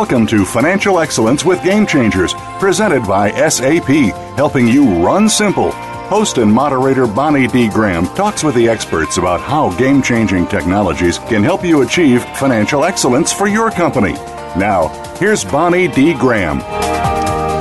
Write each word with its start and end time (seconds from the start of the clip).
Welcome 0.00 0.26
to 0.28 0.46
Financial 0.46 0.98
Excellence 0.98 1.44
with 1.44 1.62
Game 1.62 1.86
Changers, 1.86 2.32
presented 2.58 3.06
by 3.06 3.32
SAP, 3.50 4.14
helping 4.34 4.66
you 4.66 5.04
run 5.04 5.28
simple. 5.28 5.72
Host 6.08 6.38
and 6.38 6.50
moderator 6.50 7.06
Bonnie 7.06 7.46
D. 7.46 7.68
Graham 7.68 8.06
talks 8.14 8.42
with 8.42 8.54
the 8.54 8.66
experts 8.66 9.18
about 9.18 9.42
how 9.42 9.76
game 9.76 10.00
changing 10.00 10.46
technologies 10.46 11.18
can 11.18 11.44
help 11.44 11.62
you 11.62 11.82
achieve 11.82 12.24
financial 12.38 12.86
excellence 12.86 13.30
for 13.30 13.46
your 13.46 13.70
company. 13.70 14.14
Now, 14.56 14.88
here's 15.18 15.44
Bonnie 15.44 15.88
D. 15.88 16.14
Graham. 16.14 16.89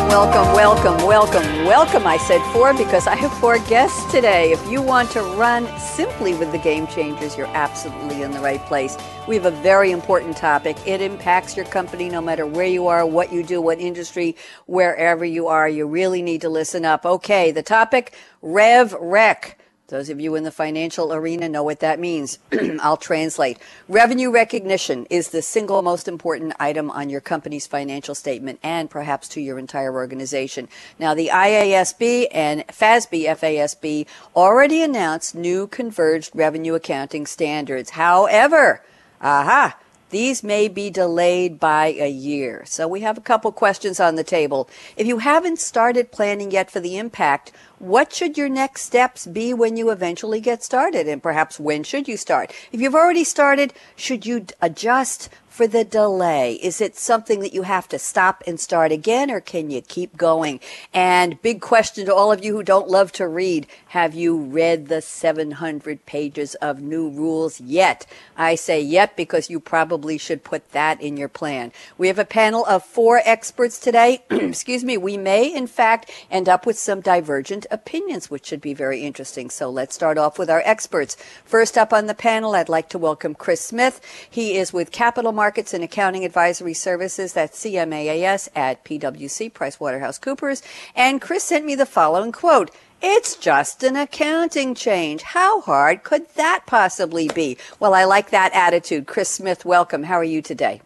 Welcome, 0.09 0.54
welcome, 0.54 1.05
welcome, 1.05 1.66
welcome. 1.66 2.08
I 2.08 2.18
said 2.18 2.41
four 2.52 2.73
because 2.73 3.05
I 3.05 3.13
have 3.13 3.31
four 3.34 3.59
guests 3.59 4.12
today. 4.12 4.52
If 4.52 4.68
you 4.68 4.82
want 4.82 5.12
to 5.12 5.22
run 5.22 5.68
simply 5.77 6.34
with 6.34 6.51
the 6.51 6.57
game 6.57 6.88
changers, 6.88 7.38
you're 7.38 7.46
absolutely 7.46 8.24
in 8.24 8.32
the 8.32 8.40
right 8.40 8.60
place. 8.62 8.98
We 9.27 9.35
have 9.35 9.46
a 9.46 9.51
very 9.51 9.91
important 9.91 10.35
topic. 10.35 10.77
It 10.88 10.99
impacts 10.99 11.55
your 11.55 11.68
company 11.68 12.10
no 12.10 12.21
matter 12.21 12.48
where 12.48 12.66
you 12.66 12.88
are, 12.88 13.05
what 13.05 13.32
you 13.32 13.43
do, 13.43 13.62
what 13.62 13.79
industry, 13.79 14.35
wherever 14.66 15.24
you 15.24 15.46
are. 15.46 15.70
You 15.70 15.85
really 15.85 16.23
need 16.23 16.41
to 16.41 16.49
listen 16.49 16.85
up. 16.85 17.05
Okay, 17.05 17.51
the 17.51 17.62
topic 17.62 18.16
Rev 18.41 18.94
Rec. 18.99 19.59
Those 19.90 20.09
of 20.09 20.20
you 20.20 20.35
in 20.35 20.43
the 20.43 20.51
financial 20.51 21.12
arena 21.12 21.49
know 21.49 21.63
what 21.63 21.79
that 21.79 21.99
means. 21.99 22.37
I'll 22.79 22.95
translate. 22.95 23.57
Revenue 23.87 24.29
recognition 24.29 25.07
is 25.09 25.29
the 25.29 25.41
single 25.41 25.82
most 25.82 26.07
important 26.07 26.54
item 26.59 26.91
on 26.91 27.09
your 27.09 27.21
company's 27.21 27.65
financial 27.65 28.13
statement 28.13 28.60
and 28.62 28.87
perhaps 28.87 29.27
to 29.29 29.41
your 29.41 29.57
entire 29.57 29.93
organization. 29.93 30.70
Now, 30.99 31.15
the 31.15 31.29
IASB 31.29 32.27
and 32.32 32.67
FASB, 32.67 33.26
FASB 33.26 34.05
already 34.35 34.84
announced 34.84 35.34
new 35.34 35.65
converged 35.65 36.35
revenue 36.35 36.76
accounting 36.76 37.26
standards. 37.26 37.91
However, 37.91 38.84
aha, 39.20 39.76
these 40.10 40.43
may 40.43 40.67
be 40.67 40.90
delayed 40.90 41.60
by 41.60 41.87
a 41.87 42.10
year. 42.10 42.63
So 42.65 42.87
we 42.87 43.01
have 43.01 43.17
a 43.17 43.21
couple 43.21 43.51
questions 43.51 43.99
on 43.99 44.15
the 44.15 44.23
table. 44.23 44.70
If 44.98 45.05
you 45.05 45.20
haven't 45.20 45.60
started 45.60 46.12
planning 46.12 46.51
yet 46.51 46.71
for 46.71 46.79
the 46.79 46.98
impact, 46.98 47.51
what 47.80 48.13
should 48.13 48.38
your 48.38 48.49
next 48.49 48.84
steps 48.84 49.26
be 49.26 49.54
when 49.54 49.77
you 49.77 49.90
eventually 49.90 50.40
get 50.41 50.63
started? 50.63 51.08
And 51.08 51.24
perhaps 51.24 51.60
when 51.60 51.84
should 51.84 52.08
you 52.08 52.18
start? 52.18 52.54
If 52.72 52.82
you've 52.82 52.96
already 52.96 53.24
started, 53.24 53.74
should 53.96 54.26
you 54.26 54.46
adjust 54.62 55.30
for 55.60 55.68
the 55.68 55.84
delay? 55.84 56.54
Is 56.54 56.79
it 56.79 56.96
something 56.96 57.41
that 57.41 57.54
you 57.54 57.63
have 57.63 57.85
to 57.90 57.99
stop 57.99 58.41
and 58.48 58.57
start 58.57 58.93
again, 58.93 59.29
or 59.29 59.41
can 59.41 59.70
you 59.70 59.82
keep 59.82 60.16
going? 60.16 60.62
And 60.93 61.41
big 61.41 61.60
question 61.60 62.05
to 62.05 62.16
all 62.16 62.32
of 62.32 62.41
you 62.41 62.54
who 62.54 62.63
don't 62.63 62.88
love 62.88 63.12
to 63.12 63.27
read 63.27 63.68
have 63.88 64.13
you 64.13 64.38
read 64.38 64.88
the 64.88 65.01
700 65.01 66.06
pages 66.06 66.56
of 66.56 66.79
new 66.79 67.09
rules 67.09 67.59
yet? 67.59 68.06
I 68.38 68.56
say 68.56 68.79
yet 68.79 69.18
because 69.18 69.50
you 69.50 69.59
probably 69.59 70.18
should 70.18 70.45
put 70.45 70.72
that 70.72 71.01
in 71.01 71.17
your 71.17 71.28
plan. 71.28 71.73
We 71.97 72.07
have 72.07 72.19
a 72.19 72.23
panel 72.23 72.66
of 72.66 72.85
four 72.85 73.22
experts 73.25 73.79
today. 73.79 74.23
Excuse 74.29 74.85
me. 74.85 74.95
We 74.95 75.17
may, 75.17 75.53
in 75.53 75.67
fact, 75.67 76.09
end 76.31 76.47
up 76.47 76.66
with 76.66 76.79
some 76.79 77.01
divergent 77.01 77.66
opinions, 77.69 78.29
which 78.29 78.45
should 78.45 78.62
be 78.62 78.73
very 78.73 79.01
interesting. 79.01 79.50
So 79.50 79.69
let's 79.69 79.95
start 79.95 80.17
off 80.17 80.39
with 80.39 80.50
our 80.50 80.62
experts. 80.63 81.17
First 81.44 81.78
up 81.78 81.91
on 81.91 82.06
the 82.06 82.13
panel, 82.13 82.56
I'd 82.56 82.69
like 82.69 82.88
to 82.89 82.97
welcome 82.97 83.35
Chris 83.35 83.59
Smith. 83.59 84.00
He 84.29 84.56
is 84.56 84.72
with 84.72 84.91
Capital 84.91 85.33
Markets 85.33 85.48
Markets 85.49 85.73
and 85.73 85.83
Accounting 85.83 86.23
Advisory 86.25 86.75
Services, 86.75 87.33
that's 87.33 87.59
CMAAS 87.59 88.49
at 88.55 88.85
PwC, 88.85 89.51
PricewaterhouseCoopers. 89.51 90.61
And 90.95 91.19
Chris 91.19 91.43
sent 91.43 91.65
me 91.65 91.73
the 91.73 91.87
following 91.87 92.31
quote. 92.31 92.69
It's 93.01 93.35
just 93.35 93.81
an 93.81 93.95
accounting 93.95 94.75
change. 94.75 95.23
How 95.23 95.61
hard 95.61 96.03
could 96.03 96.29
that 96.35 96.65
possibly 96.67 97.29
be? 97.29 97.57
Well, 97.79 97.95
I 97.95 98.03
like 98.03 98.29
that 98.29 98.53
attitude. 98.53 99.07
Chris 99.07 99.27
Smith, 99.27 99.65
welcome. 99.65 100.03
How 100.03 100.17
are 100.17 100.23
you 100.23 100.43
today? 100.43 100.83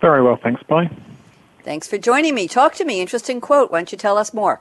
Very 0.00 0.24
well, 0.24 0.40
thanks. 0.42 0.60
Bye. 0.64 0.90
Thanks 1.62 1.86
for 1.86 1.98
joining 1.98 2.34
me. 2.34 2.48
Talk 2.48 2.74
to 2.74 2.84
me. 2.84 3.00
Interesting 3.00 3.40
quote. 3.40 3.70
Why 3.70 3.78
don't 3.78 3.92
you 3.92 3.98
tell 3.98 4.18
us 4.18 4.34
more? 4.34 4.60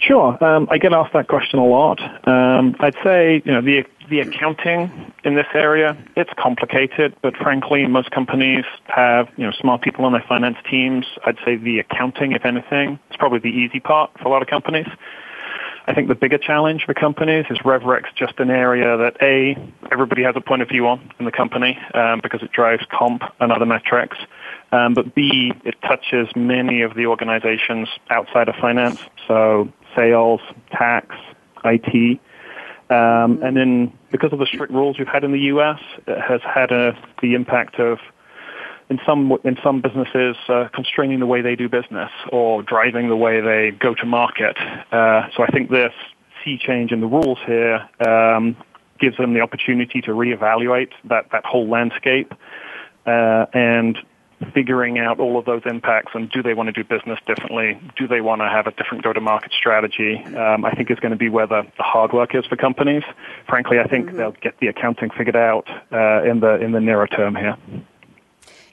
Sure. 0.00 0.42
Um, 0.42 0.66
I 0.70 0.78
get 0.78 0.92
asked 0.92 1.12
that 1.12 1.28
question 1.28 1.58
a 1.58 1.66
lot. 1.66 2.00
Um, 2.26 2.74
I'd 2.80 2.96
say, 3.04 3.42
you 3.44 3.52
know, 3.52 3.60
the 3.60 3.84
the 4.08 4.20
accounting 4.20 5.12
in 5.24 5.36
this 5.36 5.46
area, 5.54 5.96
it's 6.16 6.30
complicated, 6.36 7.14
but 7.22 7.36
frankly, 7.36 7.86
most 7.86 8.10
companies 8.10 8.64
have, 8.86 9.28
you 9.36 9.44
know, 9.44 9.52
smart 9.52 9.82
people 9.82 10.04
on 10.04 10.10
their 10.12 10.24
finance 10.28 10.56
teams. 10.68 11.06
I'd 11.24 11.38
say 11.44 11.54
the 11.54 11.78
accounting, 11.78 12.32
if 12.32 12.44
anything, 12.44 12.98
is 13.10 13.16
probably 13.16 13.38
the 13.38 13.56
easy 13.56 13.78
part 13.78 14.10
for 14.18 14.26
a 14.26 14.30
lot 14.30 14.42
of 14.42 14.48
companies. 14.48 14.88
I 15.86 15.94
think 15.94 16.08
the 16.08 16.14
bigger 16.14 16.38
challenge 16.38 16.84
for 16.84 16.94
companies 16.94 17.46
is 17.50 17.58
RevRec's 17.58 18.12
just 18.14 18.38
an 18.38 18.50
area 18.50 18.96
that 18.96 19.16
A, 19.22 19.56
everybody 19.90 20.22
has 20.24 20.34
a 20.36 20.40
point 20.40 20.62
of 20.62 20.68
view 20.68 20.86
on 20.86 21.10
in 21.18 21.24
the 21.24 21.32
company 21.32 21.78
um, 21.94 22.20
because 22.22 22.42
it 22.42 22.52
drives 22.52 22.84
comp 22.90 23.22
and 23.40 23.50
other 23.52 23.66
metrics. 23.66 24.18
Um, 24.72 24.94
but 24.94 25.14
B, 25.14 25.52
it 25.64 25.76
touches 25.82 26.28
many 26.36 26.82
of 26.82 26.94
the 26.94 27.06
organizations 27.06 27.88
outside 28.08 28.48
of 28.48 28.54
finance, 28.56 29.00
so 29.26 29.72
sales, 29.96 30.40
tax, 30.70 31.14
IT. 31.64 32.20
Um, 32.90 33.40
and 33.42 33.56
then 33.56 33.92
because 34.10 34.32
of 34.32 34.38
the 34.38 34.46
strict 34.46 34.72
rules 34.72 34.98
we've 34.98 35.06
had 35.06 35.22
in 35.22 35.32
the 35.32 35.40
U.S., 35.40 35.80
it 36.06 36.20
has 36.20 36.40
had 36.42 36.72
a, 36.72 36.98
the 37.22 37.34
impact 37.34 37.78
of 37.78 37.98
in 38.88 38.98
some 39.06 39.32
in 39.44 39.56
some 39.62 39.80
businesses 39.80 40.36
uh, 40.48 40.68
constraining 40.74 41.20
the 41.20 41.26
way 41.26 41.40
they 41.40 41.54
do 41.54 41.68
business 41.68 42.10
or 42.32 42.62
driving 42.62 43.08
the 43.08 43.16
way 43.16 43.40
they 43.40 43.70
go 43.70 43.94
to 43.94 44.04
market. 44.04 44.56
Uh, 44.90 45.28
so 45.36 45.44
I 45.44 45.46
think 45.52 45.70
this 45.70 45.92
sea 46.44 46.58
change 46.58 46.90
in 46.90 47.00
the 47.00 47.06
rules 47.06 47.38
here 47.46 47.88
um, 48.04 48.56
gives 48.98 49.16
them 49.16 49.32
the 49.32 49.40
opportunity 49.40 50.00
to 50.00 50.10
reevaluate 50.10 50.90
that 51.04 51.26
that 51.30 51.44
whole 51.44 51.68
landscape 51.68 52.34
uh, 53.06 53.46
and 53.54 53.96
figuring 54.54 54.98
out 54.98 55.20
all 55.20 55.38
of 55.38 55.44
those 55.44 55.62
impacts 55.66 56.12
and 56.14 56.30
do 56.30 56.42
they 56.42 56.54
want 56.54 56.68
to 56.68 56.72
do 56.72 56.82
business 56.82 57.18
differently? 57.26 57.78
Do 57.96 58.08
they 58.08 58.20
want 58.20 58.40
to 58.40 58.48
have 58.48 58.66
a 58.66 58.70
different 58.72 59.04
go-to-market 59.04 59.52
strategy? 59.52 60.22
Um, 60.34 60.64
I 60.64 60.72
think 60.72 60.90
is 60.90 60.98
going 60.98 61.12
to 61.12 61.16
be 61.16 61.28
where 61.28 61.46
the, 61.46 61.62
the, 61.76 61.82
hard 61.82 62.12
work 62.12 62.34
is 62.34 62.46
for 62.46 62.56
companies. 62.56 63.02
Frankly, 63.48 63.78
I 63.78 63.86
think 63.86 64.06
mm-hmm. 64.06 64.16
they'll 64.16 64.32
get 64.32 64.58
the 64.60 64.68
accounting 64.68 65.10
figured 65.10 65.36
out 65.36 65.68
uh, 65.92 66.22
in 66.22 66.40
the 66.40 66.60
in 66.60 66.72
the 66.72 66.80
nearer 66.80 67.06
term 67.06 67.34
here. 67.34 67.56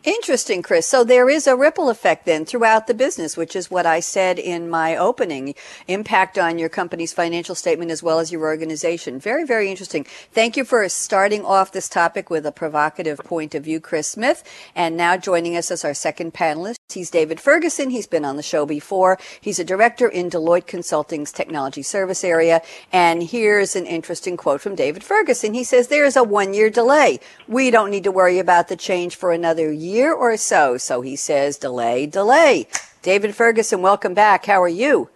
Interesting, 0.07 0.61
Chris. 0.61 0.87
So 0.87 1.03
there 1.03 1.29
is 1.29 1.47
a 1.47 1.55
ripple 1.57 1.89
effect 1.89 2.25
then 2.25 2.45
throughout 2.45 2.87
the 2.87 2.93
business, 2.93 3.35
which 3.35 3.57
is 3.57 3.69
what 3.69 3.85
I 3.85 3.99
said 3.99 4.39
in 4.39 4.69
my 4.69 4.95
opening. 4.95 5.53
Impact 5.89 6.37
on 6.37 6.57
your 6.57 6.69
company's 6.69 7.11
financial 7.11 7.55
statement 7.55 7.91
as 7.91 8.01
well 8.01 8.19
as 8.19 8.31
your 8.31 8.43
organization. 8.43 9.19
Very, 9.19 9.43
very 9.43 9.69
interesting. 9.69 10.05
Thank 10.31 10.55
you 10.55 10.63
for 10.63 10.87
starting 10.87 11.43
off 11.43 11.73
this 11.73 11.89
topic 11.89 12.29
with 12.29 12.45
a 12.45 12.53
provocative 12.53 13.17
point 13.17 13.53
of 13.53 13.65
view, 13.65 13.81
Chris 13.81 14.07
Smith. 14.07 14.45
And 14.73 14.95
now 14.95 15.17
joining 15.17 15.57
us 15.57 15.71
as 15.71 15.83
our 15.83 15.93
second 15.93 16.33
panelist, 16.33 16.77
he's 16.87 17.09
David 17.09 17.41
Ferguson. 17.41 17.89
He's 17.89 18.07
been 18.07 18.23
on 18.23 18.37
the 18.37 18.43
show 18.43 18.65
before. 18.65 19.19
He's 19.41 19.59
a 19.59 19.65
director 19.65 20.07
in 20.07 20.29
Deloitte 20.29 20.67
Consulting's 20.67 21.33
technology 21.33 21.83
service 21.83 22.23
area. 22.23 22.61
And 22.93 23.23
here's 23.23 23.75
an 23.75 23.85
interesting 23.85 24.37
quote 24.37 24.61
from 24.61 24.73
David 24.73 25.03
Ferguson. 25.03 25.53
He 25.53 25.65
says, 25.65 25.89
there 25.89 26.05
is 26.05 26.15
a 26.15 26.23
one 26.23 26.53
year 26.53 26.69
delay. 26.69 27.19
We 27.45 27.71
don't 27.71 27.91
need 27.91 28.05
to 28.05 28.11
worry 28.11 28.39
about 28.39 28.69
the 28.69 28.77
change 28.77 29.17
for 29.17 29.33
another 29.33 29.69
year 29.69 29.96
year 29.97 30.13
or 30.13 30.37
so. 30.37 30.77
So 30.77 31.01
he 31.01 31.15
says, 31.15 31.57
delay, 31.57 32.05
delay. 32.05 32.67
David 33.01 33.35
Ferguson, 33.35 33.81
welcome 33.81 34.13
back. 34.13 34.45
How 34.45 34.61
are 34.61 34.75
you? 34.83 35.09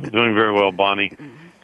Doing 0.00 0.34
very 0.34 0.52
well, 0.52 0.72
Bonnie. 0.72 1.12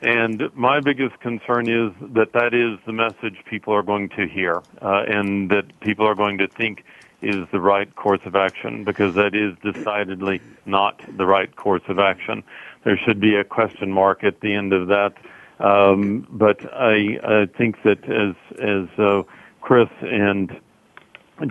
And 0.00 0.50
my 0.54 0.80
biggest 0.80 1.18
concern 1.20 1.68
is 1.68 1.92
that 2.12 2.32
that 2.32 2.52
is 2.52 2.78
the 2.84 2.92
message 2.92 3.38
people 3.46 3.72
are 3.74 3.82
going 3.82 4.08
to 4.10 4.26
hear, 4.26 4.62
uh, 4.82 5.04
and 5.06 5.50
that 5.50 5.66
people 5.80 6.06
are 6.06 6.14
going 6.14 6.38
to 6.38 6.46
think 6.46 6.84
is 7.22 7.46
the 7.52 7.60
right 7.60 7.94
course 7.96 8.20
of 8.26 8.36
action, 8.36 8.84
because 8.84 9.14
that 9.14 9.34
is 9.34 9.56
decidedly 9.62 10.42
not 10.66 11.00
the 11.16 11.24
right 11.24 11.56
course 11.56 11.82
of 11.88 11.98
action. 11.98 12.42
There 12.84 12.98
should 12.98 13.18
be 13.18 13.34
a 13.36 13.44
question 13.44 13.90
mark 13.90 14.24
at 14.24 14.40
the 14.40 14.52
end 14.52 14.74
of 14.74 14.88
that. 14.88 15.14
Um, 15.58 16.26
but 16.28 16.58
I, 16.74 17.18
I 17.24 17.46
think 17.46 17.82
that 17.84 18.04
as 18.10 18.34
as 18.58 18.88
uh, 18.98 19.22
Chris 19.62 19.88
and 20.02 20.60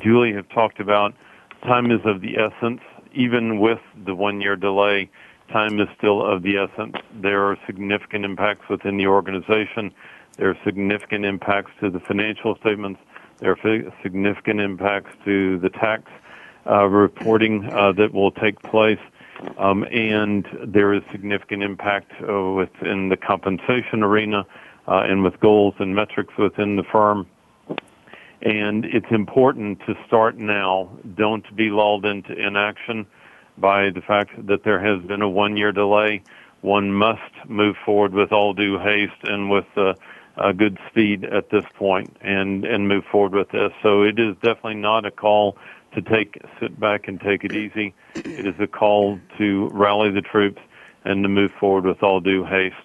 Julie 0.02 0.34
have 0.34 0.50
talked 0.50 0.80
about 0.80 1.14
time 1.64 1.92
is 1.92 2.02
of 2.06 2.22
the 2.22 2.38
essence, 2.38 2.82
even 3.14 3.60
with 3.60 3.80
the 4.06 4.16
one 4.16 4.42
year 4.42 4.56
delay 4.56 5.10
time 5.52 5.80
is 5.80 5.88
still 5.98 6.26
of 6.26 6.42
the 6.44 6.58
essence. 6.58 6.96
There 7.14 7.44
are 7.50 7.58
significant 7.66 8.26
impacts 8.26 8.68
within 8.70 8.98
the 8.98 9.08
organization. 9.08 9.94
There 10.38 10.50
are 10.50 10.58
significant 10.66 11.26
impacts 11.26 11.72
to 11.80 11.90
the 11.90 12.00
financial 12.00 12.56
statements. 12.56 13.00
There 13.40 13.52
are 13.52 13.92
significant 14.02 14.60
impacts 14.60 15.12
to 15.26 15.60
the 15.60 15.70
tax 15.70 16.04
uh, 16.66 16.86
reporting 16.86 17.70
uh, 17.72 17.92
that 17.94 18.14
will 18.14 18.32
take 18.32 18.62
place. 18.62 19.00
Um, 19.58 19.84
and 19.92 20.48
there 20.66 20.94
is 20.94 21.04
significant 21.12 21.64
impact 21.64 22.12
uh, 22.22 22.52
within 22.52 23.10
the 23.10 23.18
compensation 23.18 24.02
arena 24.02 24.46
uh, 24.88 25.04
and 25.06 25.24
with 25.24 25.40
goals 25.40 25.76
and 25.80 25.94
metrics 25.96 26.34
within 26.38 26.78
the 26.78 26.84
firm. 26.84 27.28
And 28.44 28.84
it's 28.84 29.10
important 29.10 29.80
to 29.88 29.96
start 30.06 30.38
now. 30.38 30.90
Don't 31.16 31.56
be 31.56 31.70
lulled 31.70 32.06
into 32.06 32.34
inaction 32.34 33.08
by 33.58 33.90
the 33.90 34.02
fact 34.02 34.32
that 34.48 34.64
there 34.66 34.80
has 34.80 35.02
been 35.06 35.22
a 35.22 35.30
one 35.30 35.56
year 35.56 35.72
delay. 35.72 36.22
One 36.62 36.92
must 36.92 37.32
move 37.48 37.78
forward 37.86 38.14
with 38.14 38.34
all 38.34 38.54
due 38.54 38.78
haste 38.80 39.24
and 39.24 39.50
with 39.50 39.66
uh, 39.78 39.94
good 40.52 40.78
speed 40.90 41.24
at 41.24 41.50
this 41.52 41.64
point 41.76 42.18
and, 42.20 42.66
and 42.66 42.88
move 42.88 43.06
forward 43.10 43.34
with 43.34 43.50
this. 43.52 43.72
So 43.82 44.04
it 44.04 44.20
is 44.20 44.36
definitely 44.42 44.76
not 44.76 45.06
a 45.06 45.12
call 45.12 45.58
to 45.94 46.02
take, 46.02 46.38
sit 46.60 46.78
back 46.78 47.08
and 47.08 47.22
take 47.22 47.46
it 47.46 47.54
easy. 47.54 47.94
It 48.16 48.46
is 48.46 48.56
a 48.60 48.68
call 48.68 49.20
to 49.38 49.70
rally 49.72 50.12
the 50.12 50.22
troops 50.22 50.62
and 51.06 51.24
to 51.24 51.30
move 51.30 51.52
forward 51.60 51.86
with 51.86 52.04
all 52.04 52.20
due 52.20 52.44
haste. 52.44 52.76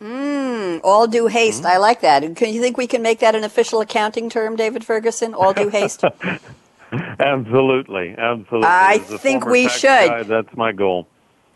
Mm, 0.00 0.80
all 0.82 1.06
due 1.06 1.26
haste. 1.26 1.62
Mm-hmm. 1.62 1.72
I 1.72 1.76
like 1.76 2.00
that. 2.00 2.22
Can 2.36 2.52
you 2.52 2.60
think 2.60 2.76
we 2.76 2.86
can 2.86 3.02
make 3.02 3.20
that 3.20 3.34
an 3.34 3.44
official 3.44 3.80
accounting 3.80 4.30
term, 4.30 4.56
David 4.56 4.84
Ferguson? 4.84 5.34
All 5.34 5.52
due 5.52 5.68
haste. 5.68 6.04
absolutely, 6.92 8.14
absolutely. 8.16 8.68
I 8.68 8.98
think 8.98 9.44
we 9.46 9.68
should. 9.68 10.08
Guy, 10.08 10.22
that's 10.22 10.56
my 10.56 10.72
goal. 10.72 11.06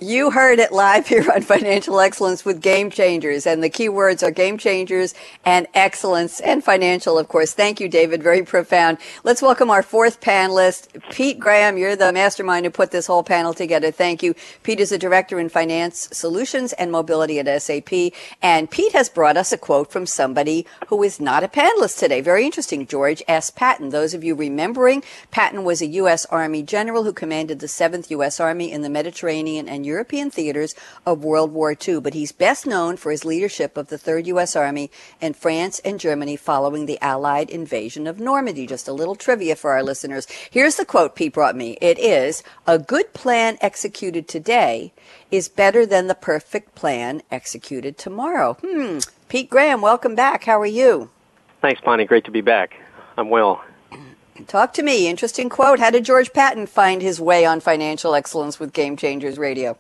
You 0.07 0.33
heard 0.33 0.59
it 0.59 0.71
live 0.71 1.09
here 1.09 1.25
on 1.35 1.41
Financial 1.41 1.99
Excellence 1.99 2.45
with 2.45 2.61
Game 2.61 2.91
Changers, 2.91 3.47
and 3.47 3.65
the 3.65 3.71
key 3.71 3.89
words 3.89 4.23
are 4.23 4.31
game 4.31 4.59
changers 4.59 5.15
and 5.47 5.67
excellence 5.73 6.41
and 6.41 6.63
financial, 6.63 7.19
of 7.19 7.29
course. 7.29 7.55
Thank 7.55 7.81
you, 7.81 7.89
David. 7.89 8.23
Very 8.23 8.43
profound. 8.43 8.99
Let's 9.23 9.41
welcome 9.41 9.71
our 9.71 9.83
fourth 9.83 10.21
panelist, 10.21 10.89
Pete 11.11 11.39
Graham. 11.39 11.79
You're 11.79 11.97
the 11.97 12.13
mastermind 12.13 12.67
who 12.67 12.71
put 12.71 12.91
this 12.91 13.07
whole 13.07 13.23
panel 13.23 13.55
together. 13.55 13.91
Thank 13.91 14.23
you. 14.23 14.35
Pete 14.63 14.79
is 14.79 14.93
a 14.93 14.99
director 14.99 15.41
in 15.41 15.49
finance 15.49 16.11
solutions 16.13 16.75
and 16.75 16.93
mobility 16.93 17.39
at 17.39 17.63
SAP, 17.63 18.13
and 18.43 18.71
Pete 18.71 18.93
has 18.93 19.09
brought 19.09 19.39
us 19.39 19.53
a 19.53 19.57
quote 19.57 19.91
from 19.91 20.05
somebody 20.05 20.67
who 20.89 21.03
is 21.03 21.19
not 21.19 21.43
a 21.43 21.49
panelist 21.49 21.99
today. 21.99 22.21
Very 22.21 22.45
interesting, 22.45 22.87
George 22.87 23.23
S. 23.27 23.49
Patton. 23.49 23.89
Those 23.89 24.13
of 24.13 24.23
you 24.23 24.35
remembering, 24.35 25.03
Patton 25.31 25.65
was 25.65 25.81
a 25.81 25.87
U.S. 25.87 26.27
Army 26.27 26.63
general 26.63 27.05
who 27.05 27.15
commanded 27.15 27.61
the 27.61 27.67
7th 27.67 28.11
U.S. 28.11 28.39
Army 28.39 28.71
in 28.71 28.83
the 28.83 28.91
Mediterranean 28.91 29.67
and 29.67 29.87
European 29.95 30.29
theaters 30.29 30.75
of 31.07 31.23
World 31.23 31.53
War 31.53 31.77
II, 31.77 32.01
but 32.01 32.15
he's 32.15 32.33
best 32.33 32.67
known 32.67 32.97
for 32.97 33.13
his 33.13 33.25
leadership 33.25 33.77
of 33.77 33.89
the 33.89 33.97
3rd 33.97 34.27
U.S. 34.27 34.57
Army 34.57 34.91
in 35.21 35.35
France 35.35 35.79
and 35.85 36.01
Germany 36.01 36.37
following 36.37 36.87
the 36.87 37.01
Allied 37.01 37.49
invasion 37.49 38.09
of 38.09 38.19
Normandy. 38.19 38.67
Just 38.67 38.89
a 38.89 38.93
little 38.93 39.15
trivia 39.15 39.55
for 39.55 39.71
our 39.71 39.85
listeners. 39.85 40.27
Here's 40.51 40.75
the 40.75 40.85
quote 40.85 41.15
Pete 41.15 41.33
brought 41.33 41.55
me. 41.55 41.79
It 41.81 41.99
is, 41.99 42.43
a 42.67 42.77
good 42.77 43.13
plan 43.13 43.57
executed 43.61 44.27
today 44.27 44.93
is 45.31 45.49
better 45.49 45.87
than 45.87 46.09
the 46.09 46.15
perfect 46.15 46.75
plan 46.75 47.23
executed 47.31 47.97
tomorrow. 47.97 48.57
Hmm. 48.61 48.99
Pete 49.29 49.49
Graham, 49.49 49.81
welcome 49.81 50.15
back. 50.17 50.45
How 50.45 50.61
are 50.61 50.67
you? 50.67 51.11
Thanks, 51.63 51.81
Bonnie. 51.81 52.05
Great 52.05 52.25
to 52.25 52.31
be 52.31 52.41
back. 52.41 52.75
I'm 53.17 53.31
well. 53.31 53.65
Talk 54.47 54.73
to 54.75 54.83
me. 54.83 55.09
Interesting 55.09 55.49
quote. 55.49 55.79
How 55.79 55.91
did 55.91 56.05
George 56.05 56.33
Patton 56.33 56.67
find 56.67 57.01
his 57.01 57.21
way 57.21 57.45
on 57.45 57.61
financial 57.61 58.15
excellence 58.15 58.59
with 58.59 58.73
Game 58.73 58.97
Changers 58.97 59.39
Radio? 59.39 59.79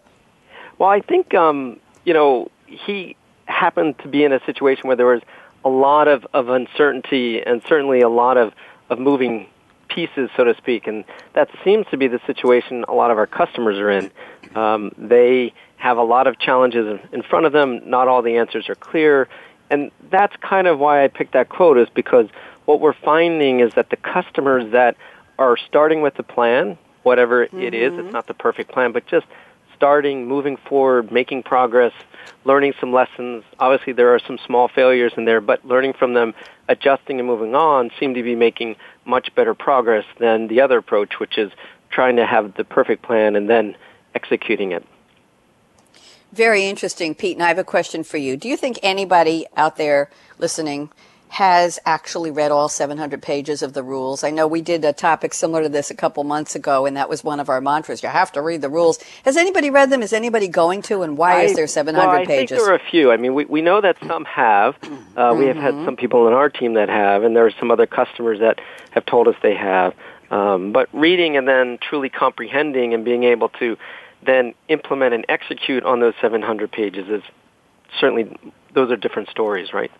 Well, 0.78 0.90
I 0.90 1.00
think 1.00 1.34
um, 1.34 1.80
you 2.04 2.14
know 2.14 2.50
he 2.66 3.16
happened 3.46 3.98
to 4.00 4.08
be 4.08 4.24
in 4.24 4.32
a 4.32 4.44
situation 4.44 4.88
where 4.88 4.96
there 4.96 5.06
was 5.06 5.22
a 5.64 5.68
lot 5.68 6.08
of, 6.08 6.26
of 6.34 6.48
uncertainty 6.48 7.42
and 7.42 7.62
certainly 7.66 8.00
a 8.00 8.08
lot 8.08 8.36
of, 8.36 8.52
of 8.90 8.98
moving 8.98 9.46
pieces, 9.88 10.28
so 10.36 10.44
to 10.44 10.54
speak, 10.56 10.86
and 10.86 11.04
that 11.34 11.48
seems 11.62 11.86
to 11.90 11.96
be 11.96 12.08
the 12.08 12.20
situation 12.26 12.84
a 12.88 12.92
lot 12.92 13.10
of 13.10 13.18
our 13.18 13.26
customers 13.26 13.78
are 13.78 13.90
in. 13.90 14.10
Um, 14.54 14.92
they 14.98 15.52
have 15.76 15.98
a 15.98 16.02
lot 16.02 16.26
of 16.26 16.38
challenges 16.38 17.00
in 17.12 17.22
front 17.22 17.46
of 17.46 17.52
them. 17.52 17.88
Not 17.88 18.08
all 18.08 18.22
the 18.22 18.36
answers 18.36 18.68
are 18.68 18.74
clear, 18.74 19.28
and 19.70 19.90
that's 20.10 20.34
kind 20.36 20.66
of 20.66 20.78
why 20.78 21.04
I 21.04 21.08
picked 21.08 21.32
that 21.32 21.48
quote. 21.48 21.78
Is 21.78 21.88
because 21.94 22.28
what 22.64 22.80
we're 22.80 22.94
finding 22.94 23.60
is 23.60 23.74
that 23.74 23.90
the 23.90 23.96
customers 23.96 24.72
that 24.72 24.96
are 25.38 25.56
starting 25.56 26.00
with 26.00 26.14
the 26.14 26.22
plan, 26.22 26.78
whatever 27.02 27.46
mm-hmm. 27.46 27.60
it 27.60 27.74
is, 27.74 27.92
it's 27.92 28.02
mm-hmm. 28.02 28.10
not 28.10 28.26
the 28.26 28.34
perfect 28.34 28.72
plan, 28.72 28.92
but 28.92 29.06
just 29.06 29.26
starting, 29.84 30.26
moving 30.26 30.56
forward, 30.56 31.12
making 31.12 31.42
progress, 31.42 31.92
learning 32.46 32.72
some 32.80 32.90
lessons. 32.90 33.44
Obviously, 33.58 33.92
there 33.92 34.14
are 34.14 34.18
some 34.18 34.38
small 34.46 34.66
failures 34.66 35.12
in 35.18 35.26
there, 35.26 35.42
but 35.42 35.62
learning 35.66 35.92
from 35.92 36.14
them, 36.14 36.32
adjusting 36.70 37.18
and 37.18 37.28
moving 37.28 37.54
on 37.54 37.90
seem 38.00 38.14
to 38.14 38.22
be 38.22 38.34
making 38.34 38.76
much 39.04 39.34
better 39.34 39.52
progress 39.52 40.06
than 40.18 40.48
the 40.48 40.62
other 40.62 40.78
approach, 40.78 41.20
which 41.20 41.36
is 41.36 41.52
trying 41.90 42.16
to 42.16 42.24
have 42.24 42.54
the 42.54 42.64
perfect 42.64 43.02
plan 43.02 43.36
and 43.36 43.50
then 43.50 43.76
executing 44.14 44.72
it. 44.72 44.86
Very 46.32 46.64
interesting, 46.64 47.14
Pete. 47.14 47.36
And 47.36 47.42
I 47.42 47.48
have 47.48 47.58
a 47.58 47.62
question 47.62 48.04
for 48.04 48.16
you. 48.16 48.38
Do 48.38 48.48
you 48.48 48.56
think 48.56 48.78
anybody 48.82 49.44
out 49.54 49.76
there 49.76 50.08
listening 50.38 50.88
has 51.34 51.80
actually 51.84 52.30
read 52.30 52.52
all 52.52 52.68
700 52.68 53.20
pages 53.20 53.60
of 53.60 53.72
the 53.72 53.82
rules. 53.82 54.22
I 54.22 54.30
know 54.30 54.46
we 54.46 54.62
did 54.62 54.84
a 54.84 54.92
topic 54.92 55.34
similar 55.34 55.64
to 55.64 55.68
this 55.68 55.90
a 55.90 55.94
couple 55.94 56.22
months 56.22 56.54
ago, 56.54 56.86
and 56.86 56.96
that 56.96 57.08
was 57.08 57.24
one 57.24 57.40
of 57.40 57.48
our 57.48 57.60
mantras. 57.60 58.04
You 58.04 58.08
have 58.08 58.30
to 58.32 58.40
read 58.40 58.62
the 58.62 58.68
rules. 58.68 59.00
Has 59.24 59.36
anybody 59.36 59.68
read 59.68 59.90
them? 59.90 60.00
Is 60.00 60.12
anybody 60.12 60.46
going 60.46 60.80
to? 60.82 61.02
And 61.02 61.18
why 61.18 61.40
I, 61.40 61.42
is 61.42 61.56
there 61.56 61.66
700 61.66 62.06
well, 62.06 62.16
I 62.16 62.24
pages? 62.24 62.30
I 62.30 62.36
think 62.36 62.50
there 62.50 62.72
are 62.72 62.76
a 62.76 62.90
few. 62.90 63.10
I 63.10 63.16
mean, 63.16 63.34
we, 63.34 63.46
we 63.46 63.62
know 63.62 63.80
that 63.80 63.96
some 64.06 64.24
have. 64.26 64.76
Uh, 64.76 64.86
mm-hmm. 64.86 65.38
We 65.40 65.46
have 65.46 65.56
had 65.56 65.74
mm-hmm. 65.74 65.86
some 65.86 65.96
people 65.96 66.28
in 66.28 66.34
our 66.34 66.48
team 66.48 66.74
that 66.74 66.88
have, 66.88 67.24
and 67.24 67.34
there 67.34 67.46
are 67.46 67.52
some 67.58 67.72
other 67.72 67.86
customers 67.86 68.38
that 68.38 68.60
have 68.92 69.04
told 69.04 69.26
us 69.26 69.34
they 69.42 69.56
have. 69.56 69.92
Um, 70.30 70.70
but 70.70 70.88
reading 70.92 71.36
and 71.36 71.48
then 71.48 71.78
truly 71.82 72.10
comprehending 72.10 72.94
and 72.94 73.04
being 73.04 73.24
able 73.24 73.48
to 73.58 73.76
then 74.24 74.54
implement 74.68 75.14
and 75.14 75.24
execute 75.28 75.82
on 75.82 75.98
those 75.98 76.14
700 76.20 76.70
pages 76.70 77.08
is 77.08 77.22
certainly, 77.98 78.36
those 78.72 78.92
are 78.92 78.96
different 78.96 79.30
stories, 79.30 79.72
right? 79.74 79.90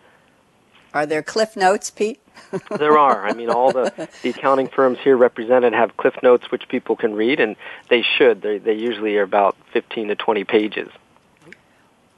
Are 0.95 1.05
there 1.05 1.21
cliff 1.21 1.57
notes, 1.57 1.91
Pete? 1.91 2.21
there 2.77 2.97
are. 2.97 3.27
I 3.27 3.33
mean, 3.33 3.49
all 3.49 3.73
the, 3.73 4.09
the 4.23 4.29
accounting 4.29 4.69
firms 4.69 4.97
here 5.03 5.17
represented 5.17 5.73
have 5.73 5.97
cliff 5.97 6.15
notes 6.23 6.49
which 6.51 6.69
people 6.69 6.95
can 6.95 7.13
read, 7.13 7.41
and 7.41 7.57
they 7.89 8.01
should. 8.01 8.41
They, 8.41 8.59
they 8.59 8.73
usually 8.73 9.17
are 9.17 9.23
about 9.23 9.57
15 9.73 10.07
to 10.07 10.15
20 10.15 10.45
pages. 10.45 10.89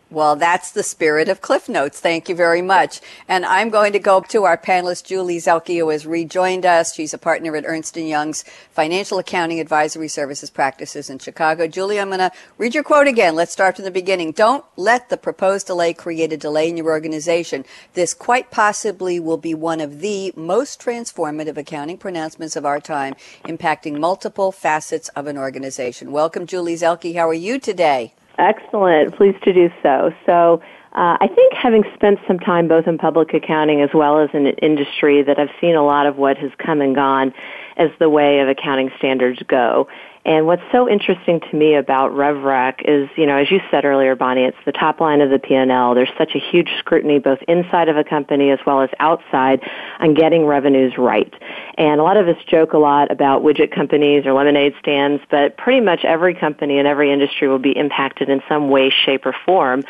Well, 0.09 0.37
that's 0.37 0.71
the 0.71 0.83
spirit 0.83 1.27
of 1.27 1.41
Cliff 1.41 1.67
Notes. 1.67 1.99
Thank 1.99 2.29
you 2.29 2.35
very 2.35 2.61
much. 2.61 3.01
And 3.27 3.45
I'm 3.45 3.69
going 3.69 3.91
to 3.91 3.99
go 3.99 4.21
to 4.21 4.45
our 4.45 4.57
panelist, 4.57 5.03
Julie 5.03 5.35
Zelke, 5.35 5.79
who 5.79 5.89
has 5.89 6.05
rejoined 6.05 6.65
us. 6.65 6.95
She's 6.95 7.13
a 7.13 7.17
partner 7.17 7.57
at 7.57 7.65
Ernst 7.65 7.97
& 7.97 7.97
Young's 7.97 8.43
Financial 8.71 9.19
Accounting 9.19 9.59
Advisory 9.59 10.07
Services 10.07 10.49
practices 10.49 11.09
in 11.09 11.19
Chicago. 11.19 11.67
Julie, 11.67 11.99
I'm 11.99 12.07
going 12.07 12.19
to 12.19 12.31
read 12.57 12.73
your 12.73 12.85
quote 12.85 13.07
again. 13.07 13.35
Let's 13.35 13.51
start 13.51 13.75
from 13.75 13.83
the 13.83 13.91
beginning. 13.91 14.31
Don't 14.31 14.63
let 14.77 15.09
the 15.09 15.17
proposed 15.17 15.67
delay 15.67 15.93
create 15.93 16.31
a 16.31 16.37
delay 16.37 16.69
in 16.69 16.77
your 16.77 16.87
organization. 16.87 17.65
This 17.93 18.13
quite 18.13 18.49
possibly 18.49 19.19
will 19.19 19.35
be 19.35 19.53
one 19.53 19.81
of 19.81 19.99
the 19.99 20.31
most 20.37 20.79
transformative 20.79 21.57
accounting 21.57 21.97
pronouncements 21.97 22.55
of 22.55 22.65
our 22.65 22.79
time, 22.79 23.15
impacting 23.43 23.99
multiple 23.99 24.53
facets 24.53 25.09
of 25.09 25.27
an 25.27 25.37
organization. 25.37 26.13
Welcome, 26.13 26.47
Julie 26.47 26.75
Zelke. 26.75 27.13
How 27.13 27.27
are 27.27 27.33
you 27.33 27.59
today? 27.59 28.13
Excellent. 28.37 29.15
Pleased 29.15 29.41
to 29.43 29.53
do 29.53 29.69
so. 29.81 30.11
So, 30.25 30.61
uh, 30.93 31.15
I 31.19 31.27
think 31.27 31.53
having 31.53 31.83
spent 31.93 32.19
some 32.27 32.39
time 32.39 32.67
both 32.67 32.87
in 32.87 32.97
public 32.97 33.33
accounting 33.33 33.81
as 33.81 33.89
well 33.93 34.19
as 34.19 34.29
in 34.33 34.47
industry, 34.47 35.21
that 35.21 35.37
I've 35.37 35.51
seen 35.61 35.75
a 35.75 35.85
lot 35.85 36.07
of 36.07 36.17
what 36.17 36.37
has 36.37 36.49
come 36.57 36.81
and 36.81 36.95
gone 36.95 37.33
as 37.77 37.89
the 37.99 38.09
way 38.09 38.39
of 38.39 38.47
accounting 38.47 38.89
standards 38.97 39.39
go. 39.47 39.87
And 40.25 40.45
what's 40.45 40.63
so 40.71 40.89
interesting 40.89 41.39
to 41.39 41.55
me 41.55 41.75
about 41.75 42.11
RevRec 42.11 42.81
is, 42.83 43.09
you 43.15 43.25
know, 43.25 43.37
as 43.37 43.49
you 43.51 43.61
said 43.71 43.85
earlier, 43.85 44.15
Bonnie, 44.15 44.43
it's 44.43 44.57
the 44.65 44.71
top 44.71 44.99
line 44.99 45.21
of 45.21 45.29
the 45.29 45.39
P&L. 45.39 45.95
There's 45.95 46.11
such 46.17 46.35
a 46.35 46.39
huge 46.39 46.69
scrutiny 46.79 47.19
both 47.19 47.39
inside 47.47 47.87
of 47.87 47.95
a 47.95 48.03
company 48.03 48.49
as 48.49 48.59
well 48.65 48.81
as 48.81 48.89
outside 48.99 49.61
on 49.99 50.15
getting 50.15 50.45
revenues 50.45 50.97
right. 50.97 51.33
And 51.77 52.01
a 52.01 52.03
lot 52.03 52.17
of 52.17 52.27
us 52.27 52.37
joke 52.47 52.73
a 52.73 52.79
lot 52.79 53.11
about 53.11 53.43
widget 53.43 53.71
companies 53.73 54.25
or 54.25 54.33
lemonade 54.33 54.73
stands, 54.79 55.21
but 55.29 55.57
pretty 55.57 55.79
much 55.79 56.03
every 56.03 56.33
company 56.33 56.79
in 56.79 56.87
every 56.87 57.13
industry 57.13 57.47
will 57.47 57.59
be 57.59 57.77
impacted 57.77 58.29
in 58.29 58.41
some 58.49 58.69
way, 58.69 58.89
shape, 58.89 59.25
or 59.27 59.35
form 59.45 59.83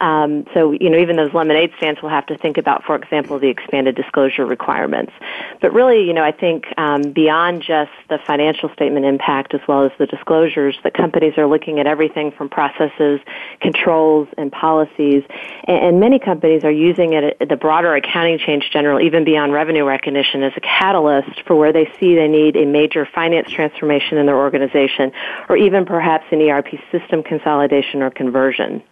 Um, 0.00 0.46
so, 0.54 0.72
you 0.72 0.90
know, 0.90 0.98
even 0.98 1.16
those 1.16 1.32
lemonade 1.32 1.72
stands 1.76 2.02
will 2.02 2.08
have 2.08 2.26
to 2.26 2.38
think 2.38 2.58
about, 2.58 2.84
for 2.84 2.96
example, 2.96 3.38
the 3.38 3.48
expanded 3.48 3.94
disclosure 3.94 4.46
requirements. 4.46 5.12
But 5.60 5.72
really, 5.72 6.04
you 6.04 6.12
know, 6.12 6.24
I 6.24 6.32
think 6.32 6.64
um, 6.76 7.02
beyond 7.12 7.62
just 7.62 7.90
the 8.08 8.18
financial 8.26 8.70
statement 8.74 9.06
impact 9.06 9.54
as 9.54 9.60
well 9.68 9.84
as 9.84 9.92
the 9.98 10.06
disclosures, 10.06 10.76
that 10.84 10.94
companies 10.94 11.34
are 11.36 11.46
looking 11.46 11.78
at 11.78 11.86
everything 11.86 12.32
from 12.32 12.48
processes, 12.48 13.20
controls, 13.60 14.28
and 14.36 14.50
policies. 14.50 15.22
And, 15.64 15.78
and 15.78 16.00
many 16.00 16.18
companies 16.18 16.64
are 16.64 16.70
using 16.70 17.12
it, 17.12 17.48
the 17.48 17.56
broader 17.56 17.94
accounting 17.94 18.38
change 18.38 18.70
general, 18.70 19.00
even 19.00 19.24
beyond 19.24 19.52
revenue 19.52 19.84
recognition, 19.84 20.42
as 20.42 20.52
a 20.56 20.60
catalyst 20.60 21.42
for 21.46 21.56
where 21.56 21.72
they 21.72 21.90
see 21.98 22.14
they 22.14 22.28
need 22.28 22.56
a 22.56 22.66
major 22.66 23.06
finance 23.14 23.50
transformation 23.50 24.18
in 24.18 24.26
their 24.26 24.38
organization, 24.38 25.12
or 25.48 25.56
even 25.56 25.84
perhaps 25.84 26.24
an 26.32 26.40
ERP 26.40 26.68
system 26.90 27.22
consolidation 27.22 28.02
or 28.02 28.10
conversion. 28.10 28.82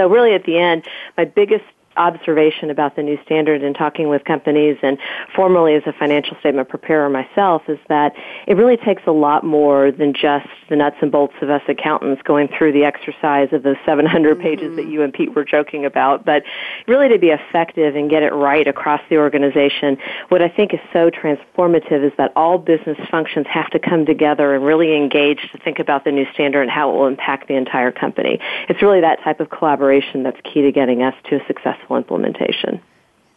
So 0.00 0.08
really 0.08 0.34
at 0.34 0.44
the 0.46 0.56
end, 0.56 0.84
my 1.18 1.26
biggest 1.26 1.64
observation 1.96 2.70
about 2.70 2.94
the 2.94 3.02
new 3.02 3.18
standard 3.24 3.62
and 3.62 3.74
talking 3.74 4.08
with 4.08 4.24
companies 4.24 4.78
and 4.82 4.96
formerly 5.34 5.74
as 5.74 5.82
a 5.86 5.92
financial 5.92 6.36
statement 6.38 6.68
preparer 6.68 7.10
myself 7.10 7.62
is 7.68 7.78
that 7.88 8.14
it 8.46 8.54
really 8.54 8.76
takes 8.76 9.02
a 9.06 9.10
lot 9.10 9.44
more 9.44 9.90
than 9.90 10.14
just 10.14 10.46
the 10.68 10.76
nuts 10.76 10.96
and 11.02 11.10
bolts 11.10 11.34
of 11.42 11.50
us 11.50 11.62
accountants 11.68 12.22
going 12.22 12.48
through 12.56 12.72
the 12.72 12.84
exercise 12.84 13.48
of 13.52 13.64
those 13.64 13.76
700 13.84 14.34
mm-hmm. 14.34 14.42
pages 14.42 14.76
that 14.76 14.86
you 14.86 15.02
and 15.02 15.12
Pete 15.12 15.34
were 15.34 15.44
joking 15.44 15.84
about, 15.84 16.24
but 16.24 16.44
really 16.86 17.08
to 17.08 17.18
be 17.18 17.28
effective 17.28 17.96
and 17.96 18.08
get 18.08 18.22
it 18.22 18.32
right 18.32 18.68
across 18.68 19.00
the 19.10 19.16
organization, 19.16 19.98
what 20.28 20.42
I 20.42 20.48
think 20.48 20.72
is 20.72 20.80
so 20.92 21.10
transformative 21.10 22.06
is 22.06 22.12
that 22.18 22.32
all 22.36 22.56
business 22.56 22.98
functions 23.10 23.46
have 23.48 23.68
to 23.70 23.80
come 23.80 24.06
together 24.06 24.54
and 24.54 24.64
really 24.64 24.96
engage 24.96 25.40
to 25.52 25.58
think 25.58 25.80
about 25.80 26.04
the 26.04 26.12
new 26.12 26.26
standard 26.32 26.62
and 26.62 26.70
how 26.70 26.90
it 26.90 26.96
will 26.96 27.08
impact 27.08 27.48
the 27.48 27.54
entire 27.54 27.90
company. 27.90 28.38
It's 28.68 28.80
really 28.80 29.00
that 29.00 29.22
type 29.24 29.40
of 29.40 29.50
collaboration 29.50 30.22
that's 30.22 30.40
key 30.44 30.62
to 30.62 30.70
getting 30.70 31.02
us 31.02 31.14
to 31.30 31.36
a 31.36 31.46
successful 31.46 31.79
successful 31.80 31.96
implementation. 31.96 32.80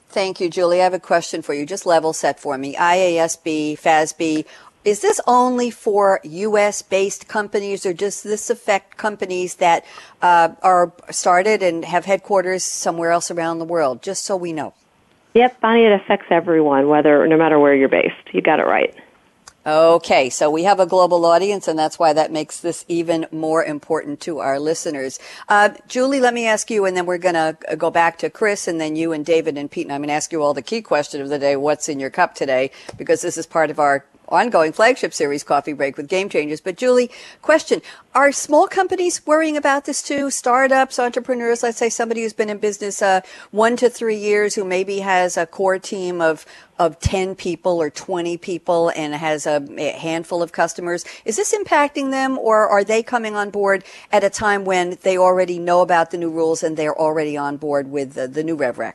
Thank 0.09 0.39
you, 0.39 0.49
Julie. 0.49 0.79
I 0.79 0.83
have 0.83 0.93
a 0.93 0.99
question 0.99 1.41
for 1.41 1.53
you. 1.53 1.65
Just 1.65 1.85
level 1.85 2.13
set 2.13 2.39
for 2.39 2.57
me. 2.57 2.75
IASB, 2.75 3.79
FASB, 3.79 4.45
is 4.85 5.01
this 5.01 5.19
only 5.25 5.71
for 5.71 6.19
U.S. 6.23 6.81
based 6.81 7.27
companies 7.27 7.85
or 7.85 7.93
does 7.93 8.21
this 8.21 8.49
affect 8.49 8.97
companies 8.97 9.55
that 9.55 9.85
uh, 10.21 10.49
are 10.61 10.91
started 11.09 11.63
and 11.63 11.85
have 11.85 12.05
headquarters 12.05 12.63
somewhere 12.63 13.11
else 13.11 13.31
around 13.31 13.59
the 13.59 13.65
world? 13.65 14.03
Just 14.03 14.25
so 14.25 14.35
we 14.35 14.53
know. 14.53 14.73
Yep, 15.33 15.61
Bonnie, 15.61 15.85
it 15.85 15.93
affects 15.93 16.27
everyone, 16.29 16.89
whether 16.89 17.25
no 17.27 17.37
matter 17.37 17.57
where 17.57 17.73
you're 17.73 17.89
based. 17.89 18.33
You 18.33 18.41
got 18.41 18.59
it 18.59 18.67
right. 18.67 18.93
Okay, 19.65 20.29
so 20.29 20.51
we 20.51 20.63
have 20.63 20.81
a 20.81 20.85
global 20.85 21.25
audience, 21.25 21.69
and 21.69 21.79
that's 21.79 21.97
why 21.97 22.11
that 22.11 22.33
makes 22.33 22.59
this 22.59 22.83
even 22.89 23.27
more 23.31 23.63
important 23.63 24.19
to 24.21 24.39
our 24.39 24.59
listeners. 24.59 25.19
Uh, 25.47 25.69
Julie, 25.87 26.19
let 26.19 26.33
me 26.33 26.45
ask 26.45 26.69
you, 26.69 26.83
and 26.83 26.97
then 26.97 27.05
we're 27.05 27.17
going 27.17 27.35
to 27.35 27.55
go 27.77 27.89
back 27.89 28.17
to 28.17 28.29
Chris, 28.29 28.67
and 28.67 28.81
then 28.81 28.97
you 28.97 29.13
and 29.13 29.25
David 29.25 29.57
and 29.57 29.71
Pete, 29.71 29.85
and 29.85 29.93
I'm 29.93 30.01
going 30.01 30.09
to 30.09 30.15
ask 30.15 30.33
you 30.33 30.43
all 30.43 30.53
the 30.53 30.61
key 30.61 30.81
question 30.81 31.21
of 31.21 31.29
the 31.29 31.39
day, 31.39 31.55
what's 31.55 31.87
in 31.87 31.97
your 31.97 32.09
cup 32.09 32.35
today, 32.35 32.71
because 32.97 33.21
this 33.21 33.37
is 33.37 33.45
part 33.45 33.69
of 33.69 33.79
our 33.79 34.03
ongoing 34.27 34.71
flagship 34.71 35.13
series, 35.13 35.43
Coffee 35.43 35.73
Break 35.73 35.97
with 35.97 36.07
Game 36.07 36.29
Changers. 36.29 36.61
But 36.61 36.77
Julie, 36.77 37.11
question. 37.41 37.81
Are 38.15 38.31
small 38.31 38.67
companies 38.67 39.25
worrying 39.25 39.57
about 39.57 39.85
this 39.85 40.01
too? 40.01 40.29
Startups, 40.29 40.99
entrepreneurs, 40.99 41.63
let's 41.63 41.77
say 41.77 41.89
somebody 41.89 42.21
who's 42.21 42.33
been 42.33 42.49
in 42.49 42.59
business 42.59 43.01
uh, 43.01 43.21
one 43.51 43.75
to 43.77 43.89
three 43.89 44.17
years 44.17 44.55
who 44.55 44.63
maybe 44.63 44.99
has 44.99 45.35
a 45.35 45.45
core 45.45 45.79
team 45.79 46.21
of, 46.21 46.45
of 46.77 46.99
10 46.99 47.35
people 47.35 47.81
or 47.81 47.89
20 47.89 48.37
people 48.37 48.91
and 48.95 49.15
has 49.15 49.47
a, 49.47 49.61
handful 49.97 50.43
of 50.43 50.51
customers. 50.51 51.05
Is 51.25 51.37
this 51.37 51.55
impacting 51.55 52.11
them 52.11 52.37
or 52.37 52.67
are 52.67 52.83
they 52.83 53.01
coming 53.01 53.35
on 53.35 53.49
board 53.49 53.83
at 54.11 54.23
a 54.23 54.29
time 54.29 54.63
when 54.63 54.97
they 55.01 55.17
already 55.17 55.57
know 55.57 55.81
about 55.81 56.11
the 56.11 56.17
new 56.17 56.29
rules 56.29 56.63
and 56.63 56.77
they're 56.77 56.97
already 56.97 57.35
on 57.35 57.57
board 57.57 57.89
with 57.89 58.13
the, 58.13 58.27
the 58.27 58.43
new 58.43 58.55
RevRec? 58.55 58.93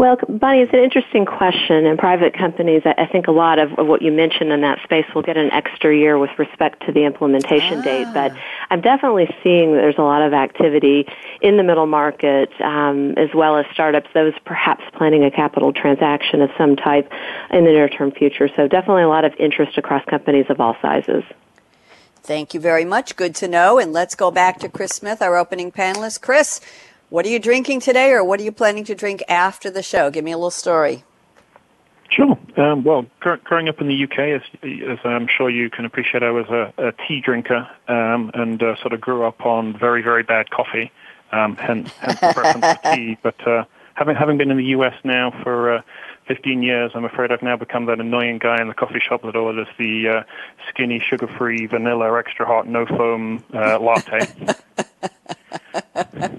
Well, 0.00 0.16
Bonnie, 0.30 0.62
it's 0.62 0.72
an 0.72 0.78
interesting 0.78 1.26
question. 1.26 1.84
In 1.84 1.98
private 1.98 2.32
companies, 2.32 2.80
I 2.86 3.04
think 3.04 3.26
a 3.26 3.32
lot 3.32 3.58
of 3.58 3.72
what 3.86 4.00
you 4.00 4.10
mentioned 4.10 4.50
in 4.50 4.62
that 4.62 4.82
space 4.82 5.04
will 5.14 5.20
get 5.20 5.36
an 5.36 5.52
extra 5.52 5.94
year 5.94 6.16
with 6.16 6.30
respect 6.38 6.86
to 6.86 6.92
the 6.92 7.04
implementation 7.04 7.80
ah. 7.80 7.82
date. 7.82 8.06
But 8.14 8.32
I'm 8.70 8.80
definitely 8.80 9.28
seeing 9.42 9.74
that 9.74 9.82
there's 9.82 9.98
a 9.98 10.02
lot 10.02 10.22
of 10.22 10.32
activity 10.32 11.06
in 11.42 11.58
the 11.58 11.62
middle 11.62 11.84
market, 11.84 12.50
um, 12.62 13.10
as 13.18 13.28
well 13.34 13.58
as 13.58 13.66
startups, 13.74 14.08
those 14.14 14.32
perhaps 14.46 14.82
planning 14.94 15.22
a 15.22 15.30
capital 15.30 15.70
transaction 15.70 16.40
of 16.40 16.48
some 16.56 16.76
type 16.76 17.12
in 17.50 17.66
the 17.66 17.70
near 17.70 17.90
term 17.90 18.10
future. 18.10 18.48
So 18.56 18.68
definitely 18.68 19.02
a 19.02 19.08
lot 19.08 19.26
of 19.26 19.34
interest 19.38 19.76
across 19.76 20.02
companies 20.06 20.46
of 20.48 20.62
all 20.62 20.78
sizes. 20.80 21.24
Thank 22.22 22.54
you 22.54 22.60
very 22.60 22.86
much. 22.86 23.16
Good 23.16 23.34
to 23.36 23.48
know. 23.48 23.78
And 23.78 23.92
let's 23.92 24.14
go 24.14 24.30
back 24.30 24.60
to 24.60 24.68
Chris 24.70 24.92
Smith, 24.92 25.20
our 25.20 25.36
opening 25.36 25.70
panelist. 25.70 26.22
Chris, 26.22 26.60
what 27.10 27.26
are 27.26 27.28
you 27.28 27.38
drinking 27.38 27.80
today, 27.80 28.12
or 28.12 28.24
what 28.24 28.40
are 28.40 28.44
you 28.44 28.52
planning 28.52 28.84
to 28.84 28.94
drink 28.94 29.22
after 29.28 29.70
the 29.70 29.82
show? 29.82 30.10
Give 30.10 30.24
me 30.24 30.32
a 30.32 30.36
little 30.38 30.50
story. 30.50 31.04
Sure. 32.10 32.36
Um, 32.56 32.82
well, 32.82 33.06
growing 33.20 33.68
up 33.68 33.80
in 33.80 33.86
the 33.86 34.04
UK, 34.04 34.18
as, 34.18 34.42
as, 34.64 34.98
I'm 35.04 35.28
sure 35.28 35.48
you 35.48 35.70
can 35.70 35.84
appreciate, 35.84 36.24
I 36.24 36.30
was 36.30 36.46
a, 36.48 36.72
a 36.78 36.92
tea 37.06 37.20
drinker 37.20 37.68
um, 37.86 38.32
and 38.34 38.60
uh, 38.60 38.74
sort 38.80 38.92
of 38.92 39.00
grew 39.00 39.24
up 39.24 39.46
on 39.46 39.78
very, 39.78 40.02
very 40.02 40.24
bad 40.24 40.50
coffee, 40.50 40.90
um, 41.30 41.56
hence, 41.56 41.92
hence 42.00 42.18
the 42.18 42.32
preference 42.32 42.80
for 42.80 42.94
tea. 42.94 43.16
But 43.22 43.46
uh, 43.46 43.64
having 43.94 44.16
having 44.16 44.38
been 44.38 44.50
in 44.50 44.56
the 44.56 44.66
US 44.76 44.94
now 45.04 45.30
for 45.42 45.74
uh, 45.74 45.82
15 46.26 46.62
years, 46.64 46.90
I'm 46.94 47.04
afraid 47.04 47.30
I've 47.30 47.42
now 47.42 47.56
become 47.56 47.86
that 47.86 48.00
annoying 48.00 48.38
guy 48.38 48.60
in 48.60 48.66
the 48.66 48.74
coffee 48.74 49.00
shop 49.00 49.22
that 49.22 49.36
orders 49.36 49.68
the 49.78 50.08
uh, 50.08 50.22
skinny, 50.68 51.00
sugar-free, 51.00 51.66
vanilla, 51.66 52.18
extra 52.18 52.44
hot, 52.44 52.66
no 52.66 52.86
foam 52.86 53.44
uh, 53.54 53.78
latte. 53.78 54.26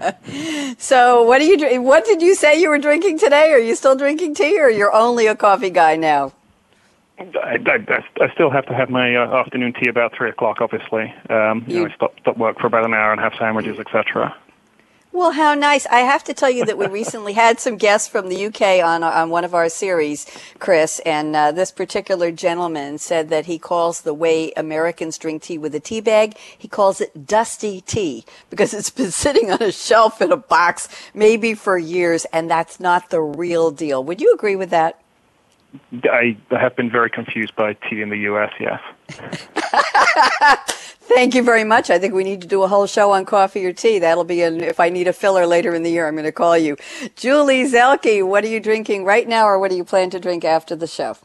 so, 0.77 1.23
what 1.23 1.39
do 1.39 1.45
you 1.45 1.81
what 1.81 2.05
did 2.05 2.21
you 2.21 2.35
say 2.35 2.59
you 2.59 2.69
were 2.69 2.79
drinking 2.79 3.19
today? 3.19 3.51
Are 3.51 3.59
you 3.59 3.75
still 3.75 3.95
drinking 3.95 4.35
tea, 4.35 4.59
or 4.59 4.69
you're 4.69 4.93
only 4.93 5.27
a 5.27 5.35
coffee 5.35 5.69
guy 5.69 5.95
now? 5.95 6.33
I, 7.19 7.59
I, 7.65 8.23
I 8.23 8.33
still 8.33 8.49
have 8.49 8.65
to 8.65 8.73
have 8.73 8.89
my 8.89 9.15
uh, 9.15 9.39
afternoon 9.39 9.73
tea 9.73 9.89
about 9.89 10.15
three 10.15 10.29
o'clock. 10.29 10.59
Obviously, 10.61 11.13
um, 11.29 11.63
you, 11.67 11.75
you 11.75 11.79
know, 11.81 11.89
I 11.91 11.95
stop 11.95 12.19
stop 12.19 12.37
work 12.37 12.59
for 12.59 12.67
about 12.67 12.85
an 12.85 12.93
hour 12.93 13.11
and 13.11 13.21
have 13.21 13.33
sandwiches, 13.37 13.79
etc. 13.79 14.35
Well, 15.13 15.31
how 15.31 15.55
nice. 15.55 15.85
I 15.87 15.99
have 15.99 16.23
to 16.23 16.33
tell 16.33 16.49
you 16.49 16.63
that 16.63 16.77
we 16.77 16.87
recently 16.87 17.33
had 17.33 17.59
some 17.59 17.75
guests 17.75 18.07
from 18.07 18.29
the 18.29 18.45
UK 18.45 18.81
on, 18.81 19.03
on 19.03 19.29
one 19.29 19.43
of 19.43 19.53
our 19.53 19.67
series, 19.67 20.25
Chris, 20.57 21.01
and 21.05 21.35
uh, 21.35 21.51
this 21.51 21.69
particular 21.69 22.31
gentleman 22.31 22.97
said 22.97 23.27
that 23.27 23.45
he 23.45 23.59
calls 23.59 24.01
the 24.01 24.13
way 24.13 24.53
Americans 24.55 25.17
drink 25.17 25.41
tea 25.41 25.57
with 25.57 25.75
a 25.75 25.81
tea 25.81 25.99
bag, 25.99 26.37
he 26.57 26.69
calls 26.69 27.01
it 27.01 27.27
dusty 27.27 27.81
tea 27.81 28.23
because 28.49 28.73
it's 28.73 28.89
been 28.89 29.11
sitting 29.25 29.51
on 29.51 29.61
a 29.61 29.73
shelf 29.73 30.21
in 30.21 30.31
a 30.31 30.37
box 30.37 30.87
maybe 31.13 31.55
for 31.55 31.77
years, 31.77 32.25
and 32.31 32.49
that's 32.49 32.79
not 32.79 33.09
the 33.09 33.19
real 33.19 33.69
deal. 33.69 34.01
Would 34.05 34.21
you 34.21 34.33
agree 34.33 34.55
with 34.55 34.69
that? 34.69 35.00
I 36.03 36.37
have 36.51 36.75
been 36.75 36.89
very 36.89 37.09
confused 37.09 37.55
by 37.55 37.73
tea 37.73 38.01
in 38.01 38.09
the 38.09 38.17
U.S., 38.17 38.51
yes. 38.59 38.81
Thank 41.13 41.35
you 41.35 41.43
very 41.43 41.63
much. 41.63 41.89
I 41.89 41.99
think 41.99 42.13
we 42.13 42.23
need 42.23 42.41
to 42.41 42.47
do 42.47 42.63
a 42.63 42.67
whole 42.67 42.87
show 42.87 43.11
on 43.11 43.25
coffee 43.25 43.65
or 43.65 43.73
tea. 43.73 43.99
That'll 43.99 44.23
be 44.23 44.43
an, 44.43 44.61
if 44.61 44.79
I 44.79 44.89
need 44.89 45.07
a 45.07 45.13
filler 45.13 45.45
later 45.45 45.75
in 45.75 45.83
the 45.83 45.91
year, 45.91 46.07
I'm 46.07 46.15
going 46.15 46.23
to 46.23 46.31
call 46.31 46.57
you. 46.57 46.77
Julie 47.15 47.65
Zelke, 47.65 48.25
what 48.25 48.43
are 48.45 48.47
you 48.47 48.59
drinking 48.59 49.03
right 49.03 49.27
now 49.27 49.45
or 49.45 49.59
what 49.59 49.71
do 49.71 49.77
you 49.77 49.83
plan 49.83 50.09
to 50.11 50.19
drink 50.19 50.45
after 50.45 50.75
the 50.75 50.87
show? 50.87 51.17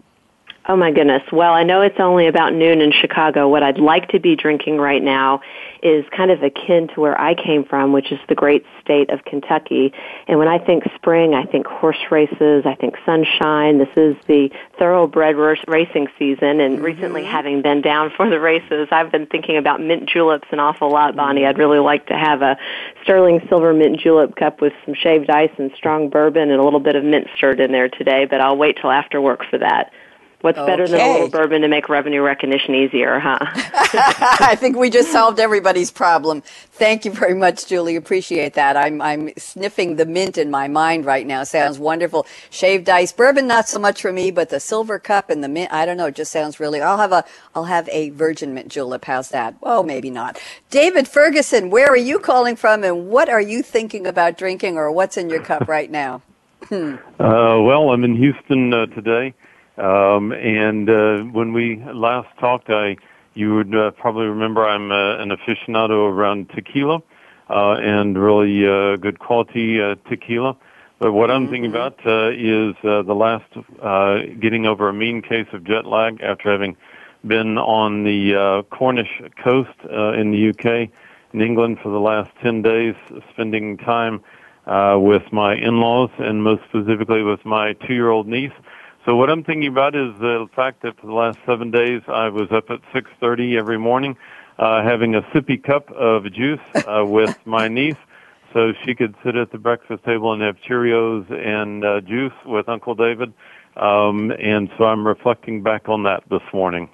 Oh 0.69 0.75
my 0.75 0.91
goodness. 0.91 1.23
Well, 1.31 1.53
I 1.53 1.63
know 1.63 1.83
it's 1.83 2.01
only 2.01 2.27
about 2.27 2.53
noon 2.53 2.81
in 2.81 2.91
Chicago. 2.91 3.49
What 3.49 3.63
I'd 3.63 3.79
like 3.79 4.09
to 4.09 4.19
be 4.19 4.35
drinking 4.35 4.79
right 4.79 5.01
now 5.01 5.41
is 5.81 6.05
kind 6.11 6.33
of 6.33 6.43
akin 6.43 6.89
to 6.89 7.01
where 7.01 7.21
I 7.21 7.35
came 7.35 7.63
from, 7.65 7.93
which 7.93 8.11
is 8.11 8.19
the 8.29 8.35
great 8.35 8.67
state 8.81 9.11
of 9.11 9.25
Kentucky. 9.25 9.93
And 10.27 10.41
when 10.41 10.49
I 10.49 10.59
think 10.59 10.83
spring, 10.97 11.35
I 11.35 11.45
think 11.45 11.69
horse 11.69 12.11
races, 12.11 12.65
I 12.67 12.75
think 12.75 12.97
sunshine. 13.07 13.79
This 13.79 13.97
is 13.97 14.17
the 14.27 14.51
thoroughbred 14.77 15.37
racing 15.69 16.09
season. 16.19 16.59
And 16.59 16.77
mm-hmm. 16.77 16.85
recently, 16.85 17.25
having 17.25 17.63
been 17.63 17.81
down 17.81 18.11
for 18.17 18.29
the 18.29 18.41
races, 18.41 18.89
I've 18.91 19.13
been 19.13 19.27
thinking 19.27 19.59
about 19.59 19.81
mint 19.81 20.09
juleps 20.09 20.49
an 20.51 20.59
awful 20.59 20.91
lot, 20.91 21.15
Bonnie. 21.15 21.47
I'd 21.47 21.59
really 21.59 21.79
like 21.79 22.07
to 22.07 22.15
have 22.15 22.43
a 22.43 22.59
sterling 23.05 23.41
silver 23.49 23.73
mint 23.73 24.01
julep 24.01 24.35
cup 24.35 24.61
with 24.61 24.73
some 24.85 24.95
shaved 24.95 25.31
ice 25.31 25.53
and 25.59 25.71
strong 25.77 26.09
bourbon 26.09 26.51
and 26.51 26.61
a 26.61 26.65
little 26.65 26.81
bit 26.81 26.97
of 26.97 27.05
mint 27.05 27.29
stirred 27.37 27.61
in 27.61 27.71
there 27.71 27.89
today, 27.89 28.25
but 28.25 28.41
I'll 28.41 28.57
wait 28.57 28.79
till 28.81 28.91
after 28.91 29.21
work 29.21 29.45
for 29.49 29.59
that. 29.59 29.93
What's 30.43 30.59
okay. 30.59 30.67
better 30.67 30.87
than 30.87 31.01
a 31.01 31.13
little 31.13 31.29
bourbon 31.31 31.63
to 31.63 31.69
make 31.69 31.89
revenue 31.89 32.21
recognition 32.21 32.75
easier, 32.75 33.19
huh? 33.19 33.39
I 33.43 34.55
think 34.55 34.77
we 34.77 34.91
just 34.91 35.11
solved 35.11 35.41
everybody's 35.41 35.91
problem. 35.91 36.43
Thank 36.73 37.07
you 37.07 37.11
very 37.11 37.33
much, 37.33 37.67
Julie. 37.67 37.97
Appreciate 37.97 38.53
that. 38.55 38.77
I'm 38.77 39.01
I'm 39.01 39.31
sniffing 39.39 39.97
the 39.97 40.05
mint 40.05 40.37
in 40.37 40.51
my 40.51 40.69
mind 40.69 41.07
right 41.07 41.27
now. 41.27 41.43
Sounds 41.45 41.79
wonderful. 41.79 42.27
Shaved 42.51 42.89
ice 42.91 43.13
bourbon, 43.13 43.47
not 43.47 43.67
so 43.67 43.79
much 43.79 44.03
for 44.03 44.13
me, 44.13 44.31
but 44.31 44.51
the 44.51 44.61
silver 44.61 44.99
cup 44.99 45.31
and 45.31 45.43
the 45.43 45.49
mint. 45.49 45.73
I 45.73 45.87
don't 45.87 45.97
know. 45.97 46.07
It 46.07 46.15
just 46.15 46.33
sounds 46.33 46.61
really. 46.61 46.83
I'll 46.83 46.99
have 46.99 47.13
a 47.13 47.25
I'll 47.55 47.65
have 47.65 47.89
a 47.89 48.11
virgin 48.11 48.53
mint 48.53 48.69
julep. 48.69 49.07
How's 49.07 49.31
that? 49.31 49.55
Oh, 49.63 49.83
maybe 49.83 50.11
not. 50.11 50.39
David 50.71 51.09
Ferguson, 51.09 51.71
where 51.71 51.89
are 51.89 51.97
you 51.97 52.19
calling 52.19 52.57
from, 52.57 52.85
and 52.85 53.09
what 53.09 53.31
are 53.31 53.41
you 53.41 53.63
thinking 53.63 54.07
about 54.07 54.37
drinking, 54.37 54.77
or 54.77 54.93
what's 54.93 55.17
in 55.17 55.31
your 55.31 55.43
cup 55.43 55.67
right 55.67 55.91
now? 55.91 56.21
uh, 56.71 56.99
well, 57.19 57.91
I'm 57.91 58.05
in 58.05 58.17
Houston 58.17 58.75
uh, 58.75 58.87
today. 58.87 59.33
Um, 59.79 60.33
and 60.33 60.89
uh, 60.89 61.19
when 61.33 61.53
we 61.53 61.83
last 61.93 62.29
talked, 62.39 62.71
I 62.71 62.97
you 63.35 63.55
would 63.55 63.75
uh, 63.75 63.91
probably 63.93 64.27
remember 64.27 64.67
I'm 64.67 64.91
uh, 64.91 65.19
an 65.19 65.31
aficionado 65.31 66.11
around 66.11 66.49
tequila. 66.51 67.03
uh, 67.49 67.75
and 67.75 68.19
really 68.21 68.67
uh, 68.67 68.97
good 68.97 69.19
quality 69.19 69.81
uh, 69.81 69.95
tequila. 70.09 70.57
But 70.99 71.13
what 71.13 71.31
I'm 71.31 71.49
thinking 71.49 71.71
Mm-hmm. 71.71 71.77
about 71.77 72.07
uh, 72.07 72.31
is 72.31 72.75
uh, 72.83 73.03
the 73.03 73.15
last 73.15 73.45
uh, 73.83 74.21
getting 74.41 74.67
over 74.67 74.89
a 74.89 74.95
mean 74.95 75.21
case 75.23 75.47
of 75.53 75.65
jet 75.65 75.85
lag 75.87 76.21
after 76.23 76.51
having 76.51 76.77
been 77.27 77.59
on 77.59 78.05
the 78.05 78.35
uh, 78.35 78.63
Cornish 78.75 79.21
coast 79.43 79.77
uh, 79.85 80.13
in 80.13 80.31
the 80.31 80.51
UK, 80.51 80.89
in 81.35 81.41
England 81.43 81.79
for 81.83 81.91
the 81.91 82.01
last 82.01 82.31
10 82.43 82.63
days, 82.63 82.95
spending 83.31 83.77
time 83.77 84.23
uh, 84.67 84.97
with 84.99 85.31
my 85.33 85.55
in-laws 85.55 86.11
and 86.19 86.43
most 86.43 86.63
specifically 86.69 87.23
with 87.23 87.45
my 87.45 87.75
two-year-old 87.75 88.27
niece. 88.27 88.53
So 89.07 89.15
what 89.15 89.31
I'm 89.31 89.45
thinking 89.45 89.69
about 89.69 89.95
is 89.95 90.19
the 90.19 90.49
fact 90.57 90.83
that 90.83 90.99
for 90.99 91.07
the 91.07 91.13
last 91.13 91.39
seven 91.47 91.71
days 91.71 92.03
I 92.09 92.29
was 92.29 92.51
up 92.51 92.71
at 92.71 92.81
6:30 92.93 93.57
every 93.57 93.79
morning, 93.79 94.17
uh, 94.59 94.83
having 94.83 95.15
a 95.15 95.23
sippy 95.33 95.63
cup 95.63 95.93
of 95.93 96.25
juice 96.33 96.59
uh, 96.75 97.05
with 97.07 97.39
my 97.47 97.69
niece, 97.69 98.03
so 98.53 98.73
she 98.85 98.97
could 98.97 99.15
sit 99.23 99.37
at 99.37 99.53
the 99.53 99.59
breakfast 99.59 100.03
table 100.03 100.33
and 100.33 100.43
have 100.43 100.57
Cheerios 100.57 101.31
and 101.31 101.85
uh, 101.85 102.01
juice 102.01 102.33
with 102.45 102.69
Uncle 102.69 102.97
David. 102.97 103.33
Um, 103.77 104.33
and 104.33 104.71
so 104.77 104.87
I'm 104.87 105.07
reflecting 105.07 105.63
back 105.63 105.89
on 105.89 106.03
that 106.03 106.25
this 106.29 106.43
morning. 106.53 106.89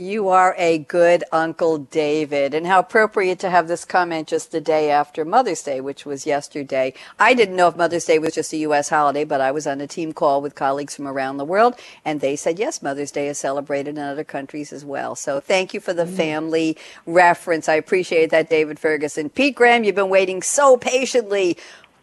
You 0.00 0.28
are 0.28 0.54
a 0.58 0.78
good 0.78 1.24
Uncle 1.32 1.78
David. 1.78 2.54
And 2.54 2.68
how 2.68 2.78
appropriate 2.78 3.40
to 3.40 3.50
have 3.50 3.66
this 3.66 3.84
comment 3.84 4.28
just 4.28 4.52
the 4.52 4.60
day 4.60 4.92
after 4.92 5.24
Mother's 5.24 5.60
Day, 5.64 5.80
which 5.80 6.06
was 6.06 6.24
yesterday. 6.24 6.94
I 7.18 7.34
didn't 7.34 7.56
know 7.56 7.66
if 7.66 7.76
Mother's 7.76 8.04
Day 8.04 8.20
was 8.20 8.32
just 8.36 8.52
a 8.52 8.58
U.S. 8.58 8.90
holiday, 8.90 9.24
but 9.24 9.40
I 9.40 9.50
was 9.50 9.66
on 9.66 9.80
a 9.80 9.88
team 9.88 10.12
call 10.12 10.40
with 10.40 10.54
colleagues 10.54 10.94
from 10.94 11.08
around 11.08 11.38
the 11.38 11.44
world, 11.44 11.74
and 12.04 12.20
they 12.20 12.36
said, 12.36 12.60
yes, 12.60 12.80
Mother's 12.80 13.10
Day 13.10 13.26
is 13.26 13.38
celebrated 13.38 13.98
in 13.98 14.04
other 14.04 14.22
countries 14.22 14.72
as 14.72 14.84
well. 14.84 15.16
So 15.16 15.40
thank 15.40 15.74
you 15.74 15.80
for 15.80 15.92
the 15.92 16.06
family 16.06 16.76
reference. 17.04 17.68
I 17.68 17.74
appreciate 17.74 18.30
that, 18.30 18.48
David 18.48 18.78
Ferguson. 18.78 19.30
Pete 19.30 19.56
Graham, 19.56 19.82
you've 19.82 19.96
been 19.96 20.10
waiting 20.10 20.42
so 20.42 20.76
patiently. 20.76 21.58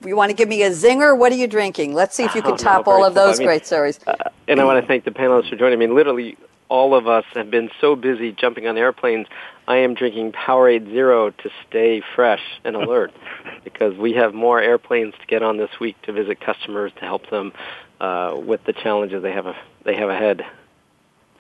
You 0.05 0.17
want 0.17 0.31
to 0.31 0.35
give 0.35 0.49
me 0.49 0.63
a 0.63 0.71
zinger? 0.71 1.17
What 1.17 1.31
are 1.31 1.35
you 1.35 1.47
drinking? 1.47 1.93
Let's 1.93 2.15
see 2.17 2.25
if 2.25 2.35
you 2.35 2.41
Oh, 2.43 2.49
can 2.49 2.57
top 2.57 2.87
no, 2.87 2.91
all 2.93 3.05
of 3.05 3.13
those. 3.15 3.37
I 3.37 3.39
mean, 3.39 3.47
great 3.47 3.65
stories. 3.65 4.01
Uh, 4.05 4.15
and 4.49 4.59
I 4.59 4.65
want 4.65 4.81
to 4.83 4.87
thank 4.87 5.05
the 5.05 5.11
panelists 5.11 5.49
for 5.49 5.55
joining 5.55 5.79
me. 5.79 5.87
Literally, 5.87 6.37
all 6.69 6.95
of 6.95 7.07
us 7.07 7.25
have 7.33 7.51
been 7.51 7.69
so 7.81 7.95
busy 7.95 8.31
jumping 8.31 8.67
on 8.67 8.77
airplanes. 8.77 9.27
I 9.67 9.77
am 9.77 9.93
drinking 9.93 10.31
Powerade 10.33 10.89
Zero 10.91 11.29
to 11.31 11.49
stay 11.67 12.01
fresh 12.15 12.41
and 12.63 12.75
alert 12.75 13.11
because 13.63 13.95
we 13.97 14.13
have 14.13 14.33
more 14.33 14.59
airplanes 14.61 15.13
to 15.19 15.25
get 15.27 15.43
on 15.43 15.57
this 15.57 15.79
week 15.79 15.99
to 16.03 16.11
visit 16.13 16.39
customers 16.39 16.91
to 16.99 17.01
help 17.01 17.29
them 17.29 17.53
uh, 17.99 18.35
with 18.37 18.63
the 18.65 18.73
challenges 18.73 19.21
they 19.23 19.31
have 19.31 19.45
a, 19.47 19.55
they 19.83 19.95
have 19.95 20.09
ahead. 20.09 20.43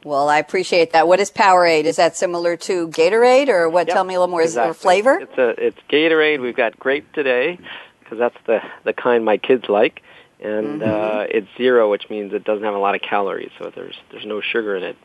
Well, 0.03 0.29
I 0.29 0.37
appreciate 0.37 0.91
that. 0.93 1.07
What 1.07 1.19
is 1.19 1.31
Powerade? 1.31 1.85
Is 1.85 1.95
that 1.95 2.15
similar 2.15 2.55
to 2.57 2.87
Gatorade, 2.89 3.49
or 3.49 3.67
what? 3.69 3.87
Yep, 3.87 3.95
Tell 3.95 4.03
me 4.03 4.13
a 4.13 4.19
little 4.19 4.31
more. 4.31 4.41
Is 4.43 4.53
there 4.53 4.69
a 4.69 4.73
flavor? 4.73 5.17
It's 5.19 5.37
a 5.37 5.49
it's 5.65 5.77
Gatorade. 5.89 6.41
We've 6.41 6.55
got 6.55 6.77
grape 6.79 7.11
today 7.13 7.57
because 8.03 8.19
that's 8.19 8.37
the 8.45 8.61
the 8.83 8.93
kind 8.93 9.25
my 9.25 9.37
kids 9.37 9.67
like, 9.67 10.03
and 10.39 10.81
Mm-hmm. 10.81 10.83
uh, 10.83 11.23
it's 11.29 11.47
zero, 11.57 11.89
which 11.89 12.07
means 12.11 12.33
it 12.33 12.43
doesn't 12.43 12.63
have 12.63 12.75
a 12.75 12.79
lot 12.79 12.93
of 12.93 13.01
calories, 13.01 13.49
so 13.57 13.71
there's 13.75 13.95
there's 14.11 14.25
no 14.27 14.41
sugar 14.41 14.75
in 14.75 14.83
it. 14.83 14.95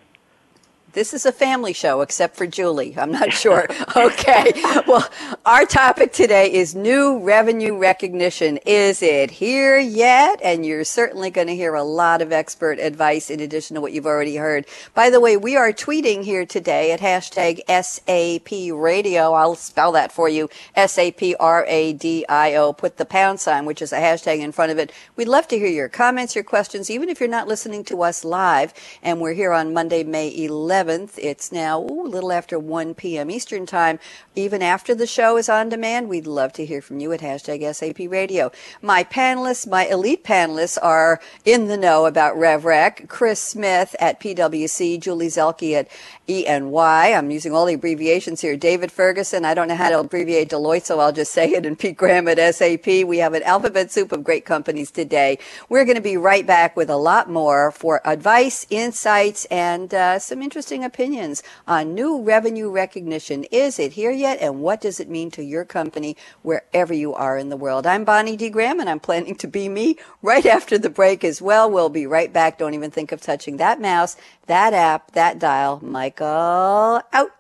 This 0.92 1.14
is 1.14 1.24
a 1.24 1.30
family 1.30 1.72
show, 1.72 2.00
except 2.00 2.34
for 2.34 2.48
Julie. 2.48 2.96
I'm 2.98 3.12
not 3.12 3.32
sure. 3.32 3.68
okay. 3.96 4.50
Well, 4.88 5.08
our 5.46 5.64
topic 5.64 6.12
today 6.12 6.52
is 6.52 6.74
new 6.74 7.20
revenue 7.20 7.78
recognition. 7.78 8.58
Is 8.66 9.00
it 9.00 9.30
here 9.30 9.78
yet? 9.78 10.40
And 10.42 10.66
you're 10.66 10.82
certainly 10.82 11.30
going 11.30 11.46
to 11.46 11.54
hear 11.54 11.74
a 11.74 11.84
lot 11.84 12.22
of 12.22 12.32
expert 12.32 12.80
advice 12.80 13.30
in 13.30 13.38
addition 13.38 13.76
to 13.76 13.80
what 13.80 13.92
you've 13.92 14.06
already 14.06 14.34
heard. 14.34 14.66
By 14.92 15.10
the 15.10 15.20
way, 15.20 15.36
we 15.36 15.56
are 15.56 15.70
tweeting 15.72 16.24
here 16.24 16.44
today 16.44 16.90
at 16.90 16.98
hashtag 16.98 17.60
SAP 17.68 18.74
radio. 18.74 19.32
I'll 19.32 19.54
spell 19.54 19.92
that 19.92 20.10
for 20.10 20.28
you. 20.28 20.50
S-A-P-R-A-D-I-O. 20.74 22.72
Put 22.72 22.96
the 22.96 23.04
pound 23.04 23.38
sign, 23.38 23.64
which 23.64 23.80
is 23.80 23.92
a 23.92 24.00
hashtag 24.00 24.40
in 24.40 24.50
front 24.50 24.72
of 24.72 24.78
it. 24.78 24.90
We'd 25.14 25.28
love 25.28 25.46
to 25.48 25.58
hear 25.58 25.68
your 25.68 25.88
comments, 25.88 26.34
your 26.34 26.42
questions, 26.42 26.90
even 26.90 27.08
if 27.08 27.20
you're 27.20 27.28
not 27.28 27.46
listening 27.46 27.84
to 27.84 28.02
us 28.02 28.24
live. 28.24 28.74
And 29.04 29.20
we're 29.20 29.34
here 29.34 29.52
on 29.52 29.72
Monday, 29.72 30.02
May 30.02 30.36
11th. 30.36 30.79
It's 30.88 31.52
now 31.52 31.82
ooh, 31.82 32.06
a 32.06 32.08
little 32.08 32.32
after 32.32 32.58
1 32.58 32.94
p.m. 32.94 33.30
Eastern 33.30 33.66
Time. 33.66 33.98
Even 34.34 34.62
after 34.62 34.94
the 34.94 35.06
show 35.06 35.36
is 35.36 35.48
on 35.48 35.68
demand, 35.68 36.08
we'd 36.08 36.26
love 36.26 36.52
to 36.54 36.64
hear 36.64 36.80
from 36.80 37.00
you 37.00 37.12
at 37.12 37.20
hashtag 37.20 37.74
SAP 37.74 38.10
Radio. 38.10 38.50
My 38.80 39.04
panelists, 39.04 39.68
my 39.68 39.86
elite 39.86 40.24
panelists 40.24 40.78
are 40.82 41.20
in 41.44 41.66
the 41.66 41.76
know 41.76 42.06
about 42.06 42.36
RevRec. 42.36 43.08
Chris 43.08 43.40
Smith 43.40 43.94
at 44.00 44.20
PwC, 44.20 44.98
Julie 44.98 45.26
Zelke 45.26 45.74
at 45.74 45.88
E&Y. 46.26 47.12
I'm 47.12 47.30
using 47.30 47.52
all 47.52 47.66
the 47.66 47.74
abbreviations 47.74 48.40
here. 48.40 48.56
David 48.56 48.92
Ferguson, 48.92 49.44
I 49.44 49.52
don't 49.52 49.68
know 49.68 49.74
how 49.74 49.90
to 49.90 49.98
abbreviate 49.98 50.48
Deloitte, 50.48 50.84
so 50.84 51.00
I'll 51.00 51.12
just 51.12 51.32
say 51.32 51.50
it. 51.50 51.66
And 51.66 51.78
Pete 51.78 51.96
Graham 51.96 52.28
at 52.28 52.54
SAP. 52.54 52.86
We 52.86 53.18
have 53.18 53.34
an 53.34 53.42
alphabet 53.42 53.90
soup 53.90 54.12
of 54.12 54.24
great 54.24 54.44
companies 54.44 54.90
today. 54.90 55.38
We're 55.68 55.84
going 55.84 55.96
to 55.96 56.00
be 56.00 56.16
right 56.16 56.46
back 56.46 56.76
with 56.76 56.88
a 56.88 56.96
lot 56.96 57.28
more 57.28 57.72
for 57.72 58.00
advice, 58.04 58.66
insights, 58.70 59.44
and 59.46 59.92
uh, 59.92 60.18
some 60.20 60.40
interesting 60.40 60.69
opinions 60.78 61.42
on 61.66 61.94
new 61.94 62.22
revenue 62.22 62.70
recognition. 62.70 63.44
Is 63.50 63.78
it 63.78 63.92
here 63.92 64.12
yet? 64.12 64.38
And 64.40 64.60
what 64.60 64.80
does 64.80 65.00
it 65.00 65.10
mean 65.10 65.30
to 65.32 65.42
your 65.42 65.64
company 65.64 66.16
wherever 66.42 66.94
you 66.94 67.12
are 67.12 67.36
in 67.36 67.48
the 67.48 67.56
world? 67.56 67.86
I'm 67.86 68.04
Bonnie 68.04 68.36
D. 68.36 68.48
Graham, 68.48 68.78
and 68.78 68.88
I'm 68.88 69.00
planning 69.00 69.34
to 69.36 69.48
be 69.48 69.68
me 69.68 69.96
right 70.22 70.46
after 70.46 70.78
the 70.78 70.90
break 70.90 71.24
as 71.24 71.42
well. 71.42 71.70
We'll 71.70 71.88
be 71.88 72.06
right 72.06 72.32
back. 72.32 72.58
Don't 72.58 72.74
even 72.74 72.90
think 72.90 73.10
of 73.10 73.20
touching 73.20 73.56
that 73.56 73.80
mouse, 73.80 74.16
that 74.46 74.72
app, 74.72 75.10
that 75.12 75.38
dial. 75.40 75.80
Michael, 75.82 77.02
out. 77.12 77.30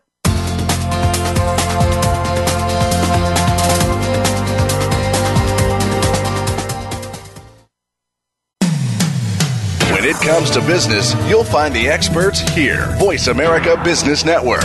When 10.00 10.08
it 10.08 10.16
comes 10.16 10.50
to 10.52 10.62
business, 10.62 11.14
you'll 11.28 11.44
find 11.44 11.74
the 11.74 11.86
experts 11.86 12.40
here. 12.54 12.86
Voice 12.96 13.26
America 13.26 13.78
Business 13.84 14.24
Network. 14.24 14.64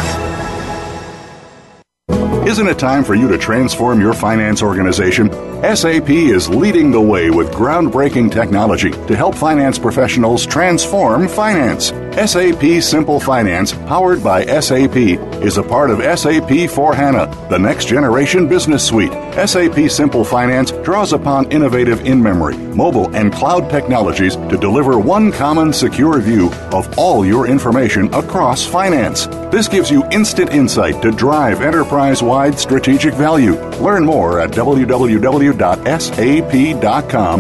Isn't 2.48 2.68
it 2.68 2.80
time 2.80 3.04
for 3.04 3.16
you 3.16 3.28
to 3.28 3.38
transform 3.38 4.00
your 4.00 4.14
finance 4.14 4.64
organization? 4.64 5.30
SAP 5.76 6.10
is 6.10 6.48
leading 6.48 6.90
the 6.90 7.02
way 7.02 7.32
with 7.32 7.52
groundbreaking 7.52 8.32
technology 8.32 8.92
to 8.92 9.16
help 9.18 9.36
finance 9.36 9.78
professionals 9.78 10.46
transform 10.46 11.28
finance. 11.28 11.92
SAP 12.16 12.82
Simple 12.82 13.20
Finance, 13.20 13.74
powered 13.74 14.24
by 14.24 14.46
SAP, 14.46 14.96
is 15.44 15.58
a 15.58 15.64
part 15.64 15.90
of 15.90 16.00
SAP 16.18 16.70
for 16.70 16.96
HANA, 16.96 17.28
the 17.50 17.60
next 17.60 17.90
generation 17.90 18.48
business 18.48 18.88
suite. 18.88 19.12
SAP 19.46 19.90
Simple 19.92 20.24
Finance 20.24 20.72
draws 20.72 21.12
upon 21.12 21.52
innovative 21.52 22.06
in 22.06 22.24
memory, 22.24 22.56
mobile, 22.56 23.14
and 23.14 23.34
cloud 23.34 23.70
technologies 23.70 24.38
to 24.38 24.56
deliver 24.56 24.98
one 24.98 25.30
common 25.30 25.74
secure 25.74 26.22
view 26.22 26.50
of 26.72 26.98
all 26.98 27.26
your 27.26 27.48
information 27.48 28.06
across 28.14 28.66
finance. 28.66 29.28
This 29.52 29.68
gives 29.68 29.92
you 29.92 30.06
instant 30.10 30.52
insight 30.52 31.02
to 31.02 31.12
drive 31.12 31.62
enterprise 31.62 32.24
wide 32.24 32.58
strategic 32.58 33.14
value. 33.16 33.60
Learn 33.82 34.06
more 34.06 34.40
at 34.40 34.52
www.sap.com 34.52 34.96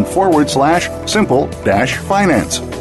forward 0.04 0.50
slash 0.50 0.90
simple 1.10 1.48
dash 1.64 1.96
finance. 1.96 2.75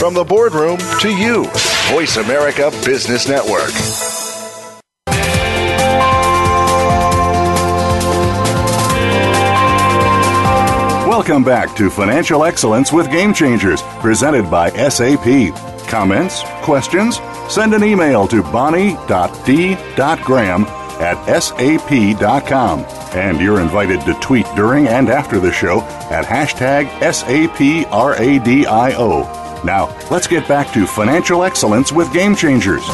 From 0.00 0.14
the 0.14 0.24
boardroom 0.24 0.78
to 1.00 1.14
you, 1.14 1.44
Voice 1.92 2.16
America 2.16 2.70
Business 2.86 3.28
Network. 3.28 3.70
Welcome 11.06 11.44
back 11.44 11.76
to 11.76 11.90
Financial 11.90 12.46
Excellence 12.46 12.94
with 12.94 13.10
Game 13.10 13.34
Changers, 13.34 13.82
presented 14.00 14.50
by 14.50 14.70
SAP. 14.70 15.54
Comments? 15.86 16.44
Questions? 16.62 17.20
Send 17.50 17.74
an 17.74 17.84
email 17.84 18.26
to 18.28 18.42
bonnie.d.graham 18.44 18.96
at 20.64 21.42
sap.com. 21.42 22.86
And 23.12 23.38
you're 23.38 23.60
invited 23.60 24.00
to 24.06 24.14
tweet 24.14 24.46
during 24.56 24.88
and 24.88 25.10
after 25.10 25.38
the 25.38 25.52
show 25.52 25.82
at 26.10 26.24
hashtag 26.24 26.88
SAPRADIO. 27.00 28.00
Now, 29.64 29.94
let's 30.10 30.26
get 30.26 30.48
back 30.48 30.72
to 30.72 30.86
Financial 30.86 31.44
Excellence 31.44 31.92
with 31.92 32.10
Game 32.14 32.34
Changers. 32.34 32.86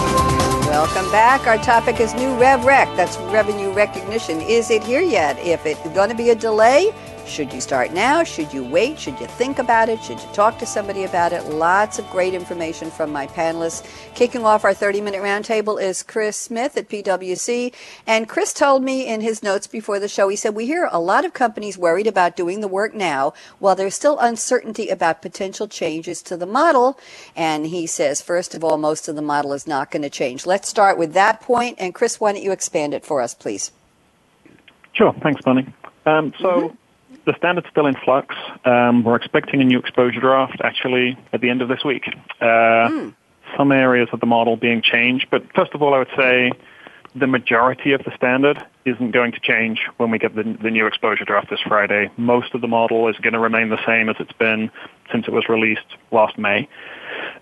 Welcome 0.66 1.10
back. 1.12 1.46
Our 1.46 1.58
topic 1.58 2.00
is 2.00 2.12
new 2.14 2.30
RevRec. 2.36 2.96
That's 2.96 3.16
revenue 3.18 3.70
recognition. 3.72 4.40
Is 4.40 4.70
it 4.70 4.82
here 4.82 5.00
yet? 5.00 5.38
If 5.38 5.64
it's 5.64 5.80
going 5.90 6.10
to 6.10 6.16
be 6.16 6.30
a 6.30 6.34
delay, 6.34 6.92
Should 7.26 7.52
you 7.52 7.60
start 7.60 7.92
now? 7.92 8.22
Should 8.22 8.54
you 8.54 8.62
wait? 8.62 8.98
Should 8.98 9.20
you 9.20 9.26
think 9.26 9.58
about 9.58 9.88
it? 9.88 10.02
Should 10.02 10.20
you 10.20 10.28
talk 10.32 10.58
to 10.60 10.66
somebody 10.66 11.02
about 11.02 11.32
it? 11.32 11.44
Lots 11.46 11.98
of 11.98 12.08
great 12.10 12.34
information 12.34 12.90
from 12.90 13.12
my 13.12 13.26
panelists. 13.26 13.84
Kicking 14.14 14.44
off 14.44 14.64
our 14.64 14.72
30 14.72 15.00
minute 15.00 15.20
roundtable 15.20 15.82
is 15.82 16.04
Chris 16.04 16.36
Smith 16.36 16.76
at 16.76 16.88
PwC. 16.88 17.74
And 18.06 18.28
Chris 18.28 18.54
told 18.54 18.84
me 18.84 19.06
in 19.06 19.20
his 19.20 19.42
notes 19.42 19.66
before 19.66 19.98
the 19.98 20.08
show, 20.08 20.28
he 20.28 20.36
said, 20.36 20.54
We 20.54 20.66
hear 20.66 20.88
a 20.90 21.00
lot 21.00 21.24
of 21.24 21.32
companies 21.32 21.76
worried 21.76 22.06
about 22.06 22.36
doing 22.36 22.60
the 22.60 22.68
work 22.68 22.94
now 22.94 23.34
while 23.58 23.74
there's 23.74 23.96
still 23.96 24.18
uncertainty 24.20 24.88
about 24.88 25.20
potential 25.20 25.66
changes 25.66 26.22
to 26.22 26.36
the 26.36 26.46
model. 26.46 26.98
And 27.34 27.66
he 27.66 27.86
says, 27.86 28.22
first 28.22 28.54
of 28.54 28.62
all, 28.62 28.78
most 28.78 29.08
of 29.08 29.16
the 29.16 29.22
model 29.22 29.52
is 29.52 29.66
not 29.66 29.90
going 29.90 30.02
to 30.02 30.10
change. 30.10 30.46
Let's 30.46 30.68
start 30.68 30.96
with 30.96 31.12
that 31.14 31.40
point. 31.40 31.76
And 31.80 31.94
Chris, 31.94 32.20
why 32.20 32.32
don't 32.32 32.42
you 32.42 32.52
expand 32.52 32.94
it 32.94 33.04
for 33.04 33.20
us, 33.20 33.34
please? 33.34 33.72
Sure. 34.92 35.12
Thanks, 35.22 35.42
Bonnie. 35.42 35.66
Um, 36.06 36.32
so 36.38 36.48
mm-hmm. 36.48 36.76
The 37.24 37.34
standard's 37.36 37.68
still 37.70 37.86
in 37.86 37.94
flux. 38.04 38.34
Um, 38.64 39.04
we're 39.04 39.16
expecting 39.16 39.60
a 39.60 39.64
new 39.64 39.78
exposure 39.78 40.20
draft 40.20 40.60
actually 40.62 41.18
at 41.32 41.40
the 41.40 41.50
end 41.50 41.62
of 41.62 41.68
this 41.68 41.84
week. 41.84 42.04
Uh, 42.40 42.44
mm. 42.44 43.14
Some 43.56 43.72
areas 43.72 44.08
of 44.12 44.20
the 44.20 44.26
model 44.26 44.56
being 44.56 44.82
changed, 44.82 45.28
but 45.30 45.44
first 45.54 45.72
of 45.72 45.82
all, 45.82 45.94
I 45.94 45.98
would 45.98 46.10
say 46.16 46.52
the 47.14 47.26
majority 47.26 47.92
of 47.92 48.04
the 48.04 48.12
standard 48.14 48.62
isn't 48.84 49.10
going 49.12 49.32
to 49.32 49.40
change 49.40 49.80
when 49.96 50.10
we 50.10 50.18
get 50.18 50.34
the, 50.34 50.42
the 50.62 50.70
new 50.70 50.86
exposure 50.86 51.24
draft 51.24 51.48
this 51.48 51.60
Friday. 51.66 52.10
Most 52.16 52.54
of 52.54 52.60
the 52.60 52.68
model 52.68 53.08
is 53.08 53.16
going 53.16 53.32
to 53.32 53.38
remain 53.38 53.70
the 53.70 53.84
same 53.86 54.08
as 54.08 54.16
it's 54.18 54.32
been 54.32 54.70
since 55.10 55.26
it 55.26 55.32
was 55.32 55.48
released 55.48 55.86
last 56.10 56.36
May. 56.36 56.68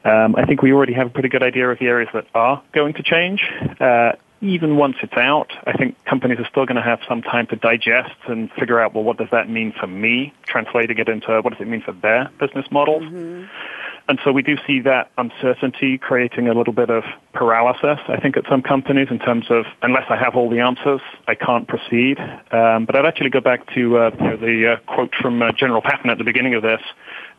Um, 0.04 0.36
I 0.36 0.44
think 0.44 0.62
we 0.62 0.72
already 0.72 0.92
have 0.92 1.08
a 1.08 1.10
pretty 1.10 1.28
good 1.28 1.42
idea 1.42 1.68
of 1.70 1.78
the 1.78 1.86
areas 1.86 2.08
that 2.14 2.26
are 2.34 2.62
going 2.72 2.94
to 2.94 3.02
change. 3.02 3.42
Uh, 3.80 4.12
even 4.44 4.76
once 4.76 4.96
it's 5.02 5.14
out, 5.14 5.52
I 5.66 5.72
think 5.72 5.96
companies 6.04 6.38
are 6.38 6.46
still 6.48 6.66
going 6.66 6.76
to 6.76 6.82
have 6.82 7.00
some 7.08 7.22
time 7.22 7.46
to 7.48 7.56
digest 7.56 8.14
and 8.28 8.50
figure 8.52 8.78
out, 8.78 8.94
well, 8.94 9.02
what 9.02 9.16
does 9.16 9.28
that 9.32 9.48
mean 9.48 9.72
for 9.78 9.86
me? 9.86 10.34
Translating 10.46 10.98
it 10.98 11.08
into 11.08 11.40
what 11.40 11.54
does 11.54 11.60
it 11.60 11.68
mean 11.68 11.82
for 11.82 11.92
their 11.92 12.30
business 12.38 12.66
models? 12.70 13.02
Mm-hmm. 13.02 13.44
And 14.06 14.20
so 14.22 14.32
we 14.32 14.42
do 14.42 14.58
see 14.66 14.80
that 14.80 15.10
uncertainty 15.16 15.96
creating 15.96 16.46
a 16.48 16.52
little 16.52 16.74
bit 16.74 16.90
of 16.90 17.04
paralysis, 17.32 17.98
I 18.06 18.20
think, 18.20 18.36
at 18.36 18.44
some 18.50 18.60
companies 18.60 19.08
in 19.10 19.18
terms 19.18 19.46
of, 19.48 19.64
unless 19.80 20.04
I 20.10 20.16
have 20.16 20.36
all 20.36 20.50
the 20.50 20.60
answers, 20.60 21.00
I 21.26 21.34
can't 21.34 21.66
proceed. 21.66 22.18
Um, 22.52 22.84
but 22.84 22.96
I'd 22.96 23.06
actually 23.06 23.30
go 23.30 23.40
back 23.40 23.66
to 23.74 23.96
uh, 23.96 24.10
you 24.20 24.24
know, 24.24 24.36
the 24.36 24.72
uh, 24.72 24.94
quote 24.94 25.14
from 25.14 25.40
uh, 25.40 25.52
General 25.52 25.80
Patton 25.80 26.10
at 26.10 26.18
the 26.18 26.24
beginning 26.24 26.54
of 26.54 26.62
this. 26.62 26.82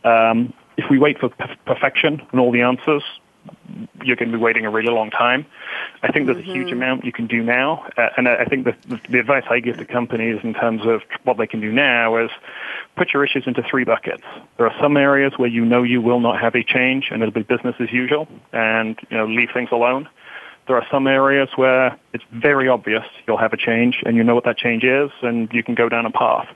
Um, 0.02 0.52
if 0.76 0.90
we 0.90 0.98
wait 0.98 1.20
for 1.20 1.30
perfection 1.66 2.20
and 2.32 2.40
all 2.40 2.50
the 2.50 2.62
answers, 2.62 3.04
you're 4.04 4.16
going 4.16 4.30
to 4.30 4.36
be 4.36 4.42
waiting 4.42 4.64
a 4.64 4.70
really 4.70 4.92
long 4.92 5.10
time. 5.10 5.46
I 6.02 6.12
think 6.12 6.26
there's 6.26 6.38
mm-hmm. 6.38 6.50
a 6.50 6.54
huge 6.54 6.68
mm-hmm. 6.68 6.76
amount 6.76 7.04
you 7.04 7.12
can 7.12 7.26
do 7.26 7.42
now, 7.42 7.86
uh, 7.96 8.08
and 8.16 8.28
I 8.28 8.44
think 8.44 8.64
the, 8.64 9.00
the 9.08 9.18
advice 9.18 9.44
I 9.50 9.60
give 9.60 9.78
to 9.78 9.84
companies 9.84 10.40
in 10.42 10.54
terms 10.54 10.82
of 10.84 11.02
what 11.24 11.38
they 11.38 11.46
can 11.46 11.60
do 11.60 11.72
now 11.72 12.16
is 12.16 12.30
put 12.96 13.12
your 13.12 13.24
issues 13.24 13.44
into 13.46 13.62
three 13.62 13.84
buckets. 13.84 14.22
There 14.56 14.66
are 14.66 14.74
some 14.80 14.96
areas 14.96 15.32
where 15.36 15.48
you 15.48 15.64
know 15.64 15.82
you 15.82 16.00
will 16.00 16.20
not 16.20 16.40
have 16.40 16.54
a 16.54 16.62
change, 16.62 17.08
and 17.10 17.22
it'll 17.22 17.32
be 17.32 17.42
business 17.42 17.74
as 17.80 17.92
usual, 17.92 18.28
and 18.52 18.98
you 19.10 19.16
know 19.16 19.26
leave 19.26 19.50
things 19.52 19.70
alone. 19.72 20.08
There 20.66 20.76
are 20.76 20.86
some 20.90 21.06
areas 21.06 21.48
where 21.56 21.96
it's 22.12 22.24
very 22.32 22.68
obvious 22.68 23.04
you'll 23.26 23.38
have 23.38 23.52
a 23.52 23.56
change, 23.56 24.02
and 24.04 24.16
you 24.16 24.24
know 24.24 24.34
what 24.34 24.44
that 24.44 24.56
change 24.56 24.84
is, 24.84 25.10
and 25.22 25.48
you 25.52 25.62
can 25.62 25.74
go 25.74 25.88
down 25.88 26.06
a 26.06 26.10
path. 26.10 26.48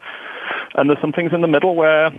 And 0.74 0.88
there's 0.88 1.00
some 1.00 1.12
things 1.12 1.33
in 1.33 1.40
the 1.42 1.48
middle 1.48 1.74
where 1.74 2.11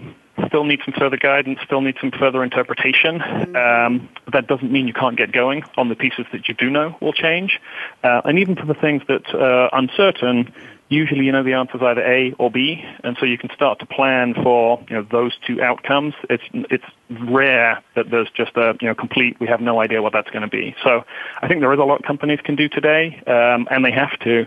still 0.52 0.66
need 0.66 0.82
some 0.84 0.94
further 1.00 1.16
guidance, 1.16 1.60
still 1.66 1.80
need 1.80 1.96
some 2.02 2.12
further 2.12 2.44
interpretation. 2.44 3.20
Mm-hmm. 3.20 3.56
Um, 3.56 4.10
that 4.34 4.48
doesn't 4.48 4.70
mean 4.70 4.86
you 4.86 4.94
can't 4.94 5.18
get 5.18 5.32
going 5.32 5.64
on 5.78 5.88
the 5.88 5.96
pieces 5.96 6.26
that 6.34 6.50
you 6.50 6.54
do 6.54 6.70
know 6.70 6.96
will 7.00 7.14
change. 7.14 7.60
Uh, 8.04 8.22
and 8.26 8.38
even 8.38 8.58
for 8.58 8.66
the 8.66 8.74
things 8.74 9.02
that 9.08 9.34
are 9.34 9.70
uncertain, 9.72 10.54
usually 10.90 11.26
you 11.26 11.32
know 11.32 11.42
the 11.42 11.54
answer 11.54 11.78
is 11.78 11.82
either 11.82 12.02
A 12.02 12.34
or 12.38 12.52
B, 12.52 12.84
and 13.04 13.16
so 13.18 13.26
you 13.26 13.38
can 13.38 13.50
start 13.56 13.80
to 13.80 13.86
plan 13.86 14.34
for 14.34 14.84
you 14.90 14.98
know 14.98 15.08
those 15.10 15.32
two 15.48 15.62
outcomes. 15.62 16.14
It's 16.30 16.44
it's 16.54 16.84
rare 17.10 17.82
that 17.96 18.12
there's 18.12 18.30
just 18.36 18.58
a 18.58 18.76
you 18.82 18.88
know 18.90 18.96
complete 18.96 19.40
we 19.40 19.48
have 19.48 19.62
no 19.62 19.80
idea 19.80 20.02
what 20.02 20.12
that's 20.12 20.30
going 20.32 20.44
to 20.44 20.50
be. 20.50 20.76
So 20.84 21.04
I 21.42 21.48
think 21.48 21.62
there 21.62 21.72
is 21.72 21.80
a 21.80 21.84
lot 21.84 22.04
companies 22.04 22.40
can 22.44 22.58
do 22.58 22.68
today, 22.68 23.24
um, 23.26 23.68
and 23.72 23.86
they 23.86 23.92
have 23.92 24.20
to, 24.20 24.46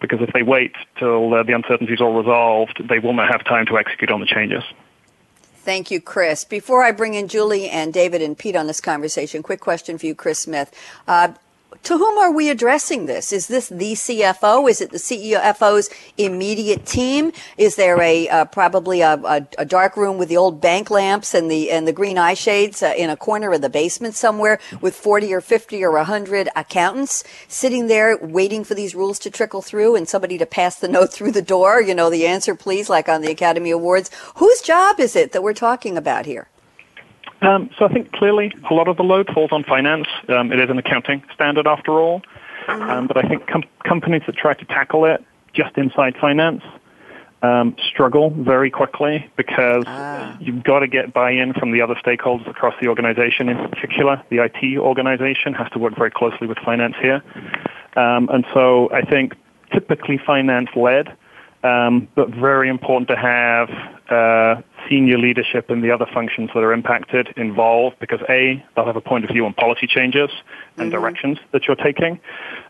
because 0.00 0.18
if 0.20 0.32
they 0.32 0.42
wait 0.42 0.74
till 0.98 1.34
uh, 1.34 1.44
the 1.44 1.52
uncertainty 1.52 1.94
is 1.94 2.00
all 2.00 2.14
resolved, 2.14 2.82
they 2.88 2.98
will 2.98 3.14
not 3.14 3.30
have 3.30 3.44
time 3.44 3.66
to 3.66 3.78
execute 3.78 4.10
on 4.10 4.18
the 4.18 4.26
changes. 4.26 4.64
Thank 5.66 5.90
you, 5.90 6.00
Chris. 6.00 6.44
Before 6.44 6.84
I 6.84 6.92
bring 6.92 7.14
in 7.14 7.26
Julie 7.26 7.68
and 7.68 7.92
David 7.92 8.22
and 8.22 8.38
Pete 8.38 8.54
on 8.54 8.68
this 8.68 8.80
conversation, 8.80 9.42
quick 9.42 9.58
question 9.58 9.98
for 9.98 10.06
you, 10.06 10.14
Chris 10.14 10.38
Smith. 10.38 10.72
Uh, 11.08 11.32
to 11.82 11.98
whom 11.98 12.18
are 12.18 12.32
we 12.32 12.50
addressing 12.50 13.06
this? 13.06 13.32
Is 13.32 13.46
this 13.46 13.68
the 13.68 13.92
CFO? 13.92 14.68
Is 14.68 14.80
it 14.80 14.90
the 14.90 14.98
CFO's 14.98 15.88
immediate 16.16 16.84
team? 16.84 17.32
Is 17.58 17.76
there 17.76 18.00
a 18.00 18.28
uh, 18.28 18.44
probably 18.46 19.02
a, 19.02 19.14
a, 19.14 19.46
a, 19.58 19.64
dark 19.64 19.96
room 19.96 20.18
with 20.18 20.28
the 20.28 20.36
old 20.36 20.60
bank 20.60 20.90
lamps 20.90 21.34
and 21.34 21.50
the 21.50 21.70
and 21.70 21.86
the 21.86 21.92
green 21.92 22.18
eye 22.18 22.34
shades 22.34 22.82
uh, 22.82 22.92
in 22.96 23.10
a 23.10 23.16
corner 23.16 23.52
of 23.52 23.62
the 23.62 23.68
basement 23.68 24.14
somewhere 24.14 24.58
with 24.80 24.96
forty 24.96 25.32
or 25.32 25.40
fifty 25.40 25.84
or 25.84 25.96
hundred 26.02 26.48
accountants 26.56 27.22
sitting 27.46 27.86
there 27.86 28.16
waiting 28.16 28.64
for 28.64 28.74
these 28.74 28.94
rules 28.94 29.18
to 29.20 29.30
trickle 29.30 29.62
through 29.62 29.96
and 29.96 30.08
somebody 30.08 30.38
to 30.38 30.46
pass 30.46 30.76
the 30.76 30.88
note 30.88 31.12
through 31.12 31.32
the 31.32 31.42
door? 31.42 31.80
You 31.80 31.94
know, 31.94 32.10
the 32.10 32.26
answer, 32.26 32.54
please, 32.54 32.88
like 32.88 33.08
on 33.08 33.22
the 33.22 33.30
Academy 33.30 33.70
Awards. 33.70 34.10
Whose 34.36 34.60
job 34.60 34.98
is 34.98 35.14
it 35.14 35.32
that 35.32 35.42
we're 35.42 35.54
talking 35.54 35.96
about 35.96 36.26
here? 36.26 36.48
Um, 37.42 37.70
so 37.78 37.84
I 37.84 37.92
think 37.92 38.12
clearly 38.12 38.52
a 38.70 38.74
lot 38.74 38.88
of 38.88 38.96
the 38.96 39.02
load 39.02 39.28
falls 39.32 39.52
on 39.52 39.64
finance. 39.64 40.06
Um, 40.28 40.52
it 40.52 40.60
is 40.60 40.70
an 40.70 40.78
accounting 40.78 41.22
standard 41.34 41.66
after 41.66 41.92
all. 41.92 42.22
Mm-hmm. 42.66 42.82
Um, 42.82 43.06
but 43.06 43.16
I 43.16 43.28
think 43.28 43.46
com- 43.46 43.64
companies 43.84 44.22
that 44.26 44.36
try 44.36 44.54
to 44.54 44.64
tackle 44.64 45.04
it 45.04 45.24
just 45.52 45.76
inside 45.76 46.16
finance 46.20 46.62
um, 47.42 47.76
struggle 47.90 48.30
very 48.30 48.70
quickly 48.70 49.30
because 49.36 49.84
ah. 49.86 50.36
you've 50.40 50.64
got 50.64 50.80
to 50.80 50.88
get 50.88 51.12
buy-in 51.12 51.52
from 51.54 51.72
the 51.72 51.80
other 51.80 51.94
stakeholders 51.94 52.48
across 52.48 52.74
the 52.80 52.88
organization. 52.88 53.48
In 53.48 53.68
particular, 53.68 54.22
the 54.30 54.38
IT 54.44 54.78
organization 54.78 55.54
has 55.54 55.70
to 55.72 55.78
work 55.78 55.96
very 55.96 56.10
closely 56.10 56.46
with 56.46 56.58
finance 56.58 56.94
here. 57.00 57.22
Um, 57.96 58.28
and 58.30 58.44
so 58.52 58.90
I 58.92 59.02
think 59.02 59.34
typically 59.72 60.18
finance-led, 60.18 61.16
um, 61.62 62.08
but 62.14 62.30
very 62.30 62.68
important 62.68 63.08
to 63.08 63.16
have 63.16 63.68
uh, 64.10 64.62
senior 64.88 65.18
leadership 65.18 65.70
and 65.70 65.82
the 65.82 65.90
other 65.90 66.06
functions 66.12 66.50
that 66.54 66.60
are 66.60 66.72
impacted 66.72 67.28
involved 67.36 67.98
because 67.98 68.20
A, 68.28 68.64
they'll 68.74 68.86
have 68.86 68.96
a 68.96 69.00
point 69.00 69.24
of 69.24 69.30
view 69.30 69.44
on 69.46 69.54
policy 69.54 69.86
changes 69.86 70.30
and 70.76 70.90
mm-hmm. 70.90 71.00
directions 71.00 71.38
that 71.52 71.66
you're 71.66 71.76
taking, 71.76 72.20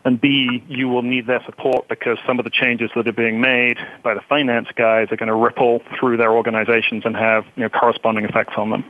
and 0.05 0.19
B, 0.19 0.63
you 0.67 0.87
will 0.87 1.03
need 1.03 1.27
their 1.27 1.43
support 1.45 1.87
because 1.87 2.17
some 2.25 2.39
of 2.39 2.45
the 2.45 2.51
changes 2.51 2.89
that 2.95 3.07
are 3.07 3.13
being 3.13 3.41
made 3.41 3.77
by 4.03 4.13
the 4.13 4.21
finance 4.21 4.67
guys 4.75 5.07
are 5.11 5.17
going 5.17 5.27
to 5.27 5.35
ripple 5.35 5.81
through 5.99 6.17
their 6.17 6.33
organizations 6.33 7.03
and 7.05 7.15
have 7.15 7.45
you 7.55 7.63
know, 7.63 7.69
corresponding 7.69 8.25
effects 8.25 8.53
on 8.57 8.69
them. 8.69 8.83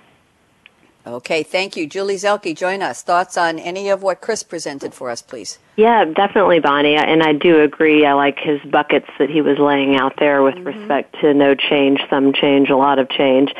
Okay, 1.16 1.42
thank 1.42 1.78
you. 1.78 1.88
Julie 1.88 2.16
Zelke, 2.16 2.56
join 2.56 2.82
us. 2.82 3.02
Thoughts 3.02 3.38
on 3.38 3.60
any 3.60 3.90
of 3.90 4.04
what 4.04 4.22
Chris 4.22 4.44
presented 4.44 4.94
for 4.94 5.10
us, 5.10 5.22
please? 5.22 5.58
Yeah, 5.78 6.06
definitely, 6.06 6.60
Bonnie. 6.60 6.96
And 6.96 7.24
I 7.24 7.34
do 7.34 7.62
agree. 7.62 8.06
I 8.06 8.14
like 8.14 8.38
his 8.40 8.60
buckets 8.70 9.08
that 9.18 9.30
he 9.30 9.42
was 9.42 9.58
laying 9.58 9.96
out 9.96 10.16
there 10.20 10.44
with 10.44 10.56
mm-hmm. 10.56 10.80
respect 10.80 11.16
to 11.22 11.34
no 11.34 11.56
change, 11.56 12.02
some 12.10 12.34
change, 12.34 12.70
a 12.70 12.76
lot 12.76 13.00
of 13.00 13.10
change. 13.10 13.54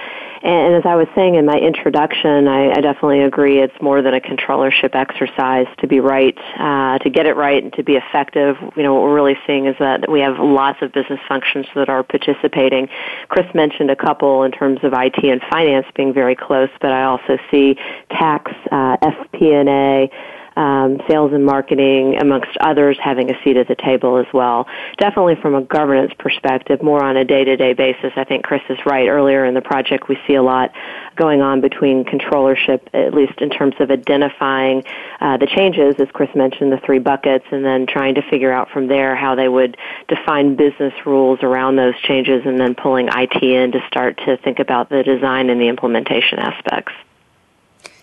And 0.44 0.76
as 0.76 0.84
I 0.86 0.96
was 0.96 1.08
saying 1.16 1.36
in 1.36 1.46
my 1.46 1.58
introduction, 1.58 2.48
I, 2.48 2.70
I 2.70 2.82
definitely 2.82 3.22
agree 3.22 3.60
it's 3.60 3.80
more 3.82 4.02
than 4.02 4.14
a 4.14 4.20
controllership 4.20 4.94
exercise 4.94 5.68
to 5.80 5.88
be 5.88 6.00
right, 6.00 6.38
uh, 6.60 7.00
to 7.00 7.10
get 7.10 7.26
it 7.26 7.36
right 7.36 7.64
and 7.64 7.74
to 7.74 7.84
be 7.84 7.94
effective. 7.94 8.56
You 8.76 8.84
know, 8.84 8.94
what 8.94 9.04
we're 9.04 9.16
really 9.16 9.38
seeing 9.48 9.66
is 9.66 9.76
that 9.80 10.10
we 10.10 10.20
have 10.22 10.40
lots 10.40 10.82
of 10.82 10.92
business 10.92 11.20
functions 11.28 11.66
that 11.76 11.90
are 11.90 12.04
participating. 12.04 12.90
Chris 13.30 13.48
mentioned 13.54 13.90
a 13.90 13.96
couple 13.96 14.44
in 14.44 14.52
terms 14.52 14.80
of 14.84 14.94
IT 14.94 15.24
and 15.24 15.42
finance 15.50 15.88
being 15.96 16.14
very 16.14 16.36
close, 16.36 16.70
but 16.82 16.92
I 16.92 17.04
also 17.04 17.38
see 17.50 17.76
tax, 18.12 18.52
uh, 18.72 18.98
FP&A, 18.98 20.12
um, 20.58 21.00
sales 21.08 21.34
and 21.34 21.46
marketing, 21.46 22.18
amongst 22.20 22.58
others, 22.60 22.98
having 23.02 23.30
a 23.30 23.44
seat 23.44 23.58
at 23.58 23.68
the 23.68 23.76
table 23.76 24.18
as 24.18 24.26
well. 24.34 24.68
Definitely 24.98 25.36
from 25.36 25.54
a 25.54 25.62
governance 25.62 26.12
perspective, 26.18 26.82
more 26.82 27.04
on 27.04 27.16
a 27.16 27.24
day-to-day 27.24 27.74
basis. 27.74 28.12
I 28.16 28.24
think 28.24 28.44
Chris 28.44 28.64
is 28.68 28.80
right. 28.84 29.08
Earlier 29.08 29.46
in 29.46 29.54
the 29.54 29.62
project, 29.62 30.10
we 30.10 30.18
see 30.26 30.34
a 30.34 30.42
lot 30.42 30.72
going 31.16 31.42
on 31.42 31.62
between 31.62 32.06
controllership, 32.06 32.82
at 32.94 33.14
least 33.14 33.40
in 33.40 33.52
terms 33.52 33.76
of 33.80 33.92
identifying 33.92 34.84
uh, 35.22 35.38
the 35.38 35.46
changes, 35.46 35.96
as 36.00 36.08
Chris 36.12 36.30
mentioned, 36.36 36.72
the 36.72 36.82
three 36.84 37.00
buckets, 37.00 37.46
and 37.52 37.64
then 37.64 37.86
trying 37.86 38.16
to 38.16 38.24
figure 38.24 38.52
out 38.52 38.72
from 38.72 38.88
there 38.88 39.16
how 39.16 39.36
they 39.36 39.48
would 39.48 39.78
define 40.08 40.56
business 40.56 40.94
rules 41.06 41.40
around 41.44 41.76
those 41.76 41.98
changes, 42.02 42.42
and 42.46 42.60
then 42.60 42.74
pulling 42.74 43.10
IT 43.10 43.44
in 43.44 43.74
to 43.74 43.80
start 43.88 44.18
to 44.26 44.38
think 44.38 44.58
about 44.58 44.90
the 44.90 45.04
design 45.04 45.52
and 45.52 45.62
the 45.62 45.68
implementation 45.68 46.40
aspects. 46.40 46.94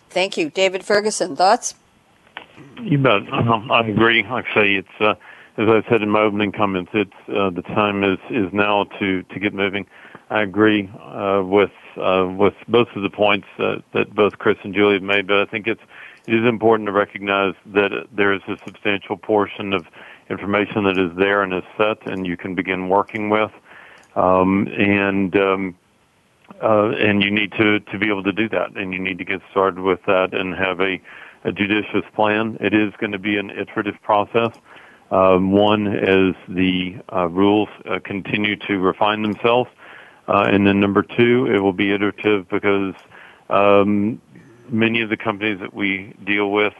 Thank 0.08 0.36
you. 0.36 0.50
David 0.50 0.84
Ferguson, 0.84 1.34
thoughts? 1.34 1.74
You 2.80 2.98
bet. 2.98 3.22
I 3.32 3.86
agree. 3.86 4.24
Actually, 4.24 4.76
it's 4.76 5.00
uh, 5.00 5.14
as 5.56 5.68
I 5.68 5.82
said 5.88 6.02
in 6.02 6.10
my 6.10 6.20
opening 6.20 6.52
comments, 6.52 6.90
it's 6.94 7.12
uh, 7.28 7.50
the 7.50 7.62
time 7.62 8.04
is 8.04 8.18
is 8.30 8.52
now 8.52 8.84
to 8.98 9.22
to 9.22 9.40
get 9.40 9.54
moving. 9.54 9.86
I 10.30 10.42
agree 10.42 10.90
uh, 11.00 11.42
with 11.44 11.70
uh, 11.96 12.26
with 12.36 12.54
both 12.68 12.88
of 12.96 13.02
the 13.02 13.10
points 13.10 13.46
that 13.58 14.14
both 14.14 14.38
Chris 14.38 14.56
and 14.64 14.74
Julie 14.74 14.94
have 14.94 15.02
made, 15.02 15.26
but 15.26 15.38
I 15.38 15.44
think 15.44 15.66
it's 15.66 15.82
it 16.26 16.34
is 16.34 16.46
important 16.46 16.86
to 16.86 16.92
recognize 16.92 17.54
that 17.66 17.90
there 18.12 18.32
is 18.32 18.40
a 18.48 18.56
substantial 18.64 19.16
portion 19.16 19.72
of 19.72 19.86
information 20.30 20.84
that 20.84 20.98
is 20.98 21.16
there 21.16 21.42
and 21.42 21.52
is 21.52 21.62
set, 21.76 22.06
and 22.06 22.26
you 22.26 22.36
can 22.36 22.54
begin 22.54 22.88
working 22.88 23.28
with. 23.28 23.52
um, 24.16 24.68
and 24.68 25.36
um, 25.36 25.74
uh, 26.62 26.90
and 26.90 27.22
you 27.22 27.30
need 27.30 27.52
to 27.52 27.80
to 27.80 27.98
be 27.98 28.08
able 28.08 28.22
to 28.22 28.32
do 28.32 28.48
that, 28.48 28.76
and 28.76 28.92
you 28.92 28.98
need 28.98 29.18
to 29.18 29.24
get 29.24 29.40
started 29.50 29.80
with 29.80 30.00
that 30.06 30.34
and 30.34 30.54
have 30.54 30.80
a, 30.80 31.00
a 31.44 31.52
judicious 31.52 32.04
plan. 32.14 32.56
It 32.60 32.74
is 32.74 32.92
going 32.98 33.12
to 33.12 33.18
be 33.18 33.36
an 33.36 33.50
iterative 33.50 34.00
process. 34.02 34.52
Um, 35.10 35.52
one, 35.52 35.86
as 35.86 36.34
the 36.48 36.96
uh, 37.12 37.28
rules 37.28 37.68
uh, 37.84 38.00
continue 38.02 38.56
to 38.66 38.78
refine 38.78 39.22
themselves, 39.22 39.70
uh, 40.26 40.48
and 40.50 40.66
then 40.66 40.80
number 40.80 41.02
two, 41.02 41.46
it 41.46 41.60
will 41.60 41.74
be 41.74 41.92
iterative 41.92 42.48
because 42.48 42.94
um, 43.50 44.20
many 44.68 45.02
of 45.02 45.10
the 45.10 45.16
companies 45.16 45.60
that 45.60 45.74
we 45.74 46.14
deal 46.24 46.50
with, 46.50 46.72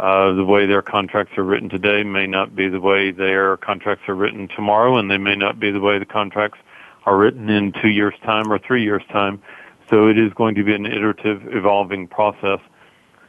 uh, 0.00 0.32
the 0.32 0.44
way 0.44 0.66
their 0.66 0.82
contracts 0.82 1.38
are 1.38 1.44
written 1.44 1.68
today 1.68 2.02
may 2.02 2.26
not 2.26 2.54
be 2.54 2.68
the 2.68 2.80
way 2.80 3.10
their 3.10 3.56
contracts 3.56 4.08
are 4.08 4.14
written 4.14 4.48
tomorrow, 4.48 4.96
and 4.96 5.10
they 5.10 5.18
may 5.18 5.36
not 5.36 5.58
be 5.58 5.70
the 5.70 5.80
way 5.80 5.98
the 5.98 6.04
contracts 6.04 6.58
are 7.06 7.16
written 7.16 7.48
in 7.48 7.72
two 7.80 7.88
years' 7.88 8.14
time 8.24 8.52
or 8.52 8.58
three 8.58 8.82
years' 8.82 9.02
time. 9.10 9.40
So 9.88 10.08
it 10.08 10.18
is 10.18 10.32
going 10.34 10.54
to 10.56 10.64
be 10.64 10.74
an 10.74 10.84
iterative, 10.84 11.42
evolving 11.54 12.06
process. 12.08 12.60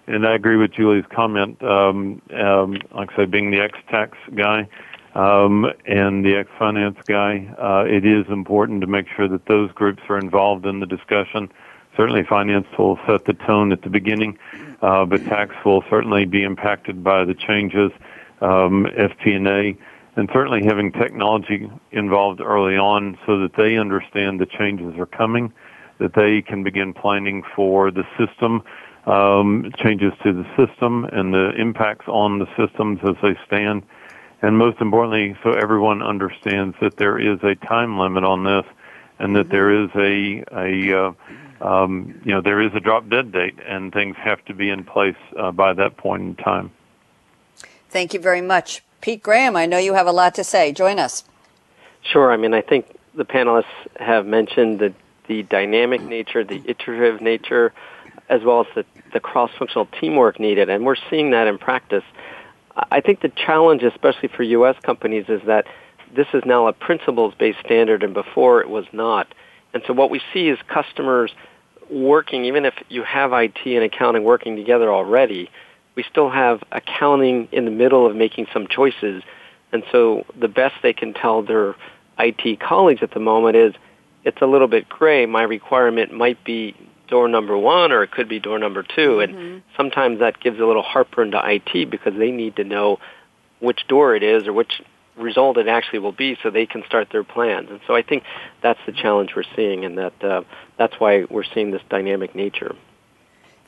And 0.10 0.26
I 0.26 0.34
agree 0.34 0.58
with 0.58 0.72
Julie's 0.72 1.06
comment. 1.14 1.62
Um, 1.64 2.20
um, 2.34 2.78
like 2.96 3.12
I 3.14 3.16
said, 3.16 3.30
being 3.30 3.52
the 3.52 3.60
ex-tax 3.60 4.18
guy 4.34 4.68
um, 5.14 5.72
and 5.86 6.26
the 6.26 6.36
ex-finance 6.36 6.98
guy, 7.08 7.48
uh, 7.60 7.86
it 7.88 8.04
is 8.08 8.26
important 8.28 8.82
to 8.82 8.88
make 8.88 9.06
sure 9.16 9.28
that 9.28 9.46
those 9.46 9.72
groups 9.72 10.02
are 10.10 10.18
involved 10.18 10.66
in 10.66 10.80
the 10.80 10.88
discussion. 10.88 11.52
Certainly, 11.96 12.24
finance 12.24 12.66
will 12.76 12.98
set 13.06 13.26
the 13.26 13.34
tone 13.34 13.72
at 13.72 13.84
the 13.84 13.90
beginning, 13.92 14.40
uh, 14.82 15.06
but 15.06 15.24
tax 15.26 15.54
will 15.64 15.84
certainly 15.92 16.26
be 16.26 16.42
impacted 16.42 17.04
by 17.04 17.24
the 17.24 17.36
changes. 17.36 17.92
Um, 18.42 18.88
FP&A 18.98 19.78
and 20.16 20.30
certainly 20.34 20.64
having 20.64 20.92
technology 20.92 21.70
involved 21.92 22.42
early 22.42 22.78
on 22.78 23.16
so 23.28 23.38
that 23.42 23.54
they 23.56 23.78
understand 23.78 24.40
the 24.40 24.48
changes 24.48 24.98
are 24.98 25.06
coming, 25.06 25.54
that 26.00 26.16
they 26.16 26.42
can 26.42 26.64
begin 26.64 26.94
planning 26.94 27.44
for 27.56 27.92
the 27.92 28.04
system, 28.18 28.64
um, 29.10 29.72
changes 29.78 30.14
to 30.24 30.34
the 30.34 30.46
system 30.56 31.06
and 31.06 31.34
the 31.34 31.52
impacts 31.58 32.08
on 32.08 32.40
the 32.40 32.48
systems 32.56 33.00
as 33.04 33.16
they 33.24 33.36
stand. 33.48 33.84
And 34.42 34.58
most 34.58 34.80
importantly, 34.80 35.36
so 35.44 35.52
everyone 35.52 36.02
understands 36.02 36.76
that 36.82 36.98
there 36.98 37.20
is 37.20 37.40
a 37.44 37.56
time 37.56 37.98
limit 37.98 38.24
on 38.24 38.44
this 38.44 38.66
and 39.18 39.36
that 39.36 39.50
there 39.50 39.84
is 39.84 39.90
a, 39.96 40.44
a 40.54 41.08
uh, 41.08 41.14
um, 41.62 42.22
you 42.24 42.34
know, 42.34 42.42
there 42.42 42.62
is 42.62 42.74
a 42.74 42.80
drop 42.80 43.10
dead 43.10 43.32
date 43.32 43.56
and 43.66 43.92
things 43.92 44.16
have 44.18 44.44
to 44.46 44.54
be 44.54 44.70
in 44.70 44.84
place 44.84 45.18
uh, 45.38 45.52
by 45.52 45.74
that 45.74 45.98
point 45.98 46.22
in 46.22 46.36
time. 46.36 46.72
Thank 47.90 48.14
you 48.14 48.20
very 48.20 48.42
much. 48.42 48.84
Pete 49.02 49.24
Graham, 49.24 49.56
I 49.56 49.66
know 49.66 49.78
you 49.78 49.94
have 49.94 50.08
a 50.08 50.12
lot 50.12 50.36
to 50.36 50.44
say. 50.44 50.72
Join 50.72 51.00
us. 51.00 51.24
Sure. 52.02 52.32
I 52.32 52.38
mean, 52.38 52.54
I 52.54 52.62
think 52.62 52.86
the 53.16 53.26
panelists 53.26 53.66
have 53.98 54.26
mentioned 54.26 54.80
the, 54.80 54.94
the 55.28 55.44
dynamic 55.44 56.02
nature, 56.02 56.44
the 56.44 56.62
iterative 56.66 57.22
nature, 57.22 57.74
as 58.30 58.44
well 58.44 58.62
as 58.62 58.68
the, 58.76 58.86
the 59.14 59.20
cross-functional 59.20 59.88
teamwork 60.00 60.40
needed, 60.40 60.70
and 60.70 60.86
we're 60.86 60.96
seeing 61.10 61.32
that 61.32 61.48
in 61.48 61.58
practice. 61.58 62.04
I 62.92 63.02
think 63.02 63.22
the 63.22 63.30
challenge, 63.30 63.84
especially 63.84 64.30
for 64.30 64.44
U.S. 64.44 64.76
companies, 64.84 65.26
is 65.28 65.42
that 65.48 65.66
this 66.16 66.28
is 66.34 66.44
now 66.46 66.68
a 66.68 66.74
principles-based 66.74 67.60
standard, 67.66 68.04
and 68.04 68.14
before 68.14 68.62
it 68.62 68.70
was 68.70 68.86
not. 68.94 69.28
And 69.74 69.84
so 69.86 69.94
what 69.94 70.10
we 70.10 70.22
see 70.34 70.50
is 70.50 70.58
customers 70.68 71.32
working, 71.90 72.46
even 72.46 72.66
if 72.66 72.76
you 72.88 73.04
have 73.04 73.34
IT 73.34 73.60
and 73.66 73.84
accounting 73.84 74.24
working 74.24 74.56
together 74.56 74.92
already, 74.92 75.50
we 75.96 76.04
still 76.04 76.30
have 76.30 76.64
accounting 76.72 77.48
in 77.52 77.66
the 77.66 77.72
middle 77.72 78.06
of 78.06 78.16
making 78.16 78.48
some 78.54 78.68
choices. 78.68 79.24
And 79.72 79.84
so 79.92 80.26
the 80.40 80.48
best 80.48 80.76
they 80.82 80.94
can 80.94 81.14
tell 81.14 81.42
their 81.42 81.76
IT 82.18 82.60
colleagues 82.60 83.02
at 83.02 83.12
the 83.12 83.20
moment 83.20 83.56
is 83.56 83.74
it's 84.24 84.42
a 84.42 84.46
little 84.46 84.68
bit 84.68 84.88
gray. 84.88 85.26
My 85.26 85.44
requirement 85.44 86.14
might 86.14 86.44
be 86.44 86.76
door 87.10 87.28
number 87.28 87.58
one 87.58 87.92
or 87.92 88.04
it 88.04 88.12
could 88.12 88.30
be 88.30 88.40
door 88.40 88.60
number 88.60 88.84
2 88.84 88.88
mm-hmm. 88.96 89.36
And 89.36 89.64
sometimes 89.76 90.20
that 90.20 90.40
gives 90.40 90.60
a 90.60 90.66
little 90.66 90.84
heartburn 90.84 91.32
to 91.32 91.42
IT 91.44 91.90
because 91.90 92.14
they 92.16 92.32
need 92.32 92.56
to 92.58 92.64
know 92.64 93.00
which 93.60 93.88
door 93.88 94.16
it 94.16 94.24
is 94.24 94.48
or 94.48 94.54
which 94.54 94.82
result 95.18 95.58
it 95.58 95.68
actually 95.68 96.00
will 96.00 96.14
be 96.14 96.38
so 96.42 96.50
they 96.50 96.66
can 96.66 96.84
start 96.86 97.10
their 97.12 97.24
plans. 97.24 97.70
And 97.70 97.82
so 97.86 97.96
I 97.96 98.02
think 98.02 98.24
that's 98.62 98.80
the 98.86 98.94
challenge 98.94 99.32
we're 99.36 99.44
seeing 99.56 99.86
and 99.86 99.98
that 99.98 100.24
uh, 100.24 100.42
that's 100.78 101.00
why 101.00 101.26
we're 101.30 101.44
seeing 101.44 101.72
this 101.72 101.82
dynamic 101.90 102.36
nature. 102.36 102.76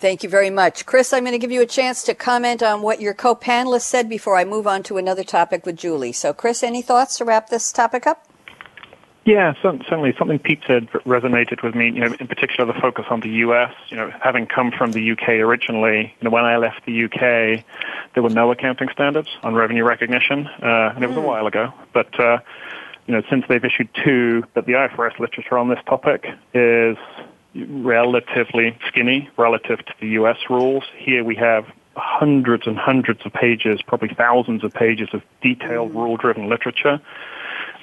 Thank 0.02 0.24
you 0.24 0.30
very 0.30 0.50
much. 0.50 0.88
Chris, 0.88 1.14
I'm 1.14 1.24
going 1.24 1.34
to 1.34 1.38
give 1.38 1.52
you 1.52 1.62
a 1.62 1.68
chance 1.68 2.02
to 2.04 2.16
comment 2.16 2.64
on 2.64 2.82
what 2.82 3.02
your 3.02 3.14
co-panelists 3.14 3.84
said 3.84 4.10
before 4.10 4.36
I 4.36 4.46
move 4.46 4.66
on 4.66 4.82
to 4.84 4.98
another 4.98 5.24
topic 5.24 5.64
with 5.64 5.76
Julie. 5.76 6.12
So, 6.12 6.34
Chris, 6.34 6.64
any 6.64 6.82
thoughts 6.82 7.20
to 7.20 7.26
wrap 7.26 7.50
this 7.50 7.72
topic 7.72 8.08
up? 8.08 8.31
Yeah, 9.24 9.54
certainly. 9.62 10.16
Something 10.18 10.40
Pete 10.40 10.62
said 10.66 10.90
resonated 10.92 11.62
with 11.64 11.76
me. 11.76 11.92
You 11.92 12.00
know, 12.00 12.16
in 12.20 12.28
particular, 12.28 12.72
the 12.72 12.80
focus 12.80 13.06
on 13.12 13.20
the 13.20 13.30
U.S. 13.30 13.72
You 13.90 13.98
know, 13.98 14.12
having 14.20 14.48
come 14.48 14.72
from 14.72 14.94
the 14.94 15.02
U.K. 15.02 15.42
originally, 15.42 16.16
you 16.20 16.26
know, 16.26 16.32
when 16.32 16.44
I 16.44 16.58
left 16.58 16.86
the 16.88 16.92
U.K., 16.92 17.64
there 18.16 18.24
were 18.24 18.30
no 18.30 18.52
accounting 18.52 18.90
standards 18.92 19.30
on 19.44 19.54
revenue 19.54 19.84
recognition, 19.84 20.48
uh, 20.48 20.94
and 20.96 21.04
it 21.04 21.08
was 21.08 21.18
a 21.18 21.22
while 21.22 21.46
ago. 21.46 21.72
But 21.94 22.20
uh, 22.20 22.40
you 23.06 23.14
know, 23.14 23.22
since 23.30 23.46
they've 23.48 23.64
issued 23.64 23.90
two, 24.04 24.44
but 24.56 24.66
the 24.66 24.74
IFRS 24.74 25.20
literature 25.20 25.58
on 25.58 25.70
this 25.70 25.80
topic 25.86 26.26
is 26.56 26.98
relatively 27.54 28.76
skinny 28.88 29.30
relative 29.38 29.86
to 29.86 29.94
the 30.00 30.08
U.S. 30.10 30.38
rules. 30.50 30.84
Here 30.98 31.24
we 31.24 31.36
have 31.36 31.66
hundreds 31.96 32.66
and 32.66 32.78
hundreds 32.78 33.24
of 33.26 33.34
pages, 33.34 33.82
probably 33.82 34.10
thousands 34.16 34.64
of 34.64 34.74
pages 34.74 35.10
of 35.14 35.22
detailed 35.42 35.94
rule-driven 35.94 36.50
literature. 36.50 37.02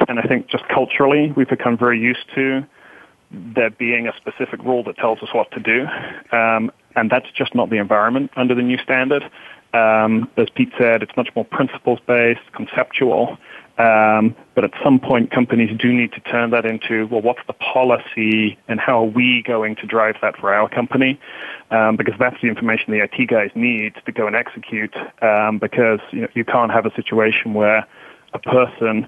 And 0.09 0.19
I 0.19 0.23
think 0.23 0.49
just 0.49 0.67
culturally, 0.69 1.33
we've 1.33 1.49
become 1.49 1.77
very 1.77 2.01
used 2.01 2.27
to 2.35 2.67
there 3.31 3.71
being 3.71 4.09
a 4.09 4.17
specific 4.17 4.63
rule 4.65 4.83
that 4.85 4.97
tells 4.97 5.23
us 5.23 5.29
what 5.33 5.51
to 5.53 5.61
do. 5.61 5.87
Um, 6.35 6.73
and 6.97 7.11
that's 7.11 7.31
just 7.31 7.55
not 7.55 7.71
the 7.71 7.77
environment 7.77 8.31
under 8.37 8.55
the 8.55 8.63
new 8.63 8.79
standard. 8.79 9.23
Um, 9.75 10.31
as 10.39 10.49
Pete 10.55 10.73
said, 10.79 11.03
it's 11.03 11.15
much 11.17 11.29
more 11.37 11.45
principles-based, 11.45 12.53
conceptual. 12.55 13.37
Um, 13.77 14.35
but 14.55 14.65
at 14.65 14.73
some 14.83 14.99
point, 14.99 15.31
companies 15.31 15.71
do 15.79 15.93
need 15.93 16.13
to 16.13 16.21
turn 16.21 16.51
that 16.51 16.65
into, 16.65 17.07
well, 17.09 17.21
what's 17.21 17.47
the 17.47 17.53
policy 17.53 18.59
and 18.67 18.81
how 18.81 19.05
are 19.05 19.09
we 19.09 19.43
going 19.47 19.77
to 19.77 19.87
drive 19.87 20.17
that 20.21 20.37
for 20.37 20.53
our 20.53 20.69
company? 20.69 21.21
Um, 21.71 21.97
because 21.97 22.15
that's 22.19 22.41
the 22.41 22.49
information 22.49 22.93
the 22.93 23.05
IT 23.05 23.29
guys 23.29 23.51
need 23.55 23.95
to 24.05 24.11
go 24.11 24.27
and 24.27 24.35
execute. 24.35 24.97
Um, 25.23 25.59
because 25.59 26.01
you, 26.11 26.23
know, 26.23 26.29
you 26.35 26.45
can't 26.45 26.73
have 26.73 26.87
a 26.87 26.95
situation 26.95 27.55
where 27.55 27.87
a 28.33 28.39
person 28.39 29.07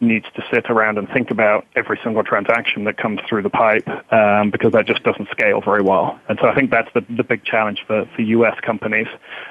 needs 0.00 0.26
to 0.34 0.44
sit 0.52 0.68
around 0.68 0.98
and 0.98 1.08
think 1.08 1.30
about 1.30 1.66
every 1.74 1.98
single 2.04 2.22
transaction 2.22 2.84
that 2.84 2.98
comes 2.98 3.20
through 3.26 3.42
the 3.42 3.50
pipe 3.50 3.88
um, 4.12 4.50
because 4.50 4.72
that 4.72 4.86
just 4.86 5.02
doesn't 5.02 5.28
scale 5.30 5.60
very 5.62 5.82
well. 5.82 6.20
And 6.28 6.38
so 6.40 6.48
I 6.48 6.54
think 6.54 6.70
that's 6.70 6.92
the, 6.92 7.00
the 7.08 7.24
big 7.24 7.44
challenge 7.44 7.82
for, 7.86 8.04
for 8.14 8.22
U.S. 8.22 8.58
companies. 8.60 9.06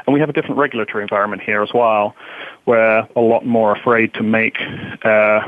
And 0.05 0.13
we 0.13 0.19
have 0.19 0.29
a 0.29 0.33
different 0.33 0.57
regulatory 0.57 1.03
environment 1.03 1.41
here 1.41 1.63
as 1.63 1.73
well, 1.73 2.15
where 2.65 3.07
a 3.15 3.21
lot 3.21 3.45
more 3.45 3.75
afraid 3.75 4.13
to 4.15 4.23
make 4.23 4.57
uh, 5.03 5.39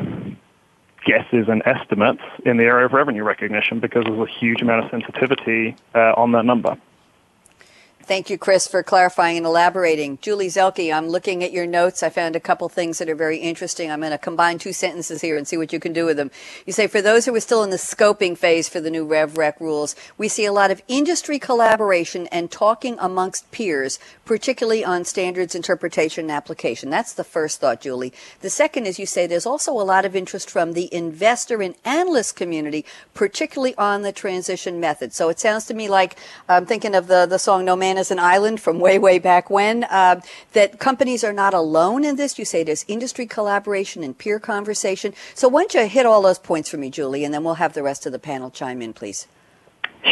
guesses 1.05 1.47
and 1.47 1.61
estimates 1.65 2.21
in 2.45 2.57
the 2.57 2.63
area 2.63 2.85
of 2.85 2.93
revenue 2.93 3.23
recognition 3.23 3.79
because 3.79 4.03
there's 4.05 4.19
a 4.19 4.39
huge 4.39 4.61
amount 4.61 4.85
of 4.85 4.91
sensitivity 4.91 5.75
uh, 5.93 6.13
on 6.17 6.31
that 6.31 6.43
number. 6.43 6.75
Thank 8.07 8.29
you, 8.29 8.37
Chris, 8.37 8.69
for 8.69 8.83
clarifying 8.83 9.35
and 9.35 9.45
elaborating. 9.45 10.17
Julie 10.21 10.47
Zelke, 10.47 10.95
I'm 10.95 11.09
looking 11.09 11.43
at 11.43 11.51
your 11.51 11.67
notes. 11.67 12.01
I 12.01 12.07
found 12.07 12.37
a 12.37 12.39
couple 12.39 12.69
things 12.69 12.99
that 12.99 13.09
are 13.09 13.15
very 13.15 13.39
interesting. 13.39 13.91
I'm 13.91 13.99
going 13.99 14.13
to 14.13 14.17
combine 14.17 14.59
two 14.59 14.71
sentences 14.71 15.19
here 15.19 15.35
and 15.35 15.45
see 15.45 15.57
what 15.57 15.73
you 15.73 15.79
can 15.81 15.91
do 15.91 16.05
with 16.05 16.15
them. 16.15 16.31
You 16.65 16.71
say, 16.71 16.87
for 16.87 17.01
those 17.01 17.25
who 17.25 17.35
are 17.35 17.41
still 17.41 17.63
in 17.63 17.69
the 17.69 17.75
scoping 17.75 18.37
phase 18.37 18.69
for 18.69 18.79
the 18.79 18.89
new 18.89 19.05
RevRec 19.05 19.59
rules, 19.59 19.93
we 20.17 20.29
see 20.29 20.45
a 20.45 20.53
lot 20.53 20.71
of 20.71 20.81
industry 20.87 21.37
collaboration 21.37 22.27
and 22.27 22.49
talking 22.49 22.95
amongst 22.97 23.51
peers, 23.51 23.99
particularly 24.23 24.85
on 24.85 25.03
standards 25.03 25.53
interpretation 25.53 26.25
and 26.25 26.31
application. 26.31 26.89
That's 26.89 27.11
the 27.11 27.25
first 27.25 27.59
thought, 27.59 27.81
Julie. 27.81 28.13
The 28.39 28.49
second 28.49 28.85
is 28.85 28.99
you 28.99 29.05
say 29.05 29.27
there's 29.27 29.45
also 29.45 29.73
a 29.73 29.83
lot 29.83 30.05
of 30.05 30.15
interest 30.15 30.49
from 30.49 30.71
the 30.71 30.87
investor 30.93 31.61
and 31.61 31.75
analyst 31.83 32.37
community, 32.37 32.85
particularly 33.13 33.75
on 33.75 34.03
the 34.03 34.13
transition 34.13 34.79
method. 34.79 35.11
So 35.11 35.27
it 35.27 35.41
sounds 35.41 35.65
to 35.65 35.73
me 35.73 35.89
like 35.89 36.15
I'm 36.47 36.65
thinking 36.65 36.95
of 36.95 37.07
the, 37.07 37.25
the 37.25 37.37
song 37.37 37.65
No 37.65 37.75
Man 37.97 38.01
as 38.01 38.11
an 38.11 38.19
island 38.19 38.61
from 38.61 38.79
way, 38.79 38.99
way 38.99 39.19
back 39.19 39.49
when. 39.49 39.83
Uh, 39.85 40.21
that 40.53 40.79
companies 40.79 41.23
are 41.23 41.33
not 41.33 41.53
alone 41.53 42.03
in 42.03 42.15
this. 42.15 42.37
You 42.37 42.45
say 42.45 42.63
there's 42.63 42.85
industry 42.87 43.25
collaboration 43.25 44.03
and 44.03 44.15
peer 44.15 44.39
conversation. 44.39 45.13
So 45.33 45.47
why 45.47 45.61
don't 45.61 45.73
you 45.73 45.87
hit 45.87 46.05
all 46.05 46.21
those 46.21 46.39
points 46.39 46.69
for 46.69 46.77
me, 46.77 46.89
Julie, 46.89 47.23
and 47.25 47.33
then 47.33 47.43
we'll 47.43 47.55
have 47.55 47.73
the 47.73 47.83
rest 47.83 48.05
of 48.05 48.11
the 48.11 48.19
panel 48.19 48.51
chime 48.51 48.81
in, 48.81 48.93
please. 48.93 49.27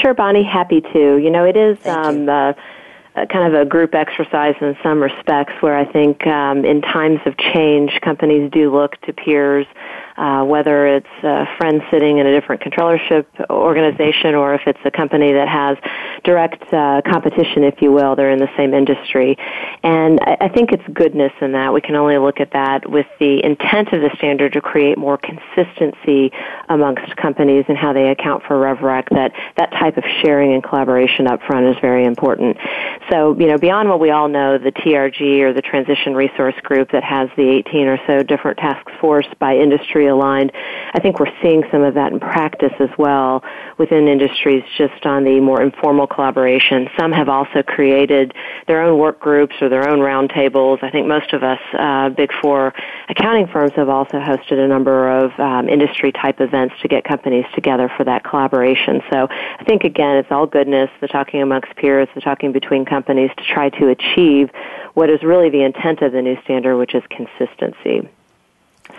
Sure, 0.01 0.13
Bonnie. 0.13 0.43
Happy 0.43 0.81
to. 0.81 1.17
You 1.17 1.29
know, 1.29 1.45
it 1.45 1.55
is 1.55 1.77
um, 1.85 2.27
uh, 2.27 2.53
kind 3.15 3.53
of 3.53 3.61
a 3.61 3.65
group 3.65 3.93
exercise 3.93 4.55
in 4.61 4.75
some 4.81 5.01
respects 5.01 5.53
where 5.61 5.77
I 5.77 5.85
think 5.85 6.25
um, 6.27 6.65
in 6.65 6.81
times 6.81 7.19
of 7.25 7.37
change, 7.37 7.91
companies 8.01 8.51
do 8.51 8.73
look 8.73 8.99
to 9.01 9.13
peers 9.13 9.67
uh, 10.17 10.43
whether 10.43 10.87
it's 10.87 11.23
a 11.23 11.45
friend 11.57 11.81
sitting 11.91 12.19
in 12.19 12.27
a 12.27 12.31
different 12.31 12.61
controllership 12.61 13.25
organization 13.49 14.35
or 14.35 14.53
if 14.53 14.61
it's 14.65 14.79
a 14.85 14.91
company 14.91 15.33
that 15.33 15.47
has 15.47 15.77
direct 16.23 16.61
uh, 16.73 17.01
competition, 17.05 17.63
if 17.63 17.81
you 17.81 17.91
will. 17.91 18.15
They're 18.15 18.31
in 18.31 18.39
the 18.39 18.51
same 18.57 18.73
industry. 18.73 19.37
And 19.83 20.19
I, 20.21 20.37
I 20.41 20.49
think 20.49 20.71
it's 20.71 20.83
goodness 20.93 21.33
in 21.41 21.51
that. 21.53 21.73
We 21.73 21.81
can 21.81 21.95
only 21.95 22.17
look 22.17 22.39
at 22.39 22.51
that 22.53 22.89
with 22.89 23.07
the 23.19 23.43
intent 23.43 23.93
of 23.93 24.01
the 24.01 24.11
standard 24.17 24.53
to 24.53 24.61
create 24.61 24.97
more 24.97 25.17
consistency 25.17 26.31
amongst 26.69 27.15
companies 27.17 27.65
and 27.67 27.77
how 27.77 27.93
they 27.93 28.09
account 28.09 28.43
for 28.47 28.55
RevRec, 28.55 29.09
that 29.09 29.33
that 29.57 29.71
type 29.71 29.97
of 29.97 30.03
sharing 30.23 30.53
and 30.53 30.63
collaboration 30.63 31.27
up 31.27 31.41
front 31.43 31.67
is 31.67 31.75
very 31.81 32.05
important. 32.05 32.57
So, 33.09 33.37
you 33.37 33.47
know, 33.47 33.57
beyond 33.57 33.89
what 33.89 33.99
we 33.99 34.11
all 34.11 34.27
know, 34.27 34.57
the 34.57 34.71
TRG 34.71 35.41
or 35.41 35.53
the 35.53 35.61
Transition 35.61 36.15
Resource 36.15 36.55
Group 36.63 36.91
that 36.91 37.03
has 37.03 37.29
the 37.35 37.47
18 37.49 37.87
or 37.87 37.99
so 38.07 38.23
different 38.23 38.57
task 38.57 38.85
force 38.99 39.27
by 39.39 39.57
industry 39.57 40.04
aligned, 40.07 40.51
I 40.93 40.99
think 40.99 41.19
we're 41.19 41.33
seeing 41.41 41.63
some 41.71 41.83
of 41.83 41.93
that 41.95 42.11
in 42.11 42.19
practice 42.19 42.73
as 42.79 42.89
well 42.97 43.43
within 43.77 44.07
industries 44.07 44.63
just 44.77 45.05
on 45.05 45.23
the 45.23 45.39
more 45.39 45.61
informal 45.61 46.07
collaboration. 46.07 46.87
Some 46.97 47.11
have 47.11 47.29
also 47.29 47.63
created 47.63 48.33
their 48.67 48.81
own 48.81 48.99
work 48.99 49.19
groups 49.19 49.55
or 49.61 49.69
their 49.69 49.89
own 49.89 49.99
roundtables. 49.99 50.83
I 50.83 50.89
think 50.89 51.07
most 51.07 51.33
of 51.33 51.43
us, 51.43 51.59
uh, 51.77 52.09
Big 52.09 52.31
Four 52.41 52.73
accounting 53.09 53.47
firms, 53.47 53.73
have 53.75 53.89
also 53.89 54.19
hosted 54.19 54.63
a 54.63 54.67
number 54.67 55.09
of 55.09 55.37
um, 55.39 55.69
industry 55.69 56.11
type 56.11 56.41
events 56.41 56.75
to 56.81 56.87
get 56.87 57.03
companies 57.03 57.45
together 57.53 57.91
for 57.97 58.03
that 58.03 58.23
collaboration. 58.23 59.01
So 59.11 59.27
I 59.29 59.63
think 59.65 59.83
again, 59.83 60.17
it's 60.17 60.31
all 60.31 60.47
goodness, 60.47 60.89
the 61.01 61.07
talking 61.07 61.41
amongst 61.41 61.75
peers, 61.75 62.07
the 62.15 62.21
talking 62.21 62.51
between 62.51 62.85
companies 62.85 63.31
to 63.37 63.43
try 63.43 63.69
to 63.69 63.89
achieve 63.89 64.49
what 64.93 65.09
is 65.09 65.21
really 65.23 65.49
the 65.49 65.63
intent 65.63 66.01
of 66.01 66.11
the 66.11 66.21
new 66.21 66.41
standard, 66.43 66.77
which 66.77 66.95
is 66.95 67.03
consistency. 67.09 68.07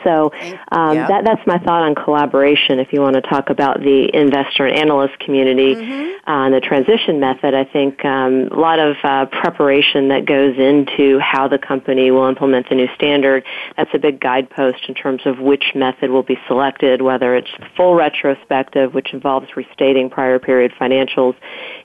So 0.07 0.31
um, 0.71 0.97
that, 0.97 1.25
that's 1.25 1.45
my 1.47 1.59
thought 1.59 1.83
on 1.83 1.97
collaboration. 1.97 2.79
If 2.79 2.93
you 2.93 3.01
want 3.01 3.17
to 3.17 3.23
talk 3.23 3.51
about 3.51 3.81
the 3.81 4.09
investor 4.15 4.65
and 4.67 4.79
analyst 4.79 5.19
community 5.19 5.75
mm-hmm. 5.75 6.31
uh, 6.31 6.47
and 6.47 6.55
the 6.55 6.61
transition 6.61 7.19
method, 7.19 7.55
I 7.55 7.65
think 7.65 8.05
um, 8.05 8.49
a 8.53 8.61
lot 8.61 8.79
of 8.79 8.97
uh, 9.03 9.27
preparation 9.27 10.09
that 10.09 10.25
goes 10.25 10.57
into 10.57 11.19
how 11.19 11.49
the 11.49 11.59
company 11.59 12.13
will 12.13 12.29
implement 12.29 12.69
the 12.69 12.77
new 12.77 12.87
standard. 12.95 13.45
That's 13.77 13.91
a 13.95 13.99
big 13.99 14.21
guidepost 14.21 14.89
in 14.89 14.95
terms 14.95 15.23
of 15.27 15.41
which 15.41 15.73
method 15.75 16.11
will 16.11 16.23
be 16.23 16.39
selected, 16.47 17.03
whether 17.03 17.35
it's 17.35 17.51
full 17.77 17.97
retrospective, 17.97 18.95
which 18.95 19.13
involves 19.13 19.49
restating 19.57 20.09
prior 20.09 20.39
period 20.39 20.73
financials 20.81 21.35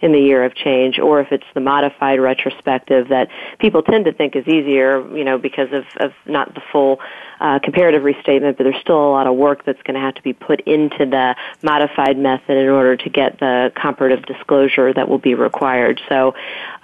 in 0.02 0.12
the 0.12 0.20
year 0.20 0.44
of 0.44 0.54
change, 0.54 1.00
or 1.00 1.22
if 1.22 1.32
it's 1.32 1.46
the 1.56 1.60
modified 1.60 2.20
retrospective 2.20 3.10
that 3.10 3.30
people 3.60 3.82
tend 3.82 4.06
to 4.06 4.14
think 4.14 4.36
is 4.36 4.48
easier, 4.48 5.02
you 5.18 5.24
know, 5.24 5.40
because 5.40 5.70
of, 5.74 5.86
of 6.00 6.12
not 6.28 6.54
the 6.54 6.62
full 6.72 7.00
uh, 7.40 7.58
comparative 7.64 8.04
restatement, 8.13 8.58
but 8.58 8.63
there's 8.63 8.82
still 8.82 9.02
a 9.10 9.12
lot 9.12 9.28
of 9.28 9.36
work 9.36 9.65
that's 9.65 9.82
going 9.84 9.95
to 9.95 10.02
have 10.02 10.15
to 10.15 10.24
be 10.24 10.34
put 10.34 10.62
into 10.62 11.06
the 11.06 11.36
modified 11.62 12.17
method 12.17 12.58
in 12.58 12.69
order 12.69 12.95
to 12.97 13.10
get 13.10 13.39
the 13.39 13.71
comparative 13.76 14.26
disclosure 14.26 14.93
that 14.93 15.08
will 15.10 15.19
be 15.19 15.36
required. 15.36 16.02
So 16.10 16.30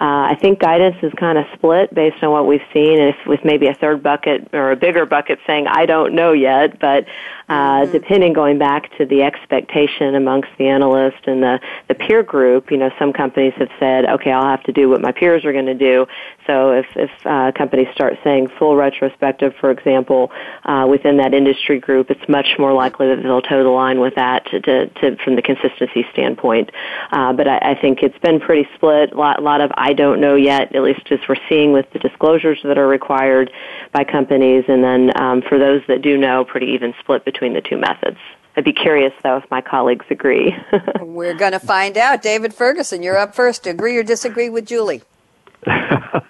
uh, 0.00 0.32
I 0.32 0.36
think 0.40 0.58
guidance 0.58 0.96
is 1.02 1.12
kind 1.14 1.38
of 1.38 1.44
split 1.54 1.94
based 1.94 2.22
on 2.22 2.30
what 2.30 2.46
we've 2.46 2.68
seen, 2.72 3.00
if, 3.00 3.16
with 3.26 3.44
maybe 3.44 3.66
a 3.66 3.74
third 3.74 4.02
bucket 4.02 4.48
or 4.52 4.72
a 4.72 4.76
bigger 4.76 5.06
bucket 5.06 5.38
saying, 5.46 5.66
I 5.66 5.86
don't 5.86 6.14
know 6.14 6.32
yet, 6.32 6.78
but 6.80 7.06
uh, 7.48 7.52
mm-hmm. 7.52 7.92
depending 7.92 8.32
going 8.32 8.58
back 8.58 8.96
to 8.98 9.06
the 9.06 9.22
expectation 9.22 10.14
amongst 10.14 10.48
the 10.58 10.66
analyst 10.66 11.26
and 11.26 11.42
the, 11.42 11.60
the 11.88 11.94
peer 11.94 12.22
group, 12.22 12.70
you 12.70 12.76
know, 12.76 12.90
some 12.98 13.12
companies 13.12 13.54
have 13.56 13.70
said, 13.78 14.04
okay, 14.04 14.30
I'll 14.30 14.48
have 14.48 14.62
to 14.64 14.72
do 14.72 14.88
what 14.88 15.00
my 15.00 15.12
peers 15.12 15.44
are 15.44 15.52
going 15.52 15.66
to 15.66 15.74
do. 15.74 16.06
So 16.46 16.72
if, 16.72 16.86
if 16.96 17.10
uh, 17.24 17.52
companies 17.52 17.88
start 17.94 18.14
saying 18.24 18.48
full 18.58 18.76
retrospective, 18.76 19.54
for 19.60 19.70
example, 19.70 20.30
uh, 20.64 20.86
within 20.88 21.18
that 21.18 21.34
industry 21.34 21.78
group, 21.78 22.10
it's 22.10 22.28
much 22.28 22.48
more 22.58 22.72
likely 22.72 23.08
that 23.08 23.22
they'll 23.22 23.42
toe 23.42 23.62
the 23.62 23.68
line 23.68 24.00
with 24.00 24.14
that 24.16 24.46
to, 24.46 24.60
to, 24.60 24.86
to 24.86 25.16
from 25.24 25.36
the 25.36 25.42
consistency 25.42 26.06
standpoint. 26.12 26.70
Uh, 27.12 27.32
but 27.32 27.48
I, 27.48 27.58
I 27.58 27.74
think 27.80 28.02
it's 28.02 28.18
been 28.18 28.40
pretty 28.40 28.68
split. 28.74 29.12
A 29.12 29.16
lot, 29.16 29.42
lot 29.42 29.60
of 29.60 29.70
I 29.76 29.92
don't 29.92 30.20
know 30.20 30.34
yet, 30.34 30.74
at 30.74 30.82
least 30.82 31.02
as 31.10 31.20
we're 31.28 31.36
seeing 31.48 31.72
with 31.72 31.86
the 31.92 31.98
disclosures 31.98 32.60
that 32.64 32.78
are 32.78 32.88
required 32.88 33.50
by 33.92 34.04
companies, 34.04 34.64
and 34.68 34.82
then 34.82 35.20
um, 35.20 35.42
for 35.42 35.58
those 35.58 35.82
that 35.88 36.02
do 36.02 36.16
know, 36.18 36.44
pretty 36.44 36.66
even 36.66 36.94
split 37.00 37.24
between 37.24 37.37
the 37.46 37.60
two 37.60 37.76
methods. 37.76 38.18
I'd 38.56 38.64
be 38.64 38.72
curious, 38.72 39.12
though, 39.22 39.36
if 39.36 39.48
my 39.50 39.60
colleagues 39.60 40.06
agree. 40.10 40.56
We're 41.00 41.34
going 41.34 41.52
to 41.52 41.60
find 41.60 41.96
out. 41.96 42.22
David 42.22 42.52
Ferguson, 42.52 43.04
you're 43.04 43.16
up 43.16 43.34
first. 43.34 43.66
Agree 43.66 43.96
or 43.96 44.02
disagree 44.02 44.48
with 44.48 44.66
Julie? 44.66 45.02
I 45.66 46.22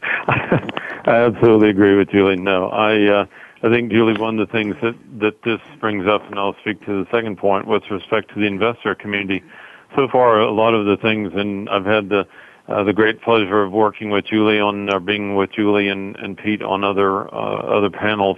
absolutely 1.06 1.70
agree 1.70 1.96
with 1.96 2.10
Julie. 2.10 2.36
No, 2.36 2.68
I 2.68 3.06
uh, 3.06 3.26
I 3.62 3.70
think 3.70 3.90
Julie, 3.90 4.20
one 4.20 4.38
of 4.38 4.46
the 4.46 4.52
things 4.52 4.76
that 4.82 4.94
that 5.20 5.42
this 5.42 5.60
brings 5.80 6.06
up, 6.06 6.22
and 6.28 6.38
I'll 6.38 6.56
speak 6.60 6.84
to 6.84 7.02
the 7.02 7.10
second 7.10 7.38
point 7.38 7.66
with 7.66 7.82
respect 7.90 8.34
to 8.34 8.40
the 8.40 8.46
investor 8.46 8.94
community. 8.94 9.42
So 9.96 10.06
far, 10.08 10.40
a 10.40 10.50
lot 10.50 10.74
of 10.74 10.84
the 10.84 10.98
things, 10.98 11.32
and 11.34 11.68
I've 11.70 11.86
had 11.86 12.10
the 12.10 12.26
uh, 12.68 12.84
the 12.84 12.92
great 12.92 13.22
pleasure 13.22 13.62
of 13.62 13.72
working 13.72 14.10
with 14.10 14.26
Julie 14.26 14.60
on, 14.60 14.92
or 14.92 15.00
being 15.00 15.34
with 15.34 15.50
Julie 15.52 15.88
and, 15.88 16.14
and 16.16 16.36
Pete 16.36 16.60
on 16.60 16.84
other 16.84 17.26
uh, 17.34 17.78
other 17.78 17.90
panels 17.90 18.36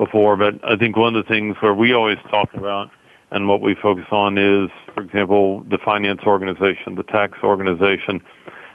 before. 0.00 0.34
But 0.36 0.54
I 0.64 0.76
think 0.76 0.96
one 0.96 1.14
of 1.14 1.24
the 1.24 1.28
things 1.28 1.56
where 1.60 1.74
we 1.74 1.92
always 1.92 2.18
talk 2.30 2.52
about 2.54 2.90
and 3.30 3.46
what 3.46 3.60
we 3.60 3.74
focus 3.74 4.06
on 4.10 4.38
is, 4.38 4.70
for 4.94 5.02
example, 5.02 5.60
the 5.68 5.78
finance 5.78 6.22
organization, 6.26 6.94
the 6.94 7.04
tax 7.04 7.38
organization, 7.44 8.22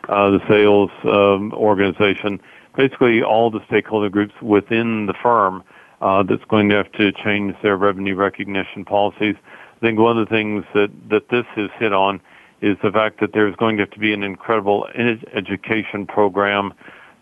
uh, 0.08 0.30
the 0.30 0.40
sales 0.48 0.92
um, 1.04 1.52
organization, 1.54 2.40
basically 2.78 3.24
all 3.24 3.50
the 3.50 3.60
stakeholder 3.66 4.08
groups 4.08 4.36
within 4.42 5.08
the 5.08 5.16
firm 5.16 5.64
uh, 6.02 6.22
that's 6.22 6.46
going 6.46 6.70
to 6.70 6.76
have 6.76 6.92
to 6.92 7.12
change 7.12 7.56
their 7.64 7.76
revenue 7.76 8.16
recognition 8.16 8.86
policies. 8.86 9.36
I 9.78 9.80
think 9.80 9.98
one 9.98 10.20
of 10.20 10.30
the 10.30 10.34
things 10.34 10.64
that, 10.76 10.92
that 11.10 11.30
this 11.30 11.46
has 11.56 11.72
hit 11.80 11.92
on 11.92 12.22
is 12.62 12.78
the 12.84 12.92
fact 12.92 13.20
that 13.20 13.34
there's 13.34 13.56
going 13.56 13.78
to 13.78 13.84
have 13.84 13.92
to 13.92 14.00
be 14.00 14.14
an 14.14 14.24
incredible 14.24 14.88
education 15.34 16.06
program 16.06 16.72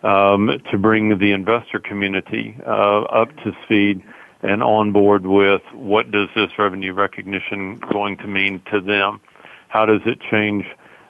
um, 0.04 0.62
to 0.72 0.78
bring 0.78 1.18
the 1.18 1.32
investor 1.32 1.80
community 1.80 2.58
uh, 2.66 3.02
up 3.04 3.36
to 3.38 3.56
speed 3.64 4.04
and 4.42 4.62
on 4.62 4.92
board 4.92 5.26
with 5.26 5.62
what 5.74 6.12
does 6.12 6.28
this 6.36 6.50
revenue 6.60 6.94
recognition 6.94 7.78
going 7.92 8.18
to 8.18 8.28
mean 8.28 8.62
to 8.72 8.82
them? 8.82 9.22
How 9.70 9.86
does 9.86 10.02
it 10.06 10.20
change 10.30 10.66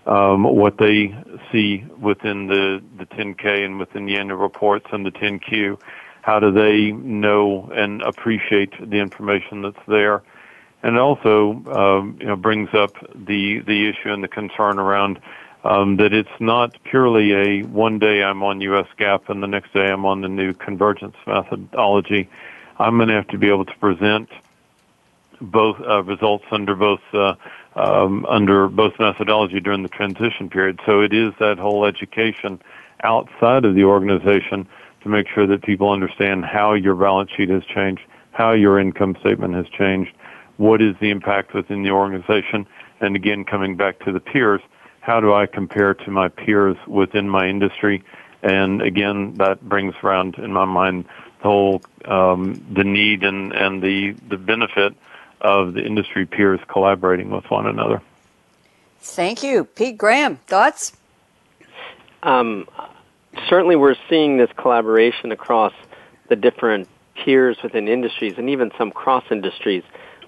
um, 0.06 0.44
what 0.44 0.78
they 0.78 1.16
see 1.52 1.84
within 2.00 2.48
the, 2.48 2.82
the 2.98 3.06
10K 3.08 3.66
and 3.66 3.80
within 3.80 4.06
the 4.06 4.18
annual 4.18 4.38
reports 4.38 4.86
and 4.92 5.06
the 5.06 5.12
10Q? 5.12 5.80
How 6.22 6.40
do 6.40 6.52
they 6.52 6.92
know 6.92 7.70
and 7.76 8.02
appreciate 8.04 8.72
the 8.80 8.98
information 8.98 9.64
that's 9.64 9.86
there? 9.88 10.22
And 10.84 11.00
also, 11.00 11.64
um, 11.74 12.18
you 12.20 12.28
know, 12.28 12.36
brings 12.36 12.70
up 12.74 12.94
the 13.16 13.60
the 13.60 13.90
issue 13.90 14.12
and 14.12 14.22
the 14.22 14.28
concern 14.28 14.80
around 14.80 15.20
um, 15.64 15.98
that 15.98 16.14
it's 16.14 16.30
not 16.40 16.76
purely 16.84 17.34
a 17.34 17.64
one 17.64 18.00
day 18.00 18.24
I'm 18.24 18.44
on 18.44 18.62
U.S. 18.62 18.88
GAAP 19.00 19.30
and 19.30 19.42
the 19.42 19.48
next 19.48 19.74
day 19.74 19.90
I'm 19.90 20.06
on 20.06 20.22
the 20.22 20.28
new 20.28 20.54
convergence 20.54 21.16
methodology. 21.26 22.30
I'm 22.80 22.98
going 22.98 23.10
to 23.10 23.16
have 23.16 23.28
to 23.30 23.38
be 23.38 23.50
able 23.50 23.66
to 23.66 23.76
present 23.78 24.30
both 25.40 25.80
uh, 25.82 26.04
results 26.04 26.46
under 26.52 26.76
both 26.76 27.02
uh, 27.14 27.36
um, 27.76 28.26
under 28.28 28.68
both 28.68 28.94
methodology 29.00 29.60
during 29.60 29.84
the 29.84 29.90
transition 29.90 30.50
period. 30.50 30.80
So 30.86 31.02
it 31.02 31.14
is 31.14 31.34
that 31.40 31.58
whole 31.58 31.86
education 31.86 32.62
outside 33.04 33.66
of 33.66 33.76
the 33.76 33.84
organization 33.84 34.68
to 35.02 35.10
make 35.10 35.28
sure 35.28 35.48
that 35.48 35.64
people 35.64 35.90
understand 35.90 36.46
how 36.46 36.74
your 36.74 36.96
balance 36.96 37.32
sheet 37.36 37.50
has 37.50 37.64
changed, 37.66 38.02
how 38.32 38.52
your 38.52 38.80
income 38.80 39.18
statement 39.20 39.54
has 39.56 39.68
changed, 39.70 40.12
what 40.58 40.82
is 40.82 40.96
the 41.02 41.10
impact 41.10 41.54
within 41.54 41.84
the 41.84 41.90
organization, 41.90 42.66
and 43.02 43.16
again, 43.16 43.44
coming 43.44 43.76
back 43.76 44.00
to 44.06 44.12
the 44.12 44.20
peers, 44.20 44.62
how 45.04 45.20
do 45.20 45.34
I 45.34 45.48
compare 45.48 45.94
to 45.94 46.12
my 46.12 46.30
peers 46.30 46.78
within 46.88 47.30
my 47.30 47.50
industry? 47.50 48.04
And 48.42 48.82
again, 48.82 49.34
that 49.36 49.62
brings 49.62 49.94
around 50.02 50.36
in 50.36 50.54
my 50.54 50.64
mind 50.64 51.04
the 51.40 51.44
whole 51.44 51.82
um, 52.06 52.66
the 52.72 52.86
need 52.86 53.24
and, 53.24 53.52
and 53.52 53.84
the 53.84 54.16
the 54.30 54.38
benefit 54.38 54.96
of 55.42 55.74
the 55.74 55.86
industry 55.86 56.26
peers 56.26 56.62
collaborating 56.70 57.32
with 57.32 57.44
one 57.52 57.68
another. 57.68 58.02
Thank 59.00 59.44
you, 59.44 59.66
Pete 59.66 59.98
Graham. 59.98 60.38
Thoughts? 60.48 60.94
Um, 62.24 62.66
certainly, 63.50 63.76
we're 63.76 63.98
seeing 64.10 64.38
this 64.38 64.52
collaboration 64.56 65.34
across 65.34 65.74
the 66.30 66.38
different 66.38 66.88
peers 67.16 67.58
within 67.62 67.90
industries 67.90 68.36
and 68.38 68.50
even 68.50 68.72
some 68.78 68.90
cross 68.90 69.26
industries. 69.30 69.84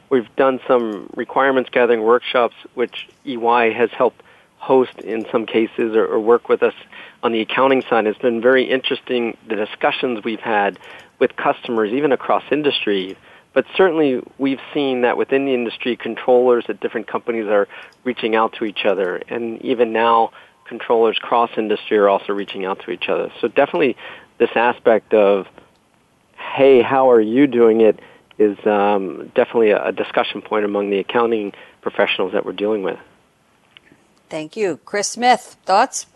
We've 0.10 0.28
done 0.36 0.60
some 0.68 1.10
requirements 1.16 1.70
gathering 1.72 2.04
workshops, 2.04 2.56
which 2.74 3.08
EY 3.26 3.72
has 3.72 3.90
helped 3.92 4.22
host 4.66 4.98
in 5.00 5.26
some 5.32 5.46
cases 5.46 5.96
or, 5.96 6.06
or, 6.08 6.20
work 6.20 6.50
with 6.50 6.64
us 6.64 6.74
on 7.22 7.32
the 7.32 7.42
accounting 7.42 7.84
side. 7.88 8.08
It's 8.08 8.18
been 8.18 8.42
very 8.42 8.64
interesting 8.64 9.38
the 9.48 9.56
discussions 9.56 10.24
we've 10.24 10.40
had 10.40 10.80
with 11.20 11.36
customers, 11.36 11.92
even 11.94 12.12
across 12.12 12.44
industry. 12.52 13.16
But 13.54 13.66
certainly, 13.78 14.22
we've 14.40 14.60
seen 14.74 15.02
that 15.02 15.18
within 15.18 15.46
the 15.46 15.54
industry, 15.54 15.96
controllers 15.96 16.66
at 16.68 16.80
different 16.80 17.08
companies 17.08 17.46
are 17.46 17.68
reaching 18.04 18.36
out 18.36 18.54
to 18.54 18.66
each 18.66 18.86
other, 18.86 19.18
and 19.30 19.62
even 19.62 19.94
now, 19.94 20.32
controllers 20.68 21.18
cross 21.20 21.52
industry 21.58 21.98
are 21.98 22.10
also 22.10 22.34
reaching 22.34 22.66
out 22.66 22.80
to 22.86 22.92
each 22.92 23.08
other. 23.08 23.32
So 23.40 23.48
definitely, 23.48 23.96
this 24.40 24.50
aspect 24.56 25.14
of, 25.14 25.46
hey, 26.38 26.82
how 26.82 27.12
are 27.12 27.22
you 27.22 27.46
doing 27.46 27.82
it? 27.82 28.00
is 28.38 28.58
um, 28.66 29.32
definitely 29.34 29.72
a, 29.72 29.86
a 29.86 29.92
discussion 29.94 30.42
point 30.42 30.66
among 30.66 30.90
the 30.90 31.00
accounting 31.00 31.54
professionals 31.82 32.34
that 32.34 32.46
we're 32.46 32.52
dealing 32.52 32.84
with. 32.84 33.00
Thank 34.30 34.56
you. 34.58 34.80
Chris 34.86 35.10
Smith, 35.10 35.58
thoughts? 35.66 36.08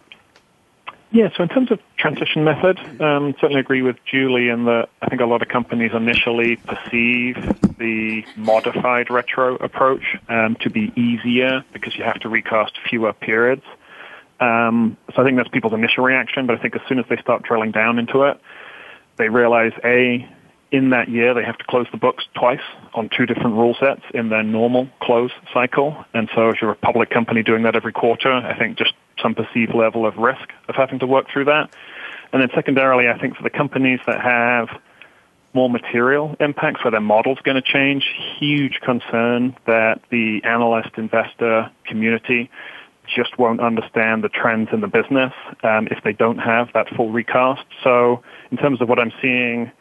Yeah, 1.12 1.30
so 1.36 1.42
in 1.42 1.50
terms 1.50 1.72
of 1.72 1.80
transition 1.98 2.44
method, 2.44 2.78
um, 3.02 3.34
certainly 3.40 3.60
agree 3.60 3.82
with 3.82 3.98
Julie 4.06 4.50
in 4.50 4.66
that 4.66 4.90
I 5.02 5.10
think 5.10 5.22
a 5.22 5.26
lot 5.26 5.42
of 5.42 5.48
companies 5.48 5.92
initially 5.94 6.58
perceive 6.58 7.36
the 7.80 8.24
modified 8.36 9.10
retro 9.10 9.56
approach 9.56 10.04
um, 10.28 10.56
to 10.62 10.70
be 10.70 10.94
easier 10.96 11.64
because 11.74 11.96
you 11.98 12.04
have 12.04 12.20
to 12.20 12.30
recast 12.30 12.78
fewer 12.88 13.12
periods. 13.14 13.64
Um, 14.40 14.98
so 15.16 15.22
I 15.22 15.26
think 15.26 15.38
that's 15.38 15.50
people's 15.50 15.74
initial 15.74 16.04
reaction, 16.04 16.46
but 16.46 16.60
I 16.60 16.62
think 16.62 16.76
as 16.76 16.82
soon 16.88 17.00
as 17.00 17.06
they 17.10 17.18
start 17.18 17.42
drilling 17.42 17.72
down 17.72 17.98
into 17.98 18.24
it, 18.24 18.40
they 19.18 19.30
realize 19.30 19.74
A, 19.84 20.30
in 20.72 20.92
that 20.92 21.10
year 21.10 21.34
they 21.34 21.44
have 21.44 21.58
to 21.58 21.64
close 21.66 21.88
the 21.92 21.98
books 21.98 22.26
twice 22.36 22.62
on 22.94 23.10
two 23.10 23.26
different 23.26 23.56
rule 23.56 23.76
sets 23.80 24.02
in 24.14 24.30
their 24.30 24.44
normal 24.44 24.88
close 25.02 25.32
cycle. 25.54 26.06
And 26.14 26.30
so 26.36 26.50
if 26.50 26.62
you're 26.62 26.72
a 26.72 26.76
public 26.76 27.10
company 27.10 27.44
doing 27.44 27.64
that 27.64 27.76
every 27.76 27.94
quarter, 27.94 28.32
I 28.32 28.58
think 28.58 28.78
just 28.78 28.94
some 29.22 29.36
perceived 29.36 29.74
level 29.74 30.06
of 30.06 30.18
risk 30.18 30.50
of 30.68 30.76
having 30.76 31.00
to 31.00 31.08
work 31.08 31.28
through 31.32 31.46
that. 31.46 31.74
And 32.32 32.42
then 32.42 32.50
secondarily, 32.54 33.08
I 33.10 33.18
think 33.18 33.36
for 33.36 33.44
the 33.44 33.50
companies 33.50 34.00
that 34.06 34.22
have 34.22 34.70
more 35.54 35.70
material 35.70 36.36
impacts 36.40 36.84
where 36.84 36.92
their 36.92 37.02
model's 37.02 37.40
going 37.40 37.56
to 37.56 37.62
change, 37.62 38.06
huge 38.40 38.80
concern 38.82 39.56
that 39.66 40.00
the 40.12 40.42
analyst 40.44 40.92
investor 40.98 41.72
community 41.86 42.52
just 43.08 43.40
won't 43.40 43.60
understand 43.60 44.24
the 44.24 44.30
trends 44.30 44.70
in 44.72 44.82
the 44.82 44.88
business 44.88 45.34
um, 45.64 45.88
if 45.90 46.04
they 46.04 46.14
don't 46.14 46.38
have 46.38 46.70
that 46.74 46.88
full 46.96 47.10
recast. 47.10 47.66
So 47.84 48.22
in 48.52 48.58
terms 48.58 48.82
of 48.82 48.90
what 48.90 49.00
I'm 49.00 49.12
seeing 49.20 49.72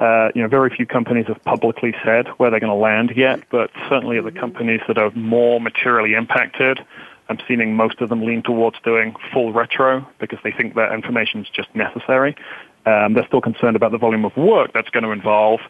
uh, 0.00 0.28
you 0.34 0.42
know, 0.42 0.48
very 0.48 0.70
few 0.70 0.86
companies 0.86 1.26
have 1.26 1.42
publicly 1.44 1.94
said 2.04 2.28
where 2.36 2.50
they're 2.50 2.60
going 2.60 2.72
to 2.72 2.74
land 2.74 3.12
yet, 3.16 3.40
but 3.50 3.70
certainly 3.88 4.20
the 4.20 4.32
companies 4.32 4.80
that 4.88 4.98
are 4.98 5.10
more 5.12 5.60
materially 5.60 6.14
impacted, 6.14 6.80
I'm 7.28 7.38
seeing 7.48 7.74
most 7.74 8.00
of 8.00 8.08
them 8.08 8.22
lean 8.22 8.42
towards 8.42 8.76
doing 8.84 9.16
full 9.32 9.52
retro 9.52 10.06
because 10.18 10.38
they 10.44 10.52
think 10.52 10.74
that 10.74 10.92
information 10.92 11.40
is 11.40 11.48
just 11.48 11.74
necessary. 11.74 12.36
Um, 12.84 13.14
they're 13.14 13.26
still 13.26 13.40
concerned 13.40 13.74
about 13.74 13.90
the 13.90 13.98
volume 13.98 14.24
of 14.24 14.36
work 14.36 14.72
that's 14.72 14.90
going 14.90 15.02
to 15.02 15.10
involve, 15.10 15.60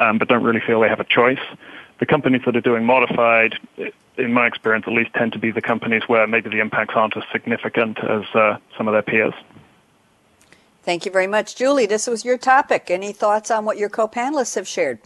um, 0.00 0.18
but 0.18 0.28
don't 0.28 0.42
really 0.42 0.60
feel 0.60 0.80
they 0.80 0.88
have 0.88 1.00
a 1.00 1.04
choice. 1.04 1.40
The 2.00 2.06
companies 2.06 2.42
that 2.44 2.54
are 2.54 2.60
doing 2.60 2.84
modified, 2.84 3.54
in 4.18 4.32
my 4.32 4.46
experience 4.46 4.84
at 4.86 4.92
least, 4.92 5.14
tend 5.14 5.32
to 5.32 5.38
be 5.38 5.50
the 5.50 5.62
companies 5.62 6.02
where 6.06 6.26
maybe 6.26 6.50
the 6.50 6.60
impacts 6.60 6.94
aren't 6.94 7.16
as 7.16 7.22
significant 7.32 7.98
as 8.04 8.24
uh, 8.34 8.58
some 8.76 8.88
of 8.88 8.92
their 8.92 9.02
peers. 9.02 9.32
Thank 10.86 11.04
you 11.04 11.10
very 11.10 11.26
much. 11.26 11.56
Julie, 11.56 11.86
this 11.86 12.06
was 12.06 12.24
your 12.24 12.38
topic. 12.38 12.92
Any 12.92 13.12
thoughts 13.12 13.50
on 13.50 13.64
what 13.64 13.76
your 13.76 13.88
co 13.88 14.06
panelists 14.06 14.54
have 14.54 14.68
shared? 14.68 15.00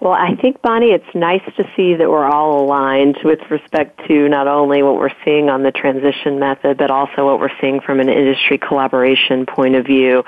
Well, 0.00 0.14
I 0.14 0.34
think, 0.34 0.62
Bonnie, 0.62 0.92
it's 0.92 1.14
nice 1.14 1.44
to 1.58 1.64
see 1.76 1.94
that 1.94 2.10
we're 2.10 2.24
all 2.24 2.64
aligned 2.64 3.18
with 3.22 3.38
respect 3.50 4.00
to 4.08 4.30
not 4.30 4.48
only 4.48 4.82
what 4.82 4.96
we're 4.96 5.14
seeing 5.26 5.50
on 5.50 5.62
the 5.62 5.72
transition 5.72 6.38
method, 6.38 6.78
but 6.78 6.90
also 6.90 7.26
what 7.26 7.38
we're 7.38 7.56
seeing 7.60 7.80
from 7.82 8.00
an 8.00 8.08
industry 8.08 8.56
collaboration 8.56 9.44
point 9.44 9.76
of 9.76 9.84
view. 9.84 10.24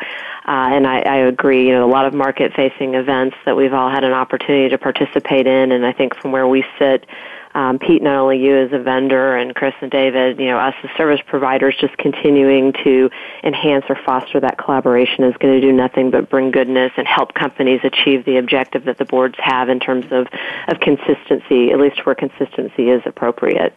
Uh, 0.47 0.69
and 0.77 0.87
I, 0.87 1.01
I 1.01 1.17
agree, 1.17 1.67
you 1.67 1.73
know, 1.73 1.87
a 1.87 1.91
lot 1.91 2.05
of 2.05 2.13
market 2.13 2.53
facing 2.55 2.95
events 2.95 3.37
that 3.47 3.57
we've 3.57 3.73
all 3.73 3.91
had 3.91 4.05
an 4.05 4.13
opportunity 4.13 4.69
to 4.69 4.79
participate 4.79 5.47
in. 5.47 5.73
And 5.73 5.87
I 5.87 5.93
think 5.93 6.15
from 6.17 6.33
where 6.33 6.47
we 6.47 6.67
sit, 6.79 7.07
um, 7.55 7.79
Pete, 7.79 8.03
not 8.03 8.19
only 8.19 8.39
you 8.39 8.57
as 8.57 8.73
a 8.73 8.79
vendor 8.79 9.37
and 9.37 9.55
Chris 9.55 9.75
and 9.81 9.91
David, 9.91 10.41
you 10.41 10.47
know, 10.47 10.59
us 10.59 10.75
as 10.83 10.91
service 10.97 11.21
providers, 11.25 11.77
just 11.81 11.97
continuing 11.99 12.73
to 12.85 13.11
enhance 13.45 13.85
or 13.89 13.97
foster 14.05 14.41
that 14.41 14.59
collaboration 14.59 15.25
is 15.25 15.37
going 15.37 15.55
to 15.55 15.61
do 15.61 15.73
nothing 15.73 16.11
but 16.11 16.29
bring 16.29 16.51
goodness 16.51 16.93
and 16.97 17.07
help 17.07 17.35
companies 17.35 17.81
achieve 17.85 18.25
the 18.25 18.39
objective 18.39 18.85
that 18.85 18.99
the 18.99 19.05
boards 19.05 19.37
have 19.39 19.69
in 19.69 19.79
terms 19.79 20.07
of, 20.11 20.27
of 20.67 20.81
consistency, 20.81 21.71
at 21.71 21.79
least 21.79 22.05
where 22.05 22.15
consistency 22.15 22.91
is 22.91 23.03
appropriate. 23.07 23.73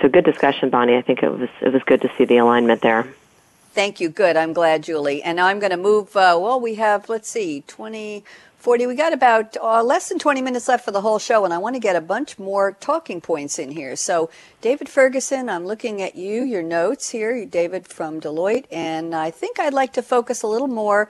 So 0.00 0.08
good 0.08 0.24
discussion, 0.24 0.70
Bonnie. 0.70 0.96
I 0.96 1.02
think 1.02 1.22
it 1.22 1.30
was 1.30 1.48
it 1.60 1.72
was 1.72 1.82
good 1.82 2.02
to 2.02 2.10
see 2.16 2.24
the 2.24 2.36
alignment 2.36 2.82
there. 2.82 3.12
Thank 3.72 4.00
you. 4.00 4.08
Good. 4.08 4.36
I'm 4.36 4.52
glad, 4.52 4.82
Julie. 4.82 5.22
And 5.22 5.36
now 5.36 5.46
I'm 5.46 5.58
going 5.60 5.70
to 5.70 5.76
move. 5.76 6.16
Uh, 6.16 6.38
well, 6.40 6.60
we 6.60 6.74
have 6.76 7.08
let's 7.08 7.28
see, 7.28 7.62
20. 7.66 8.24
40, 8.58 8.88
we 8.88 8.96
got 8.96 9.12
about 9.12 9.56
uh, 9.62 9.84
less 9.84 10.08
than 10.08 10.18
20 10.18 10.42
minutes 10.42 10.66
left 10.66 10.84
for 10.84 10.90
the 10.90 11.00
whole 11.00 11.20
show, 11.20 11.44
and 11.44 11.54
I 11.54 11.58
want 11.58 11.76
to 11.76 11.80
get 11.80 11.94
a 11.94 12.00
bunch 12.00 12.40
more 12.40 12.72
talking 12.80 13.20
points 13.20 13.56
in 13.56 13.70
here. 13.70 13.94
So, 13.94 14.30
David 14.60 14.88
Ferguson, 14.88 15.48
I'm 15.48 15.64
looking 15.64 16.02
at 16.02 16.16
you, 16.16 16.42
your 16.42 16.64
notes 16.64 17.10
here, 17.10 17.46
David 17.46 17.86
from 17.86 18.20
Deloitte, 18.20 18.66
and 18.72 19.14
I 19.14 19.30
think 19.30 19.60
I'd 19.60 19.74
like 19.74 19.92
to 19.92 20.02
focus 20.02 20.42
a 20.42 20.48
little 20.48 20.66
more 20.66 21.08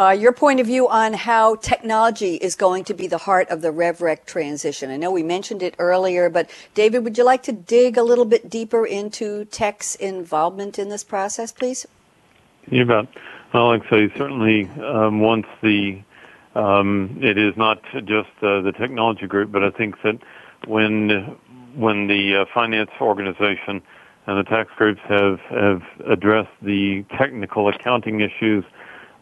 uh, 0.00 0.12
your 0.12 0.32
point 0.32 0.60
of 0.60 0.66
view 0.66 0.88
on 0.88 1.12
how 1.12 1.56
technology 1.56 2.36
is 2.36 2.56
going 2.56 2.84
to 2.84 2.94
be 2.94 3.06
the 3.06 3.18
heart 3.18 3.46
of 3.50 3.60
the 3.60 3.68
RevRec 3.68 4.24
transition. 4.24 4.90
I 4.90 4.96
know 4.96 5.10
we 5.10 5.22
mentioned 5.22 5.62
it 5.62 5.74
earlier, 5.78 6.30
but 6.30 6.48
David, 6.72 7.04
would 7.04 7.18
you 7.18 7.24
like 7.24 7.42
to 7.42 7.52
dig 7.52 7.98
a 7.98 8.02
little 8.02 8.24
bit 8.24 8.48
deeper 8.48 8.86
into 8.86 9.44
tech's 9.44 9.94
involvement 9.96 10.78
in 10.78 10.88
this 10.88 11.04
process, 11.04 11.52
please? 11.52 11.86
You 12.70 12.86
bet. 12.86 13.08
Well, 13.52 13.68
like 13.68 13.82
I 13.86 13.90
say, 13.90 14.12
certainly 14.16 14.70
um, 14.82 15.20
once 15.20 15.46
the 15.62 16.00
um, 16.54 17.18
it 17.20 17.36
is 17.36 17.54
not 17.58 17.82
just 17.92 18.30
uh, 18.42 18.62
the 18.62 18.72
technology 18.76 19.26
group, 19.26 19.52
but 19.52 19.62
I 19.62 19.70
think 19.70 19.96
that 20.02 20.18
when 20.66 21.36
when 21.74 22.06
the 22.06 22.36
uh, 22.36 22.44
finance 22.54 22.90
organization 23.02 23.82
and 24.26 24.38
the 24.38 24.44
tax 24.44 24.70
groups 24.78 25.00
have 25.08 25.40
have 25.50 25.82
addressed 26.06 26.56
the 26.62 27.04
technical 27.18 27.68
accounting 27.68 28.20
issues 28.20 28.64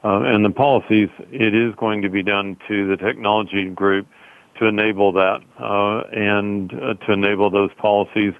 uh, 0.09 0.23
and 0.23 0.45
the 0.45 0.51
policies, 0.51 1.11
it 1.31 1.55
is 1.55 1.75
going 1.75 2.03
to 2.03 2.09
be 2.09 2.23
done 2.23 2.57
to 2.67 2.89
the 2.89 2.97
technology 2.97 3.69
group 3.69 4.07
to 4.59 4.67
enable 4.67 5.13
that 5.13 5.43
uh, 5.59 6.01
and 6.13 6.73
uh, 6.73 6.95
to 6.95 7.13
enable 7.13 7.51
those 7.51 7.71
policies, 7.75 8.33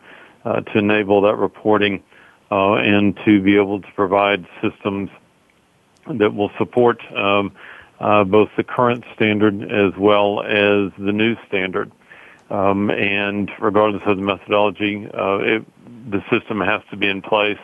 uh, 0.45 0.61
to 0.61 0.79
enable 0.79 1.21
that 1.21 1.37
reporting, 1.37 2.03
and 2.51 3.19
to 3.25 3.43
be 3.43 3.57
able 3.57 3.81
to 3.83 3.89
provide 3.95 4.47
systems 4.63 5.11
that 6.07 6.35
will 6.35 6.51
support. 6.57 7.01
Um, 7.15 7.53
uh, 8.01 8.25
both 8.25 8.49
the 8.57 8.65
current 8.65 9.05
standard 9.15 9.61
as 9.73 9.93
well 9.99 10.41
as 10.43 10.93
the 10.99 11.13
new 11.13 11.37
standard. 11.49 11.91
Um, 12.51 12.91
and 12.91 13.51
regardless 13.61 14.03
of 14.07 14.17
the 14.17 14.23
methodology, 14.23 15.07
uh, 15.13 15.39
it, 15.39 15.65
the 16.11 16.23
system 16.31 16.61
has 16.61 16.81
to 16.91 16.97
be 16.97 17.09
in 17.09 17.21
place. 17.21 17.59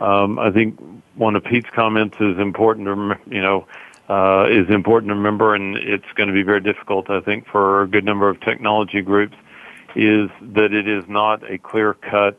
Um, 0.00 0.38
I 0.38 0.50
think 0.50 0.78
one 1.14 1.36
of 1.36 1.44
Pete's 1.44 1.70
comments 1.74 2.16
is 2.20 2.38
important 2.38 2.86
to 2.86 3.34
you 3.34 3.42
know 3.42 3.66
uh, 4.08 4.46
is 4.48 4.68
important 4.70 5.10
to 5.10 5.14
remember, 5.14 5.54
and 5.54 5.76
it's 5.76 6.10
going 6.14 6.28
to 6.28 6.32
be 6.32 6.42
very 6.42 6.60
difficult, 6.60 7.10
I 7.10 7.20
think, 7.20 7.46
for 7.48 7.82
a 7.82 7.88
good 7.88 8.04
number 8.04 8.28
of 8.28 8.40
technology 8.40 9.02
groups, 9.02 9.36
is 9.96 10.30
that 10.40 10.72
it 10.72 10.86
is 10.86 11.04
not 11.08 11.42
a 11.50 11.58
clear 11.58 11.94
cut 11.94 12.38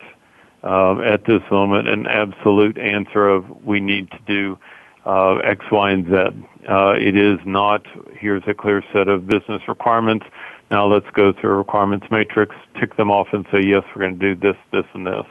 uh, 0.64 0.99
at 1.01 1.26
this 1.26 1.41
moment 1.51 1.88
an 1.88 2.08
absolute 2.08 2.78
answer 2.78 3.28
of 3.28 3.66
we 3.66 3.80
need 3.80 4.10
to 4.12 4.20
do 4.26 4.58
uh, 5.05 5.36
X, 5.38 5.66
Y, 5.72 5.91
and 5.91 6.05
Z. 6.05 6.14
Uh, 6.68 6.93
it 6.97 7.16
is 7.16 7.39
not, 7.45 7.86
here's 8.18 8.43
a 8.47 8.53
clear 8.53 8.84
set 8.91 9.08
of 9.08 9.28
business 9.28 9.62
requirements. 9.68 10.26
Now 10.70 10.86
let's 10.86 11.10
go 11.14 11.32
through 11.32 11.51
a 11.51 11.55
requirements 11.55 12.08
matrix, 12.12 12.55
tick 12.80 12.97
them 12.97 13.10
off, 13.10 13.28
and 13.32 13.45
say, 13.51 13.62
yes, 13.62 13.84
we're 13.95 14.01
going 14.01 14.20
to 14.20 14.36
do 14.36 14.39
this, 14.39 14.58
this, 14.72 14.86
and 14.93 15.08
this. 15.08 15.26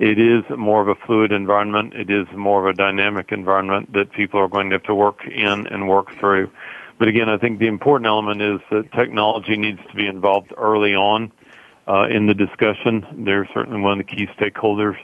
It 0.00 0.18
is 0.18 0.44
more 0.56 0.80
of 0.80 0.88
a 0.88 0.94
fluid 0.94 1.30
environment. 1.30 1.92
It 1.92 2.08
is 2.08 2.26
more 2.34 2.66
of 2.66 2.74
a 2.74 2.76
dynamic 2.76 3.32
environment 3.32 3.92
that 3.92 4.10
people 4.12 4.40
are 4.40 4.48
going 4.48 4.70
to 4.70 4.76
have 4.76 4.82
to 4.84 4.94
work 4.94 5.26
in 5.26 5.66
and 5.66 5.86
work 5.86 6.18
through. 6.18 6.50
But 6.98 7.08
again, 7.08 7.28
I 7.28 7.36
think 7.36 7.58
the 7.58 7.66
important 7.66 8.06
element 8.06 8.40
is 8.40 8.60
that 8.70 8.90
technology 8.92 9.58
needs 9.58 9.78
to 9.90 9.94
be 9.94 10.06
involved 10.06 10.54
early 10.56 10.94
on 10.94 11.30
uh, 11.86 12.08
in 12.08 12.26
the 12.26 12.32
discussion. 12.32 13.06
They're 13.26 13.46
certainly 13.52 13.82
one 13.82 14.00
of 14.00 14.06
the 14.06 14.16
key 14.16 14.26
stakeholders 14.38 14.96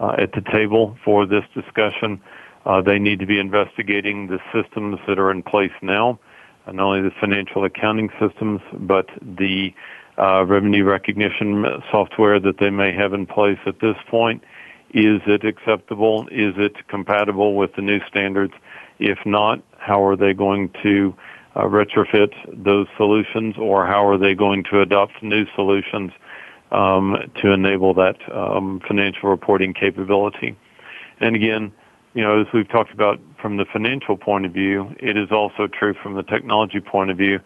uh, 0.00 0.16
at 0.18 0.32
the 0.32 0.40
table 0.40 0.98
for 1.04 1.26
this 1.26 1.44
discussion. 1.54 2.20
Uh, 2.66 2.82
they 2.82 2.98
need 2.98 3.20
to 3.20 3.26
be 3.26 3.38
investigating 3.38 4.26
the 4.26 4.40
systems 4.52 4.98
that 5.06 5.20
are 5.20 5.30
in 5.30 5.44
place 5.44 5.72
now, 5.80 6.18
not 6.66 6.78
only 6.80 7.02
the 7.02 7.14
financial 7.20 7.64
accounting 7.64 8.10
systems, 8.18 8.60
but 8.72 9.06
the 9.22 9.72
uh, 10.20 10.44
revenue 10.44 10.84
recognition 10.84 11.64
software 11.90 12.38
that 12.40 12.58
they 12.58 12.70
may 12.70 12.92
have 12.92 13.12
in 13.12 13.26
place 13.26 13.58
at 13.66 13.80
this 13.80 13.96
point. 14.08 14.42
Is 14.92 15.20
it 15.26 15.44
acceptable? 15.44 16.28
Is 16.30 16.54
it 16.56 16.88
compatible 16.88 17.54
with 17.54 17.74
the 17.74 17.82
new 17.82 18.00
standards? 18.08 18.52
If 18.98 19.18
not, 19.24 19.62
how 19.78 20.04
are 20.04 20.16
they 20.16 20.34
going 20.34 20.70
to 20.82 21.14
uh, 21.54 21.62
retrofit 21.62 22.32
those 22.52 22.86
solutions 22.96 23.56
or 23.58 23.86
how 23.86 24.06
are 24.06 24.18
they 24.18 24.34
going 24.34 24.64
to 24.64 24.80
adopt 24.80 25.22
new 25.22 25.46
solutions 25.54 26.12
um, 26.70 27.16
to 27.40 27.52
enable 27.52 27.94
that 27.94 28.16
um, 28.32 28.80
financial 28.86 29.30
reporting 29.30 29.72
capability? 29.72 30.56
And 31.20 31.36
again, 31.36 31.72
you 32.14 32.22
know, 32.22 32.40
as 32.40 32.46
we've 32.52 32.68
talked 32.68 32.92
about 32.92 33.20
from 33.40 33.56
the 33.56 33.64
financial 33.64 34.16
point 34.16 34.44
of 34.44 34.52
view, 34.52 34.94
it 34.98 35.16
is 35.16 35.30
also 35.30 35.68
true 35.68 35.94
from 35.94 36.14
the 36.14 36.24
technology 36.24 36.80
point 36.80 37.10
of 37.10 37.16
view. 37.16 37.40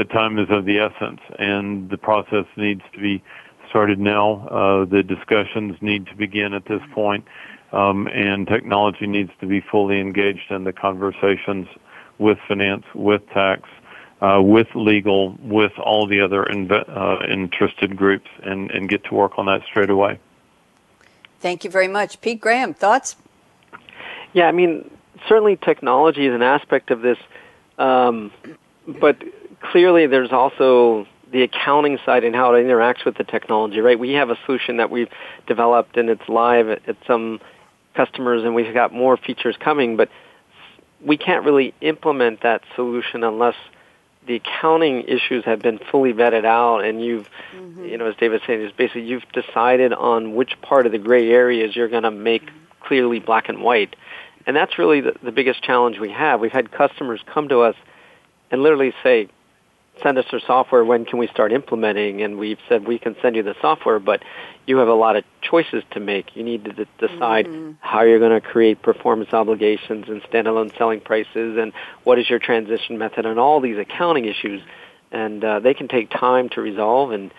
The 0.00 0.04
time 0.06 0.38
is 0.38 0.48
of 0.48 0.64
the 0.64 0.78
essence, 0.78 1.20
and 1.38 1.90
the 1.90 1.98
process 1.98 2.46
needs 2.56 2.80
to 2.94 2.98
be 2.98 3.22
started 3.68 3.98
now. 3.98 4.48
Uh, 4.48 4.84
the 4.86 5.02
discussions 5.02 5.76
need 5.82 6.06
to 6.06 6.14
begin 6.14 6.54
at 6.54 6.64
this 6.64 6.80
point, 6.94 7.26
um, 7.72 8.06
and 8.06 8.46
technology 8.46 9.06
needs 9.06 9.30
to 9.40 9.46
be 9.46 9.60
fully 9.60 10.00
engaged 10.00 10.50
in 10.50 10.64
the 10.64 10.72
conversations 10.72 11.68
with 12.16 12.38
finance, 12.48 12.86
with 12.94 13.20
tax, 13.34 13.68
uh, 14.22 14.40
with 14.42 14.68
legal, 14.74 15.36
with 15.42 15.72
all 15.78 16.06
the 16.06 16.22
other 16.22 16.44
inve- 16.44 16.88
uh, 16.88 17.22
interested 17.30 17.94
groups, 17.94 18.30
and, 18.42 18.70
and 18.70 18.88
get 18.88 19.04
to 19.04 19.14
work 19.14 19.32
on 19.36 19.44
that 19.44 19.60
straight 19.66 19.90
away. 19.90 20.18
Thank 21.40 21.62
you 21.62 21.68
very 21.68 21.88
much. 21.88 22.22
Pete 22.22 22.40
Graham, 22.40 22.72
thoughts? 22.72 23.16
Yeah, 24.32 24.48
I 24.48 24.52
mean, 24.52 24.90
certainly 25.28 25.56
technology 25.56 26.24
is 26.24 26.32
an 26.32 26.40
aspect 26.40 26.90
of 26.90 27.02
this, 27.02 27.18
um, 27.76 28.32
but 28.86 29.22
clearly 29.60 30.06
there's 30.06 30.32
also 30.32 31.06
the 31.32 31.42
accounting 31.42 31.98
side 32.04 32.24
and 32.24 32.34
how 32.34 32.52
it 32.54 32.64
interacts 32.64 33.04
with 33.04 33.16
the 33.16 33.24
technology, 33.24 33.80
right? 33.80 33.98
We 33.98 34.12
have 34.14 34.30
a 34.30 34.38
solution 34.44 34.78
that 34.78 34.90
we've 34.90 35.10
developed 35.46 35.96
and 35.96 36.08
it's 36.08 36.28
live 36.28 36.68
at, 36.68 36.88
at 36.88 36.96
some 37.06 37.40
customers 37.94 38.42
and 38.44 38.54
we've 38.54 38.74
got 38.74 38.92
more 38.92 39.16
features 39.16 39.56
coming, 39.58 39.96
but 39.96 40.08
we 41.04 41.16
can't 41.16 41.44
really 41.44 41.74
implement 41.80 42.42
that 42.42 42.62
solution 42.74 43.24
unless 43.24 43.54
the 44.26 44.36
accounting 44.36 45.02
issues 45.02 45.44
have 45.44 45.60
been 45.60 45.78
fully 45.90 46.12
vetted 46.12 46.44
out 46.44 46.84
and 46.84 47.02
you've 47.02 47.28
mm-hmm. 47.54 47.84
you 47.84 47.96
know 47.96 48.06
as 48.06 48.14
david 48.16 48.40
said 48.46 48.60
is 48.60 48.70
basically 48.72 49.02
you've 49.02 49.24
decided 49.32 49.92
on 49.92 50.34
which 50.34 50.60
part 50.60 50.84
of 50.84 50.92
the 50.92 50.98
gray 50.98 51.30
areas 51.30 51.74
you're 51.74 51.88
going 51.88 52.02
to 52.02 52.10
make 52.10 52.42
clearly 52.80 53.18
black 53.18 53.48
and 53.48 53.62
white 53.62 53.96
and 54.46 54.54
that's 54.54 54.78
really 54.78 55.00
the, 55.00 55.14
the 55.22 55.32
biggest 55.32 55.62
challenge 55.62 55.98
we 55.98 56.10
have 56.10 56.38
we've 56.38 56.52
had 56.52 56.70
customers 56.70 57.20
come 57.32 57.48
to 57.48 57.60
us 57.60 57.74
and 58.50 58.62
literally 58.62 58.92
say 59.02 59.26
send 60.02 60.18
us 60.18 60.26
your 60.30 60.40
software. 60.40 60.84
When 60.84 61.04
can 61.04 61.18
we 61.18 61.26
start 61.28 61.52
implementing? 61.52 62.22
And 62.22 62.38
we've 62.38 62.58
said 62.68 62.86
we 62.86 62.98
can 62.98 63.16
send 63.22 63.36
you 63.36 63.42
the 63.42 63.54
software, 63.60 63.98
but 63.98 64.22
you 64.66 64.78
have 64.78 64.88
a 64.88 64.94
lot 64.94 65.16
of 65.16 65.24
choices 65.40 65.82
to 65.92 66.00
make. 66.00 66.36
You 66.36 66.42
need 66.42 66.64
to 66.64 66.72
d- 66.72 66.86
decide 66.98 67.46
mm-hmm. 67.46 67.72
how 67.80 68.02
you're 68.02 68.18
going 68.18 68.40
to 68.40 68.46
create 68.46 68.82
performance 68.82 69.32
obligations 69.32 70.08
and 70.08 70.22
standalone 70.22 70.76
selling 70.76 71.00
prices, 71.00 71.58
and 71.58 71.72
what 72.04 72.18
is 72.18 72.28
your 72.28 72.38
transition 72.38 72.98
method, 72.98 73.26
and 73.26 73.38
all 73.38 73.60
these 73.60 73.78
accounting 73.78 74.26
issues. 74.26 74.62
And 75.12 75.44
uh, 75.44 75.60
they 75.60 75.74
can 75.74 75.88
take 75.88 76.10
time 76.10 76.48
to 76.50 76.60
resolve, 76.60 77.10
and 77.10 77.32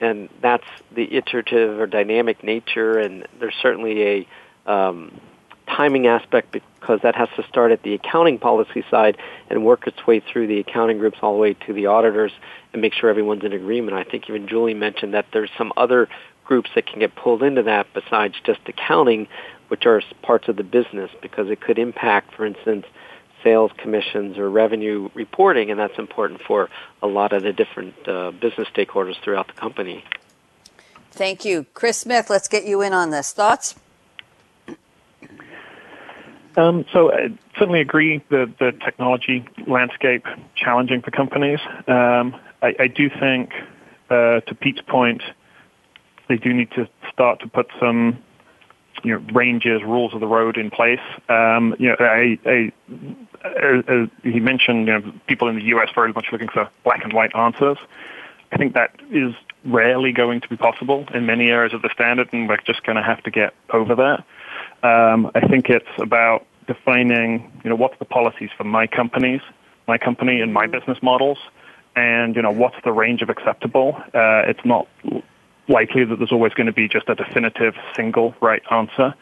and 0.00 0.28
that's 0.40 0.66
the 0.94 1.14
iterative 1.14 1.78
or 1.78 1.86
dynamic 1.86 2.42
nature. 2.42 2.98
And 2.98 3.26
there's 3.38 3.56
certainly 3.60 4.02
a 4.02 4.28
um, 4.72 5.20
timing 5.68 6.06
aspect 6.06 6.52
because 6.52 7.00
that 7.02 7.14
has 7.14 7.28
to 7.36 7.46
start 7.46 7.72
at 7.72 7.82
the 7.82 7.94
accounting 7.94 8.38
policy 8.38 8.84
side 8.90 9.16
and 9.48 9.64
work 9.64 9.86
its 9.86 10.06
way 10.06 10.20
through 10.20 10.46
the 10.46 10.58
accounting 10.60 10.98
groups 10.98 11.18
all 11.22 11.34
the 11.34 11.38
way 11.38 11.54
to 11.54 11.72
the 11.72 11.86
auditors 11.86 12.32
and 12.72 12.82
make 12.82 12.92
sure 12.92 13.10
everyone's 13.10 13.44
in 13.44 13.52
agreement. 13.52 13.96
I 13.96 14.04
think 14.04 14.28
even 14.28 14.48
Julie 14.48 14.74
mentioned 14.74 15.14
that 15.14 15.26
there's 15.32 15.50
some 15.56 15.72
other 15.76 16.08
groups 16.44 16.70
that 16.74 16.86
can 16.86 17.00
get 17.00 17.14
pulled 17.14 17.42
into 17.42 17.62
that 17.64 17.86
besides 17.92 18.34
just 18.42 18.60
accounting, 18.66 19.28
which 19.68 19.86
are 19.86 20.02
parts 20.22 20.48
of 20.48 20.56
the 20.56 20.64
business 20.64 21.10
because 21.20 21.50
it 21.50 21.60
could 21.60 21.78
impact, 21.78 22.34
for 22.34 22.46
instance, 22.46 22.86
sales 23.44 23.70
commissions 23.76 24.38
or 24.38 24.50
revenue 24.50 25.08
reporting, 25.14 25.70
and 25.70 25.78
that's 25.78 25.98
important 25.98 26.40
for 26.42 26.68
a 27.02 27.06
lot 27.06 27.32
of 27.32 27.42
the 27.42 27.52
different 27.52 27.94
uh, 28.08 28.30
business 28.32 28.66
stakeholders 28.74 29.14
throughout 29.22 29.46
the 29.46 29.52
company. 29.52 30.04
Thank 31.12 31.44
you. 31.44 31.66
Chris 31.74 31.98
Smith, 31.98 32.30
let's 32.30 32.48
get 32.48 32.64
you 32.64 32.80
in 32.80 32.92
on 32.92 33.10
this. 33.10 33.32
Thoughts? 33.32 33.74
Um, 36.58 36.84
so 36.92 37.12
I 37.12 37.28
certainly 37.56 37.80
agree 37.80 38.20
that 38.30 38.54
the 38.58 38.72
technology 38.84 39.46
landscape 39.68 40.24
challenging 40.56 41.02
for 41.02 41.12
companies. 41.12 41.60
Um, 41.86 42.34
I, 42.60 42.74
I, 42.80 42.86
do 42.88 43.08
think, 43.08 43.52
uh, 44.10 44.40
to 44.40 44.54
Pete's 44.60 44.80
point, 44.80 45.22
they 46.28 46.36
do 46.36 46.52
need 46.52 46.72
to 46.72 46.88
start 47.12 47.38
to 47.40 47.46
put 47.46 47.68
some 47.78 48.18
you 49.04 49.12
know, 49.12 49.24
ranges, 49.32 49.82
rules 49.84 50.14
of 50.14 50.18
the 50.20 50.26
road 50.26 50.56
in 50.56 50.68
place. 50.68 50.98
Um, 51.28 51.76
you 51.78 51.90
know, 51.90 51.96
I, 52.00 52.36
I, 52.44 52.72
uh, 53.44 54.06
he 54.24 54.40
mentioned 54.40 54.88
you 54.88 54.98
know, 54.98 55.12
people 55.28 55.46
in 55.46 55.54
the 55.54 55.64
U.S. 55.66 55.90
very 55.94 56.12
much 56.12 56.26
looking 56.32 56.48
for 56.48 56.68
black 56.82 57.04
and 57.04 57.12
white 57.12 57.36
answers. 57.36 57.78
I 58.50 58.56
think 58.56 58.74
that 58.74 58.96
is 59.12 59.32
rarely 59.64 60.10
going 60.10 60.40
to 60.40 60.48
be 60.48 60.56
possible 60.56 61.06
in 61.14 61.24
many 61.24 61.50
areas 61.50 61.72
of 61.72 61.82
the 61.82 61.90
standard, 61.92 62.32
and 62.32 62.48
we're 62.48 62.56
just 62.66 62.82
going 62.82 62.96
to 62.96 63.02
have 63.02 63.22
to 63.22 63.30
get 63.30 63.54
over 63.72 63.94
that. 63.94 64.24
Um, 64.82 65.30
I 65.34 65.46
think 65.48 65.68
it's 65.70 65.88
about 65.98 66.46
defining, 66.66 67.50
you 67.64 67.70
know, 67.70 67.76
what's 67.76 67.98
the 67.98 68.04
policies 68.04 68.50
for 68.56 68.64
my 68.64 68.86
companies, 68.86 69.40
my 69.88 69.98
company 69.98 70.40
and 70.40 70.52
my 70.52 70.66
mm-hmm. 70.66 70.78
business 70.78 70.98
models, 71.02 71.38
and 71.96 72.36
you 72.36 72.42
know, 72.42 72.52
what's 72.52 72.76
the 72.84 72.92
range 72.92 73.22
of 73.22 73.30
acceptable. 73.30 73.96
Uh, 74.14 74.42
it's 74.46 74.64
not 74.64 74.86
likely 75.68 76.04
that 76.04 76.16
there's 76.16 76.32
always 76.32 76.52
going 76.54 76.66
to 76.66 76.72
be 76.72 76.88
just 76.88 77.08
a 77.08 77.14
definitive 77.14 77.74
single 77.96 78.34
right 78.40 78.62
answer, 78.70 79.14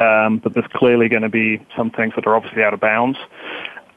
um, 0.00 0.38
but 0.38 0.54
there's 0.54 0.66
clearly 0.74 1.08
going 1.08 1.22
to 1.22 1.28
be 1.28 1.64
some 1.76 1.90
things 1.90 2.14
that 2.16 2.26
are 2.26 2.34
obviously 2.34 2.62
out 2.62 2.74
of 2.74 2.80
bounds. 2.80 3.18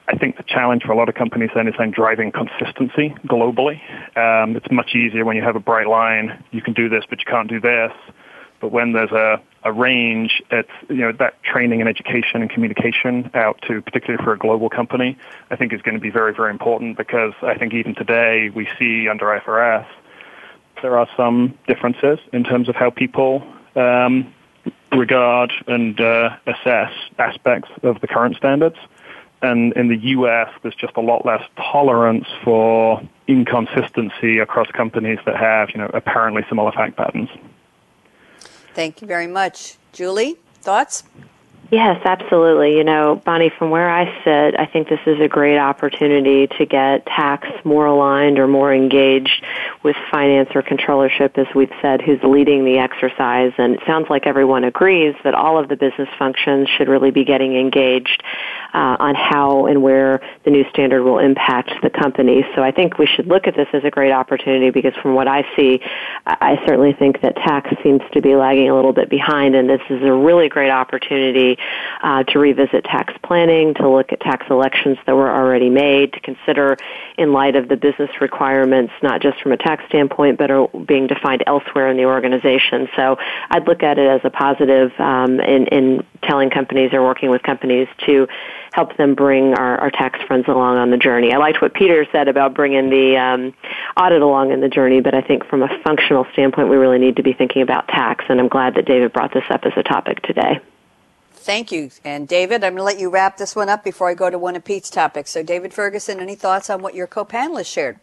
I 0.07 0.17
think 0.17 0.37
the 0.37 0.43
challenge 0.43 0.83
for 0.83 0.91
a 0.91 0.97
lot 0.97 1.07
of 1.07 1.13
companies 1.15 1.51
then 1.53 1.67
is 1.67 1.75
then 1.77 1.91
driving 1.91 2.31
consistency 2.31 3.13
globally. 3.27 3.79
Um, 4.17 4.55
it's 4.55 4.71
much 4.71 4.95
easier 4.95 5.23
when 5.23 5.35
you 5.35 5.43
have 5.43 5.55
a 5.55 5.59
bright 5.59 5.87
line. 5.87 6.43
You 6.51 6.61
can 6.61 6.73
do 6.73 6.89
this, 6.89 7.03
but 7.09 7.19
you 7.19 7.25
can't 7.25 7.47
do 7.47 7.59
this. 7.59 7.91
But 8.59 8.71
when 8.71 8.93
there's 8.93 9.11
a, 9.11 9.41
a 9.63 9.71
range, 9.71 10.41
it's, 10.51 10.69
you 10.89 10.97
know, 10.97 11.11
that 11.13 11.41
training 11.43 11.79
and 11.81 11.89
education 11.89 12.41
and 12.41 12.49
communication 12.49 13.31
out 13.33 13.61
to, 13.67 13.81
particularly 13.81 14.23
for 14.23 14.33
a 14.33 14.37
global 14.37 14.69
company, 14.69 15.17
I 15.49 15.55
think 15.55 15.73
is 15.73 15.81
going 15.81 15.95
to 15.95 16.01
be 16.01 16.09
very, 16.09 16.33
very 16.33 16.51
important 16.51 16.97
because 16.97 17.33
I 17.41 17.57
think 17.57 17.73
even 17.73 17.95
today 17.95 18.49
we 18.53 18.67
see 18.77 19.07
under 19.07 19.25
IFRS 19.25 19.85
there 20.81 20.97
are 20.97 21.07
some 21.17 21.57
differences 21.67 22.19
in 22.31 22.43
terms 22.43 22.69
of 22.69 22.75
how 22.75 22.89
people 22.89 23.43
um, 23.75 24.33
regard 24.91 25.51
and 25.67 25.99
uh, 25.99 26.35
assess 26.47 26.91
aspects 27.17 27.69
of 27.83 27.99
the 28.01 28.07
current 28.07 28.35
standards. 28.37 28.77
And 29.41 29.73
in 29.73 29.87
the 29.87 29.97
US, 29.97 30.49
there's 30.61 30.75
just 30.75 30.97
a 30.97 31.01
lot 31.01 31.25
less 31.25 31.43
tolerance 31.55 32.27
for 32.43 33.01
inconsistency 33.27 34.39
across 34.39 34.67
companies 34.71 35.19
that 35.25 35.37
have, 35.37 35.69
you 35.69 35.77
know, 35.77 35.89
apparently 35.93 36.43
similar 36.49 36.71
fact 36.71 36.97
patterns. 36.97 37.29
Thank 38.79 39.01
you 39.01 39.09
very 39.09 39.27
much. 39.27 39.75
Julie, 39.91 40.37
thoughts? 40.61 41.03
Yes, 41.71 42.01
absolutely. 42.03 42.77
You 42.77 42.83
know, 42.83 43.21
Bonnie, 43.23 43.51
from 43.59 43.69
where 43.69 43.87
I 43.87 44.05
sit, 44.23 44.59
I 44.59 44.65
think 44.65 44.89
this 44.89 44.99
is 45.05 45.21
a 45.21 45.27
great 45.27 45.59
opportunity 45.59 46.47
to 46.57 46.65
get 46.65 47.05
tax 47.05 47.47
more 47.63 47.85
aligned 47.85 48.39
or 48.39 48.47
more 48.47 48.73
engaged 48.73 49.45
with 49.83 49.95
finance 50.09 50.49
or 50.55 50.63
controllership, 50.63 51.37
as 51.37 51.45
we've 51.53 51.71
said, 51.79 52.01
who's 52.01 52.19
leading 52.23 52.65
the 52.65 52.79
exercise. 52.79 53.51
And 53.59 53.75
it 53.75 53.81
sounds 53.85 54.07
like 54.09 54.25
everyone 54.25 54.63
agrees 54.63 55.13
that 55.23 55.35
all 55.35 55.59
of 55.59 55.69
the 55.69 55.75
business 55.75 56.09
functions 56.17 56.67
should 56.75 56.87
really 56.87 57.11
be 57.11 57.23
getting 57.23 57.55
engaged 57.55 58.23
uh, 58.73 58.97
on 58.99 59.13
how 59.13 59.67
and 59.67 59.83
where 59.83 60.21
the 60.45 60.49
new 60.49 60.67
standard 60.71 61.03
will 61.03 61.19
impact 61.19 61.69
the 61.83 61.91
company. 61.91 62.43
So 62.55 62.63
I 62.63 62.71
think 62.71 62.97
we 62.97 63.05
should 63.05 63.27
look 63.27 63.45
at 63.45 63.55
this 63.55 63.67
as 63.73 63.83
a 63.83 63.91
great 63.91 64.11
opportunity 64.11 64.71
because 64.71 64.95
from 65.03 65.13
what 65.13 65.27
I 65.27 65.43
see, 65.55 65.81
I 66.25 66.55
certainly 66.65 66.93
think 66.93 67.21
that 67.21 67.35
tax 67.35 67.69
seems 67.83 68.01
to 68.13 68.21
be 68.21 68.35
lagging 68.35 68.71
a 68.71 68.75
little 68.75 68.93
bit 68.93 69.07
behind, 69.07 69.53
and 69.53 69.69
this 69.69 69.81
is 69.91 70.01
a 70.01 70.11
really 70.11 70.49
great 70.49 70.71
opportunity 70.71 71.58
uh, 72.01 72.23
to 72.23 72.39
revisit 72.39 72.83
tax 72.83 73.13
planning, 73.23 73.73
to 73.75 73.89
look 73.89 74.11
at 74.11 74.19
tax 74.19 74.45
elections 74.49 74.97
that 75.05 75.15
were 75.15 75.29
already 75.29 75.69
made, 75.69 76.13
to 76.13 76.19
consider 76.19 76.77
in 77.17 77.33
light 77.33 77.55
of 77.55 77.67
the 77.67 77.75
business 77.75 78.09
requirements, 78.21 78.93
not 79.01 79.21
just 79.21 79.41
from 79.41 79.51
a 79.51 79.57
tax 79.57 79.83
standpoint, 79.87 80.37
but 80.37 80.51
are 80.51 80.67
being 80.85 81.07
defined 81.07 81.43
elsewhere 81.47 81.89
in 81.89 81.97
the 81.97 82.05
organization. 82.05 82.87
So 82.95 83.17
I'd 83.49 83.67
look 83.67 83.83
at 83.83 83.97
it 83.97 84.07
as 84.07 84.21
a 84.23 84.29
positive 84.29 84.91
um, 84.99 85.39
in, 85.39 85.67
in 85.67 86.05
telling 86.23 86.49
companies 86.49 86.93
or 86.93 87.03
working 87.03 87.29
with 87.29 87.43
companies 87.43 87.87
to 88.05 88.27
help 88.71 88.95
them 88.97 89.15
bring 89.15 89.53
our, 89.55 89.77
our 89.79 89.91
tax 89.91 90.19
friends 90.27 90.45
along 90.47 90.77
on 90.77 90.91
the 90.91 90.97
journey. 90.97 91.33
I 91.33 91.37
liked 91.37 91.61
what 91.61 91.73
Peter 91.73 92.05
said 92.11 92.27
about 92.27 92.53
bringing 92.53 92.89
the 92.89 93.17
um, 93.17 93.53
audit 93.97 94.21
along 94.21 94.51
in 94.51 94.61
the 94.61 94.69
journey, 94.69 95.01
but 95.01 95.13
I 95.13 95.21
think 95.21 95.45
from 95.45 95.63
a 95.63 95.69
functional 95.83 96.25
standpoint, 96.33 96.69
we 96.69 96.77
really 96.77 96.99
need 96.99 97.15
to 97.17 97.23
be 97.23 97.33
thinking 97.33 97.61
about 97.61 97.87
tax, 97.87 98.25
and 98.29 98.39
I'm 98.39 98.47
glad 98.47 98.75
that 98.75 98.85
David 98.85 99.13
brought 99.13 99.33
this 99.33 99.43
up 99.49 99.61
as 99.63 99.73
a 99.75 99.83
topic 99.83 100.21
today. 100.21 100.59
Thank 101.41 101.71
you. 101.71 101.89
And 102.03 102.27
David, 102.27 102.63
I'm 102.65 102.73
going 102.73 102.79
to 102.79 102.83
let 102.83 102.99
you 102.99 103.09
wrap 103.09 103.37
this 103.37 103.55
one 103.55 103.69
up 103.69 103.83
before 103.83 104.09
I 104.09 104.13
go 104.13 104.29
to 104.29 104.37
one 104.37 104.57
of 104.57 104.63
Pete's 104.65 104.89
topics. 104.89 105.31
So, 105.31 105.41
David 105.41 105.73
Ferguson, 105.73 106.19
any 106.19 106.35
thoughts 106.35 106.69
on 106.69 106.81
what 106.81 106.95
your 106.95 107.07
co 107.07 107.23
panelists 107.23 107.71
shared? 107.71 107.97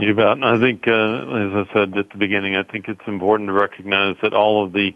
You 0.00 0.14
bet. 0.14 0.42
I 0.42 0.58
think, 0.58 0.86
uh, 0.86 0.92
as 0.92 1.52
I 1.52 1.64
said 1.74 1.98
at 1.98 2.10
the 2.10 2.16
beginning, 2.16 2.56
I 2.56 2.62
think 2.62 2.88
it's 2.88 3.06
important 3.06 3.48
to 3.48 3.52
recognize 3.52 4.16
that 4.22 4.32
all 4.32 4.64
of 4.64 4.72
the 4.72 4.94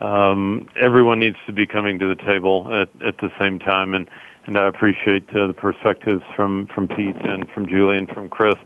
um, 0.00 0.68
everyone 0.78 1.18
needs 1.18 1.38
to 1.46 1.52
be 1.52 1.66
coming 1.66 1.98
to 1.98 2.06
the 2.06 2.22
table 2.22 2.68
at, 2.70 2.90
at 3.04 3.16
the 3.18 3.30
same 3.40 3.58
time, 3.58 3.94
and 3.94 4.08
and 4.44 4.58
I 4.58 4.68
appreciate 4.68 5.28
uh, 5.30 5.46
the 5.46 5.54
perspectives 5.54 6.22
from 6.36 6.66
from 6.66 6.86
Pete 6.86 7.16
and 7.16 7.48
from 7.48 7.66
Julie 7.66 7.96
and 7.96 8.08
from 8.08 8.28
Chris. 8.28 8.56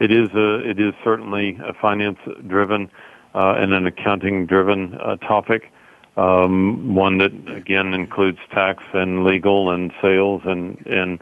It 0.00 0.10
is 0.10 0.30
a 0.34 0.68
it 0.68 0.80
is 0.80 0.94
certainly 1.04 1.58
a 1.62 1.74
finance 1.74 2.18
driven 2.46 2.90
uh, 3.34 3.54
and 3.58 3.74
an 3.74 3.86
accounting 3.86 4.46
driven 4.46 4.94
uh, 4.94 5.16
topic 5.16 5.70
um, 6.18 6.94
one 6.94 7.18
that 7.18 7.32
again 7.48 7.94
includes 7.94 8.38
tax 8.50 8.82
and 8.92 9.24
legal 9.24 9.70
and 9.70 9.92
sales 10.02 10.42
and 10.44 10.84
and 10.86 11.20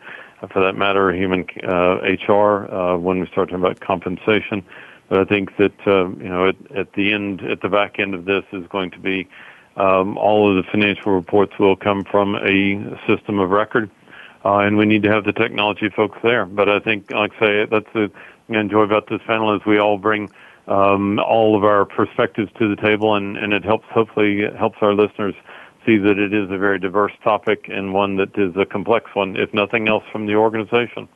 for 0.53 0.61
that 0.62 0.74
matter 0.74 1.12
human 1.12 1.47
uh, 1.64 1.99
HR 2.28 2.72
uh, 2.72 2.97
when 2.97 3.20
we 3.20 3.26
start 3.26 3.49
talking 3.49 3.64
about 3.64 3.80
compensation. 3.80 4.64
But 5.09 5.20
I 5.20 5.24
think 5.24 5.57
that 5.57 5.86
uh, 5.86 6.09
you 6.09 6.28
know 6.28 6.49
at, 6.49 6.57
at 6.74 6.92
the 6.94 7.12
end 7.12 7.42
at 7.42 7.61
the 7.61 7.68
back 7.68 7.99
end 7.99 8.14
of 8.14 8.24
this 8.24 8.44
is 8.53 8.66
going 8.68 8.90
to 8.92 8.99
be 8.99 9.28
um, 9.76 10.16
all 10.16 10.49
of 10.49 10.57
the 10.57 10.70
financial 10.70 11.12
reports 11.12 11.59
will 11.59 11.76
come 11.76 12.05
from 12.05 12.34
a 12.36 12.99
system 13.07 13.38
of 13.38 13.51
record. 13.51 13.90
uh, 14.44 14.59
and 14.59 14.76
we 14.76 14.86
need 14.86 15.03
to 15.03 15.11
have 15.11 15.24
the 15.24 15.32
technology 15.32 15.88
folks 15.88 16.18
there. 16.22 16.47
But 16.47 16.68
I 16.68 16.78
think, 16.78 17.11
like 17.11 17.32
I 17.36 17.40
say, 17.40 17.66
that's 17.66 17.92
the 17.92 18.11
I 18.49 18.61
enjoy 18.61 18.82
about 18.82 19.09
this 19.09 19.20
panel 19.26 19.55
is 19.57 19.66
we 19.66 19.78
all 19.78 19.99
bring 19.99 20.30
um, 20.66 21.18
all 21.20 21.56
of 21.56 21.64
our 21.64 21.84
perspectives 21.84 22.50
to 22.58 22.74
the 22.74 22.80
table, 22.80 23.14
and, 23.14 23.36
and 23.36 23.52
it 23.52 23.64
helps 23.64 23.86
hopefully 23.90 24.40
it 24.40 24.56
helps 24.56 24.78
our 24.80 24.94
listeners 24.94 25.34
see 25.84 25.96
that 25.98 26.18
it 26.18 26.34
is 26.34 26.50
a 26.50 26.58
very 26.58 26.78
diverse 26.78 27.12
topic 27.22 27.68
and 27.68 27.94
one 27.94 28.16
that 28.16 28.36
is 28.36 28.54
a 28.56 28.66
complex 28.66 29.14
one, 29.14 29.36
if 29.36 29.54
nothing 29.54 29.88
else, 29.88 30.04
from 30.10 30.26
the 30.26 30.34
organization. 30.34 31.08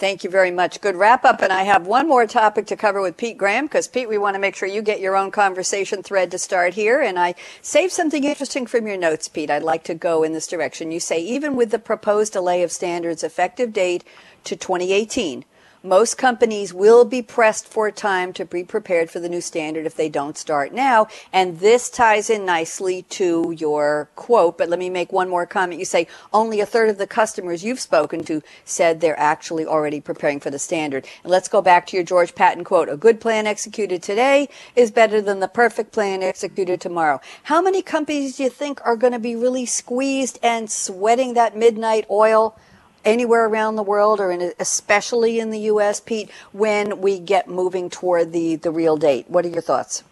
Thank 0.00 0.24
you 0.24 0.30
very 0.30 0.50
much. 0.50 0.80
Good 0.80 0.96
wrap 0.96 1.26
up. 1.26 1.42
And 1.42 1.52
I 1.52 1.64
have 1.64 1.86
one 1.86 2.08
more 2.08 2.26
topic 2.26 2.64
to 2.68 2.76
cover 2.76 3.02
with 3.02 3.18
Pete 3.18 3.36
Graham 3.36 3.66
because, 3.66 3.86
Pete, 3.86 4.08
we 4.08 4.16
want 4.16 4.34
to 4.34 4.40
make 4.40 4.56
sure 4.56 4.66
you 4.66 4.80
get 4.80 4.98
your 4.98 5.14
own 5.14 5.30
conversation 5.30 6.02
thread 6.02 6.30
to 6.30 6.38
start 6.38 6.72
here. 6.72 7.02
And 7.02 7.18
I 7.18 7.34
saved 7.60 7.92
something 7.92 8.24
interesting 8.24 8.66
from 8.66 8.86
your 8.86 8.96
notes, 8.96 9.28
Pete. 9.28 9.50
I'd 9.50 9.62
like 9.62 9.84
to 9.84 9.94
go 9.94 10.22
in 10.22 10.32
this 10.32 10.46
direction. 10.46 10.90
You 10.90 11.00
say, 11.00 11.20
even 11.20 11.54
with 11.54 11.70
the 11.70 11.78
proposed 11.78 12.32
delay 12.32 12.62
of 12.62 12.72
standards 12.72 13.22
effective 13.22 13.74
date 13.74 14.02
to 14.44 14.56
2018, 14.56 15.44
most 15.82 16.18
companies 16.18 16.74
will 16.74 17.04
be 17.04 17.22
pressed 17.22 17.66
for 17.66 17.90
time 17.90 18.32
to 18.34 18.44
be 18.44 18.64
prepared 18.64 19.10
for 19.10 19.20
the 19.20 19.28
new 19.28 19.40
standard 19.40 19.86
if 19.86 19.96
they 19.96 20.08
don't 20.08 20.36
start 20.36 20.72
now. 20.72 21.06
And 21.32 21.58
this 21.60 21.88
ties 21.88 22.28
in 22.28 22.44
nicely 22.44 23.02
to 23.10 23.54
your 23.56 24.10
quote, 24.14 24.58
but 24.58 24.68
let 24.68 24.78
me 24.78 24.90
make 24.90 25.12
one 25.12 25.28
more 25.28 25.46
comment. 25.46 25.78
You 25.78 25.84
say 25.84 26.06
only 26.32 26.60
a 26.60 26.66
third 26.66 26.90
of 26.90 26.98
the 26.98 27.06
customers 27.06 27.64
you've 27.64 27.80
spoken 27.80 28.24
to 28.24 28.42
said 28.64 29.00
they're 29.00 29.18
actually 29.18 29.64
already 29.64 30.00
preparing 30.00 30.40
for 30.40 30.50
the 30.50 30.58
standard. 30.58 31.06
And 31.22 31.30
let's 31.30 31.48
go 31.48 31.62
back 31.62 31.86
to 31.88 31.96
your 31.96 32.04
George 32.04 32.34
Patton 32.34 32.64
quote. 32.64 32.88
A 32.88 32.96
good 32.96 33.20
plan 33.20 33.46
executed 33.46 34.02
today 34.02 34.48
is 34.76 34.90
better 34.90 35.22
than 35.22 35.40
the 35.40 35.48
perfect 35.48 35.92
plan 35.92 36.22
executed 36.22 36.80
tomorrow. 36.80 37.20
How 37.44 37.62
many 37.62 37.82
companies 37.82 38.36
do 38.36 38.44
you 38.44 38.50
think 38.50 38.80
are 38.84 38.96
going 38.96 39.12
to 39.12 39.18
be 39.18 39.34
really 39.36 39.66
squeezed 39.66 40.38
and 40.42 40.70
sweating 40.70 41.34
that 41.34 41.56
midnight 41.56 42.04
oil? 42.10 42.58
Anywhere 43.04 43.46
around 43.46 43.76
the 43.76 43.82
world 43.82 44.20
or 44.20 44.30
in, 44.30 44.52
especially 44.58 45.40
in 45.40 45.50
the 45.50 45.60
U.S., 45.60 46.00
Pete, 46.00 46.30
when 46.52 47.00
we 47.00 47.18
get 47.18 47.48
moving 47.48 47.90
toward 47.90 48.32
the, 48.32 48.56
the 48.56 48.70
real 48.70 48.96
date? 48.96 49.28
What 49.28 49.44
are 49.44 49.48
your 49.48 49.62
thoughts? 49.62 50.04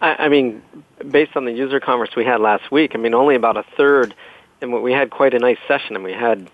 I, 0.00 0.24
I 0.24 0.28
mean, 0.28 0.62
based 1.10 1.36
on 1.36 1.44
the 1.44 1.52
user 1.52 1.80
conference 1.80 2.16
we 2.16 2.24
had 2.24 2.40
last 2.40 2.70
week, 2.70 2.92
I 2.94 2.98
mean, 2.98 3.14
only 3.14 3.34
about 3.34 3.56
a 3.56 3.64
third, 3.76 4.14
and 4.60 4.82
we 4.82 4.92
had 4.92 5.10
quite 5.10 5.34
a 5.34 5.38
nice 5.38 5.58
session, 5.66 5.94
and 5.94 6.04
we 6.04 6.12
had 6.12 6.50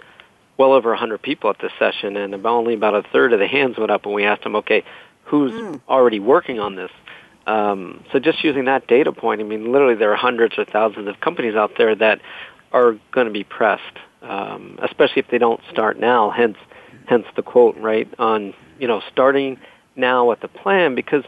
well 0.57 0.73
over 0.73 0.91
100 0.91 1.23
people 1.23 1.51
at 1.51 1.59
this 1.61 1.73
session, 1.79 2.17
and 2.17 2.35
about, 2.35 2.55
only 2.55 2.75
about 2.75 2.95
a 2.95 3.03
third 3.03 3.33
of 3.33 3.39
the 3.39 3.47
hands 3.47 3.79
went 3.79 3.91
up 3.91 4.07
when 4.07 4.15
we 4.15 4.25
asked 4.25 4.43
them, 4.43 4.57
okay, 4.57 4.85
who's 5.25 5.53
mm. 5.53 5.81
already 5.89 6.21
working 6.21 6.59
on 6.59 6.75
this? 6.75 6.91
Um, 7.47 8.05
so 8.13 8.19
just 8.19 8.45
using 8.45 8.67
that 8.67 8.87
data 8.87 9.13
point, 9.13 9.41
I 9.41 9.45
mean, 9.45 9.73
literally 9.73 9.95
there 9.95 10.13
are 10.13 10.17
hundreds 10.17 10.59
or 10.59 10.67
thousands 10.67 11.09
of 11.09 11.19
companies 11.21 11.55
out 11.55 11.73
there 11.79 11.95
that 11.95 12.21
are 12.73 12.99
going 13.13 13.27
to 13.27 13.33
be 13.33 13.45
pressed 13.45 13.83
um, 14.23 14.79
especially 14.83 15.21
if 15.21 15.29
they 15.29 15.39
don't 15.39 15.61
start 15.71 15.99
now. 15.99 16.31
Hence, 16.31 16.57
hence 17.07 17.27
the 17.37 17.43
quote 17.43 17.77
right 17.77 18.09
on 18.19 18.55
you 18.79 18.89
know 18.89 19.03
starting 19.11 19.59
now 19.97 20.29
with 20.29 20.41
the 20.41 20.49
plan 20.49 20.95
because 20.95 21.25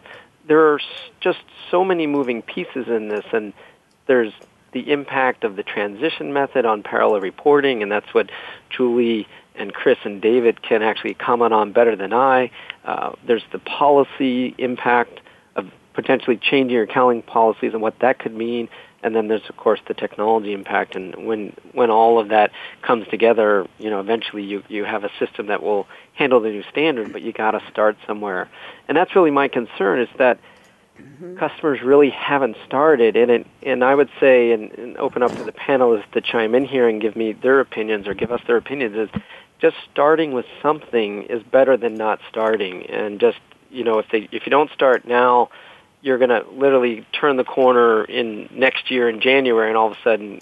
there 0.46 0.72
are 0.72 0.80
just 1.20 1.38
so 1.70 1.84
many 1.84 2.06
moving 2.06 2.42
pieces 2.42 2.88
in 2.88 3.08
this, 3.08 3.24
and 3.32 3.52
there's 4.06 4.32
the 4.72 4.90
impact 4.90 5.44
of 5.44 5.56
the 5.56 5.62
transition 5.62 6.32
method 6.32 6.64
on 6.64 6.82
parallel 6.82 7.20
reporting, 7.20 7.82
and 7.82 7.90
that's 7.90 8.12
what 8.14 8.30
Julie 8.70 9.26
and 9.54 9.74
Chris 9.74 9.98
and 10.04 10.22
David 10.22 10.62
can 10.62 10.82
actually 10.82 11.14
comment 11.14 11.52
on 11.52 11.72
better 11.72 11.96
than 11.96 12.12
I. 12.12 12.50
Uh, 12.84 13.12
there's 13.26 13.42
the 13.52 13.58
policy 13.58 14.54
impact 14.58 15.20
of 15.56 15.70
potentially 15.92 16.36
changing 16.36 16.70
your 16.70 16.84
accounting 16.84 17.22
policies 17.22 17.72
and 17.72 17.82
what 17.82 17.98
that 18.00 18.18
could 18.18 18.34
mean 18.34 18.68
and 19.02 19.14
then 19.14 19.28
there's 19.28 19.48
of 19.48 19.56
course 19.56 19.80
the 19.88 19.94
technology 19.94 20.52
impact. 20.52 20.94
And 20.96 21.26
when 21.26 21.54
when 21.72 21.90
all 21.90 22.18
of 22.18 22.28
that 22.28 22.52
comes 22.82 23.06
together 23.08 23.66
you 23.78 23.90
know 23.90 24.00
eventually 24.00 24.42
you 24.42 24.62
you 24.68 24.84
have 24.84 25.04
a 25.04 25.10
system 25.18 25.46
that 25.46 25.62
will 25.62 25.86
handle 26.14 26.40
the 26.40 26.50
new 26.50 26.62
standard 26.64 27.12
but 27.12 27.22
you 27.22 27.32
got 27.32 27.52
to 27.52 27.62
start 27.70 27.96
somewhere. 28.06 28.48
And 28.88 28.96
that's 28.96 29.14
really 29.14 29.30
my 29.30 29.48
concern 29.48 30.00
is 30.00 30.08
that 30.18 30.38
mm-hmm. 30.98 31.36
customers 31.36 31.82
really 31.82 32.10
haven't 32.10 32.56
started. 32.66 33.16
And 33.16 33.30
it 33.30 33.46
and 33.62 33.84
I 33.84 33.94
would 33.94 34.10
say 34.20 34.52
and, 34.52 34.70
and 34.72 34.96
open 34.96 35.22
up 35.22 35.34
to 35.36 35.44
the 35.44 35.52
panelists 35.52 36.10
to 36.12 36.20
chime 36.20 36.54
in 36.54 36.64
here 36.64 36.88
and 36.88 37.00
give 37.00 37.16
me 37.16 37.32
their 37.32 37.60
opinions 37.60 38.06
or 38.06 38.14
give 38.14 38.32
us 38.32 38.40
their 38.46 38.56
opinions 38.56 38.96
is 38.96 39.22
just 39.60 39.76
starting 39.92 40.32
with 40.32 40.46
something 40.62 41.24
is 41.24 41.42
better 41.42 41.76
than 41.76 41.94
not 41.94 42.20
starting. 42.28 42.86
And 42.86 43.20
just 43.20 43.38
you 43.70 43.84
know 43.84 43.98
if 43.98 44.08
they 44.10 44.28
if 44.32 44.46
you 44.46 44.50
don't 44.50 44.70
start 44.72 45.06
now 45.06 45.50
you're 46.02 46.18
going 46.18 46.30
to 46.30 46.44
literally 46.52 47.06
turn 47.12 47.36
the 47.36 47.44
corner 47.44 48.04
in 48.04 48.48
next 48.52 48.90
year 48.90 49.08
in 49.08 49.20
January, 49.20 49.68
and 49.68 49.76
all 49.76 49.90
of 49.90 49.92
a 49.92 50.02
sudden, 50.02 50.40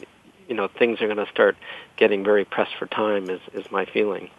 you 0.48 0.54
know, 0.54 0.68
things 0.68 1.00
are 1.00 1.06
going 1.06 1.24
to 1.24 1.30
start 1.30 1.56
getting 1.96 2.24
very 2.24 2.44
pressed 2.44 2.76
for 2.78 2.86
time. 2.86 3.28
Is 3.30 3.40
is 3.52 3.70
my 3.70 3.84
feeling. 3.84 4.30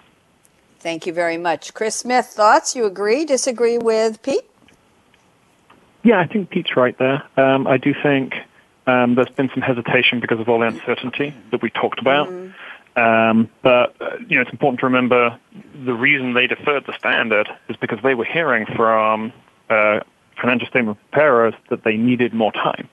Thank 0.79 1.05
you 1.05 1.13
very 1.13 1.37
much, 1.37 1.73
Chris 1.73 1.95
Smith. 1.95 2.27
Thoughts? 2.27 2.75
You 2.75 2.85
agree? 2.85 3.25
Disagree 3.25 3.77
with 3.77 4.21
Pete? 4.21 4.49
Yeah, 6.03 6.19
I 6.21 6.27
think 6.27 6.49
Pete's 6.49 6.77
right 6.77 6.97
there. 6.97 7.23
Um, 7.35 7.67
I 7.67 7.77
do 7.77 7.93
think 8.01 8.33
um, 8.87 9.15
there's 9.15 9.29
been 9.29 9.49
some 9.53 9.61
hesitation 9.61 10.21
because 10.21 10.39
of 10.39 10.47
all 10.47 10.59
the 10.59 10.67
uncertainty 10.67 11.33
that 11.51 11.61
we 11.61 11.69
talked 11.69 11.99
about. 11.99 12.29
Mm-hmm. 12.29 12.49
Um, 12.99 13.49
but 13.61 13.95
uh, 14.01 14.17
you 14.27 14.35
know, 14.35 14.41
it's 14.41 14.51
important 14.51 14.79
to 14.79 14.85
remember 14.85 15.37
the 15.85 15.93
reason 15.93 16.33
they 16.33 16.47
deferred 16.47 16.85
the 16.85 16.97
standard 16.97 17.49
is 17.67 17.75
because 17.77 17.99
they 18.03 18.15
were 18.15 18.25
hearing 18.25 18.65
from 18.65 19.31
uh, 19.69 19.99
financial 20.39 20.67
statement 20.67 20.97
preparers 21.11 21.53
that 21.69 21.83
they 21.83 21.97
needed 21.97 22.33
more 22.33 22.51
time. 22.51 22.87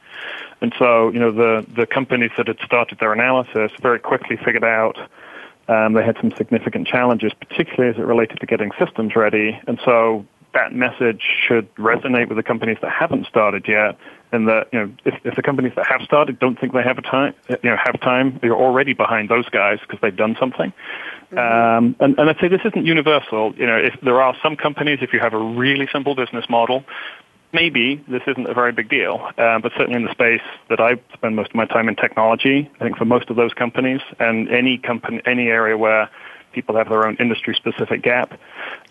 And 0.61 0.75
so, 0.79 1.11
you 1.11 1.19
know, 1.19 1.33
the, 1.33 1.67
the 1.75 1.87
companies 1.87 2.31
that 2.37 2.47
had 2.49 2.59
started 2.65 2.99
their 2.99 3.13
analysis 3.13 3.71
very 3.81 3.99
quickly 3.99 4.37
figured 4.37 4.65
out 4.65 4.97
um, 5.69 5.95
they 5.95 6.05
had 6.05 6.17
some 6.21 6.33
significant 6.37 6.87
challenges, 6.87 7.33
particularly 7.35 7.91
as 7.95 7.99
it 7.99 8.07
related 8.07 8.41
to 8.41 8.47
getting 8.47 8.71
systems 8.79 9.17
ready. 9.17 9.59
And 9.67 9.81
so 9.85 10.25
that 10.55 10.73
message 10.73 11.23
should 11.47 11.73
resonate 11.75 12.29
with 12.29 12.37
the 12.37 12.43
companies 12.43 12.79
that 12.81 12.91
haven't 12.91 13.27
started 13.27 13.67
yet. 13.69 13.99
And 14.33 14.49
that, 14.49 14.69
you 14.73 14.79
know, 14.81 14.93
if, 15.05 15.15
if 15.25 15.37
the 15.37 15.43
companies 15.43 15.73
that 15.77 15.87
have 15.87 16.03
started 16.03 16.39
don't 16.39 16.59
think 16.59 16.73
they 16.73 16.83
have 16.83 16.99
a 16.99 17.03
time, 17.03 17.35
you 17.49 17.71
know, 17.71 17.77
have 17.77 18.01
time, 18.01 18.41
you're 18.43 18.57
already 18.57 18.93
behind 18.93 19.29
those 19.29 19.49
guys 19.49 19.79
because 19.81 19.99
they've 20.01 20.17
done 20.17 20.37
something. 20.41 20.73
Mm-hmm. 21.33 21.39
Um, 21.39 21.97
and, 22.01 22.19
and 22.19 22.31
I'd 22.31 22.39
say 22.41 22.49
this 22.49 22.63
isn't 22.65 22.87
universal. 22.87 23.55
You 23.57 23.67
know, 23.67 23.77
if 23.77 24.01
there 24.03 24.21
are 24.21 24.35
some 24.43 24.57
companies, 24.57 25.01
if 25.03 25.13
you 25.13 25.21
have 25.21 25.35
a 25.35 25.39
really 25.39 25.89
simple 25.93 26.15
business 26.15 26.49
model, 26.49 26.85
maybe 27.53 28.05
this 28.09 28.23
isn't 28.27 28.49
a 28.49 28.55
very 28.55 28.73
big 28.73 28.89
deal, 28.89 29.31
uh, 29.39 29.59
but 29.59 29.73
certainly 29.77 29.97
in 29.97 30.05
the 30.05 30.13
space 30.13 30.43
that 30.69 30.81
I 30.81 30.97
spend 31.15 31.37
most 31.37 31.51
of 31.51 31.55
my 31.55 31.67
time 31.67 31.89
in 31.89 31.97
technology, 31.97 32.71
I 32.81 32.85
think 32.85 32.97
for 32.97 33.05
most 33.05 33.31
of 33.31 33.37
those 33.37 33.53
companies 33.55 34.01
and 34.19 34.49
any 34.49 34.79
company, 34.79 35.21
any 35.27 35.49
area 35.49 35.77
where 35.77 36.11
people 36.53 36.77
have 36.77 36.89
their 36.89 37.07
own 37.07 37.17
industry-specific 37.17 38.03
GAAP, 38.03 38.33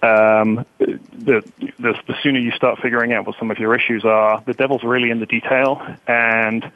um, 0.04 0.66
the, 0.80 1.44
the, 1.80 1.96
the 2.08 2.16
sooner 2.22 2.40
you 2.40 2.52
start 2.52 2.80
figuring 2.80 3.12
out 3.12 3.26
what 3.26 3.36
some 3.40 3.50
of 3.50 3.58
your 3.58 3.76
issues 3.76 4.06
are, 4.06 4.44
the 4.46 4.54
devil's 4.54 4.84
really 4.84 5.10
in 5.10 5.20
the 5.20 5.26
detail, 5.26 5.82
and 6.08 6.72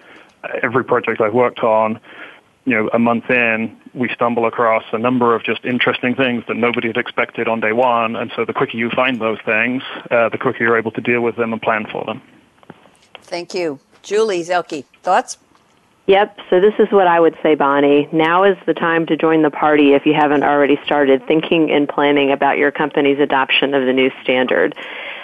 every 0.63 0.83
project 0.83 1.21
I've 1.21 1.33
worked 1.33 1.59
on 1.59 1.99
you 2.65 2.75
know, 2.75 2.89
a 2.93 2.99
month 2.99 3.29
in, 3.29 3.75
we 3.93 4.09
stumble 4.09 4.45
across 4.45 4.83
a 4.91 4.97
number 4.97 5.35
of 5.35 5.43
just 5.43 5.65
interesting 5.65 6.15
things 6.15 6.43
that 6.47 6.55
nobody 6.55 6.87
had 6.87 6.97
expected 6.97 7.47
on 7.47 7.59
day 7.59 7.71
one. 7.71 8.15
And 8.15 8.31
so 8.35 8.45
the 8.45 8.53
quicker 8.53 8.77
you 8.77 8.89
find 8.89 9.19
those 9.19 9.39
things, 9.45 9.83
uh, 10.11 10.29
the 10.29 10.37
quicker 10.37 10.63
you're 10.63 10.77
able 10.77 10.91
to 10.91 11.01
deal 11.01 11.21
with 11.21 11.35
them 11.35 11.53
and 11.53 11.61
plan 11.61 11.85
for 11.91 12.05
them. 12.05 12.21
Thank 13.21 13.53
you. 13.53 13.79
Julie 14.03 14.43
Zelke, 14.43 14.85
thoughts? 15.03 15.37
Yep, 16.07 16.39
so 16.49 16.59
this 16.59 16.73
is 16.79 16.91
what 16.91 17.05
I 17.05 17.19
would 17.19 17.37
say, 17.43 17.53
Bonnie. 17.53 18.09
Now 18.11 18.43
is 18.43 18.57
the 18.65 18.73
time 18.73 19.05
to 19.07 19.15
join 19.15 19.43
the 19.43 19.51
party 19.51 19.93
if 19.93 20.07
you 20.07 20.15
haven't 20.15 20.43
already 20.43 20.79
started 20.83 21.23
thinking 21.27 21.69
and 21.69 21.87
planning 21.87 22.31
about 22.31 22.57
your 22.57 22.71
company's 22.71 23.19
adoption 23.19 23.75
of 23.75 23.85
the 23.85 23.93
new 23.93 24.09
standard. 24.23 24.73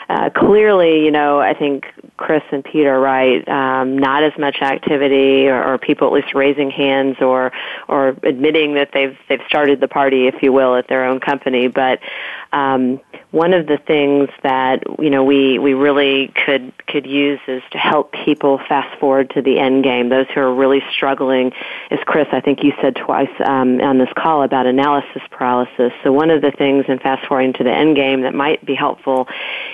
Uh, 0.07 0.29
clearly, 0.29 1.03
you 1.03 1.11
know, 1.11 1.39
I 1.39 1.53
think 1.53 1.85
Chris 2.17 2.43
and 2.51 2.63
Pete 2.63 2.85
are 2.85 2.99
right. 2.99 3.47
Um, 3.47 3.97
not 3.97 4.23
as 4.23 4.33
much 4.37 4.57
activity, 4.61 5.47
or, 5.47 5.63
or 5.63 5.77
people 5.77 6.07
at 6.07 6.13
least 6.13 6.33
raising 6.35 6.69
hands, 6.69 7.17
or 7.21 7.51
or 7.87 8.09
admitting 8.23 8.75
that 8.75 8.89
they've 8.93 9.17
they've 9.27 9.41
started 9.47 9.79
the 9.79 9.87
party, 9.87 10.27
if 10.27 10.41
you 10.41 10.53
will, 10.53 10.75
at 10.75 10.87
their 10.87 11.05
own 11.05 11.19
company. 11.19 11.67
But 11.67 11.99
um, 12.53 13.01
one 13.31 13.53
of 13.53 13.67
the 13.67 13.77
things 13.77 14.29
that 14.43 14.83
you 14.99 15.09
know 15.09 15.23
we 15.23 15.59
we 15.59 15.73
really 15.73 16.31
could 16.45 16.71
could 16.87 17.05
use 17.05 17.39
is 17.47 17.61
to 17.71 17.77
help 17.77 18.13
people 18.13 18.59
fast 18.69 18.97
forward 18.99 19.31
to 19.31 19.41
the 19.41 19.59
end 19.59 19.83
game. 19.83 20.09
Those 20.09 20.27
who 20.33 20.39
are 20.41 20.53
really 20.53 20.81
struggling, 20.93 21.51
as 21.91 21.99
Chris, 22.05 22.27
I 22.31 22.39
think 22.39 22.63
you 22.63 22.73
said 22.81 22.95
twice 22.95 23.29
um, 23.43 23.81
on 23.81 23.97
this 23.97 24.09
call 24.15 24.43
about 24.43 24.67
analysis 24.67 25.21
paralysis. 25.31 25.91
So 26.03 26.13
one 26.13 26.29
of 26.29 26.41
the 26.41 26.51
things 26.51 26.85
in 26.87 26.99
fast 26.99 27.27
forwarding 27.27 27.53
to 27.53 27.63
the 27.63 27.73
end 27.73 27.95
game 27.95 28.21
that 28.21 28.33
might 28.33 28.63
be 28.65 28.75
helpful 28.75 29.27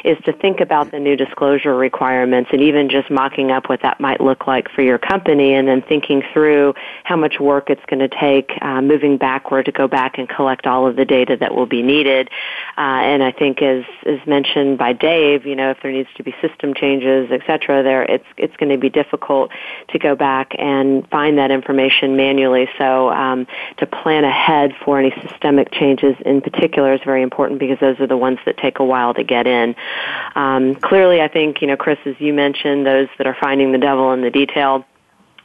is 0.03 0.17
to 0.25 0.33
think 0.33 0.59
about 0.59 0.91
the 0.91 0.99
new 0.99 1.15
disclosure 1.15 1.75
requirements 1.75 2.49
and 2.53 2.61
even 2.61 2.89
just 2.89 3.09
mocking 3.09 3.51
up 3.51 3.69
what 3.69 3.81
that 3.81 3.99
might 3.99 4.21
look 4.21 4.47
like 4.47 4.69
for 4.69 4.81
your 4.81 4.97
company 4.97 5.53
and 5.53 5.67
then 5.67 5.81
thinking 5.81 6.23
through 6.33 6.73
how 7.03 7.15
much 7.15 7.39
work 7.39 7.69
it's 7.69 7.83
going 7.87 7.99
to 7.99 8.07
take 8.07 8.51
uh, 8.61 8.81
moving 8.81 9.17
backward 9.17 9.65
to 9.65 9.71
go 9.71 9.87
back 9.87 10.17
and 10.17 10.29
collect 10.29 10.67
all 10.67 10.87
of 10.87 10.95
the 10.95 11.05
data 11.05 11.37
that 11.37 11.53
will 11.55 11.65
be 11.65 11.81
needed. 11.81 12.29
Uh, 12.77 12.81
and 12.81 13.23
I 13.23 13.31
think 13.31 13.61
as, 13.61 13.83
as 14.05 14.19
mentioned 14.27 14.77
by 14.77 14.93
Dave, 14.93 15.45
you 15.45 15.55
know, 15.55 15.71
if 15.71 15.77
there 15.81 15.91
needs 15.91 16.09
to 16.15 16.23
be 16.23 16.33
system 16.41 16.73
changes, 16.73 17.29
et 17.31 17.41
cetera, 17.45 17.83
there, 17.83 18.03
it's, 18.03 18.25
it's 18.37 18.55
going 18.57 18.71
to 18.71 18.77
be 18.77 18.89
difficult 18.89 19.51
to 19.89 19.99
go 19.99 20.15
back 20.15 20.53
and 20.57 21.07
find 21.09 21.37
that 21.37 21.51
information 21.51 22.15
manually. 22.15 22.69
So 22.77 23.09
um, 23.09 23.47
to 23.77 23.85
plan 23.85 24.23
ahead 24.23 24.73
for 24.83 24.99
any 24.99 25.11
systemic 25.21 25.71
changes 25.71 26.15
in 26.25 26.41
particular 26.41 26.93
is 26.93 27.01
very 27.03 27.21
important 27.21 27.59
because 27.59 27.79
those 27.79 27.99
are 27.99 28.07
the 28.07 28.17
ones 28.17 28.39
that 28.45 28.57
take 28.57 28.79
a 28.79 28.85
while 28.85 29.13
to 29.13 29.23
get 29.23 29.47
in. 29.47 29.75
Um, 30.35 30.75
clearly, 30.75 31.21
I 31.21 31.27
think, 31.27 31.61
you 31.61 31.67
know, 31.67 31.77
Chris, 31.77 31.99
as 32.05 32.15
you 32.19 32.33
mentioned, 32.33 32.85
those 32.85 33.07
that 33.17 33.27
are 33.27 33.37
finding 33.39 33.71
the 33.71 33.77
devil 33.77 34.11
in 34.13 34.21
the 34.21 34.31
detail, 34.31 34.85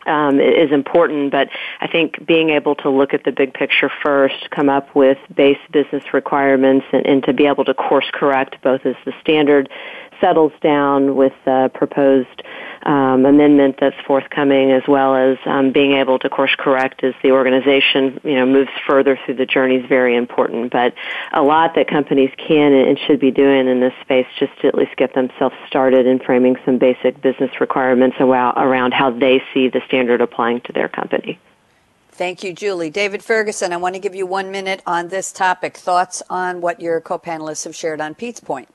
um, 0.07 0.41
is 0.41 0.71
important, 0.71 1.33
but 1.33 1.49
I 1.81 1.89
think 1.89 2.25
being 2.25 2.51
able 2.51 2.77
to 2.77 2.91
look 2.91 3.13
at 3.13 3.25
the 3.25 3.33
big 3.33 3.53
picture 3.53 3.91
first, 4.05 4.51
come 4.51 4.69
up 4.69 4.95
with 4.95 5.19
base 5.35 5.59
business 5.73 6.05
requirements, 6.15 6.87
and, 6.93 7.05
and 7.07 7.25
to 7.25 7.33
be 7.33 7.47
able 7.47 7.65
to 7.65 7.75
course 7.75 8.09
correct 8.13 8.57
both 8.63 8.87
as 8.87 8.95
the 9.05 9.13
standard 9.21 9.69
settles 10.21 10.53
down 10.61 11.17
with 11.17 11.33
the 11.45 11.71
proposed 11.75 12.43
um, 12.83 13.27
amendment 13.27 13.77
that's 13.81 13.97
forthcoming, 14.07 14.71
as 14.71 14.83
well 14.87 15.17
as 15.17 15.39
um, 15.45 15.73
being 15.73 15.93
able 15.93 16.19
to 16.21 16.29
course 16.29 16.55
correct 16.57 17.03
as 17.03 17.15
the 17.23 17.33
organization 17.33 18.21
you 18.23 18.35
know 18.35 18.47
moves 18.47 18.71
further 18.87 19.19
through 19.25 19.35
the 19.35 19.47
journey 19.47 19.77
is 19.77 19.87
very 19.87 20.17
important. 20.17 20.73
But 20.73 20.95
a 21.33 21.43
lot 21.43 21.75
that 21.75 21.89
companies 21.89 22.31
can 22.37 22.73
and 22.73 22.99
should 22.99 23.19
be 23.19 23.31
doing 23.31 23.69
in 23.69 23.81
this 23.81 23.95
space 24.03 24.27
just 24.39 24.59
to 24.61 24.69
at 24.69 24.75
least 24.75 24.97
get 24.97 25.15
themselves 25.15 25.57
started 25.67 26.07
in 26.07 26.19
framing 26.21 26.57
some 26.65 26.79
basic 26.79 27.21
business 27.21 27.61
requirements 27.61 28.17
around 28.21 28.93
how 28.93 29.11
they 29.11 29.43
see 29.53 29.69
the 29.69 29.81
standard 29.87 30.21
applying 30.21 30.61
to 30.63 30.73
their 30.73 30.89
company. 30.89 31.39
Thank 32.17 32.43
you, 32.43 32.55
Julie. 32.55 32.89
David 32.89 33.23
Ferguson, 33.23 33.75
I 33.75 33.77
want 33.77 33.95
to 33.95 34.01
give 34.01 34.15
you 34.15 34.27
one 34.27 34.51
minute 34.51 34.83
on 34.87 35.09
this 35.09 35.31
topic. 35.31 35.77
Thoughts 35.77 36.23
on 36.31 36.63
what 36.63 36.81
your 36.81 36.99
co-panelists 36.99 37.65
have 37.65 37.77
shared 37.77 38.01
on 38.01 38.15
Pete's 38.15 38.41
point? 38.41 38.69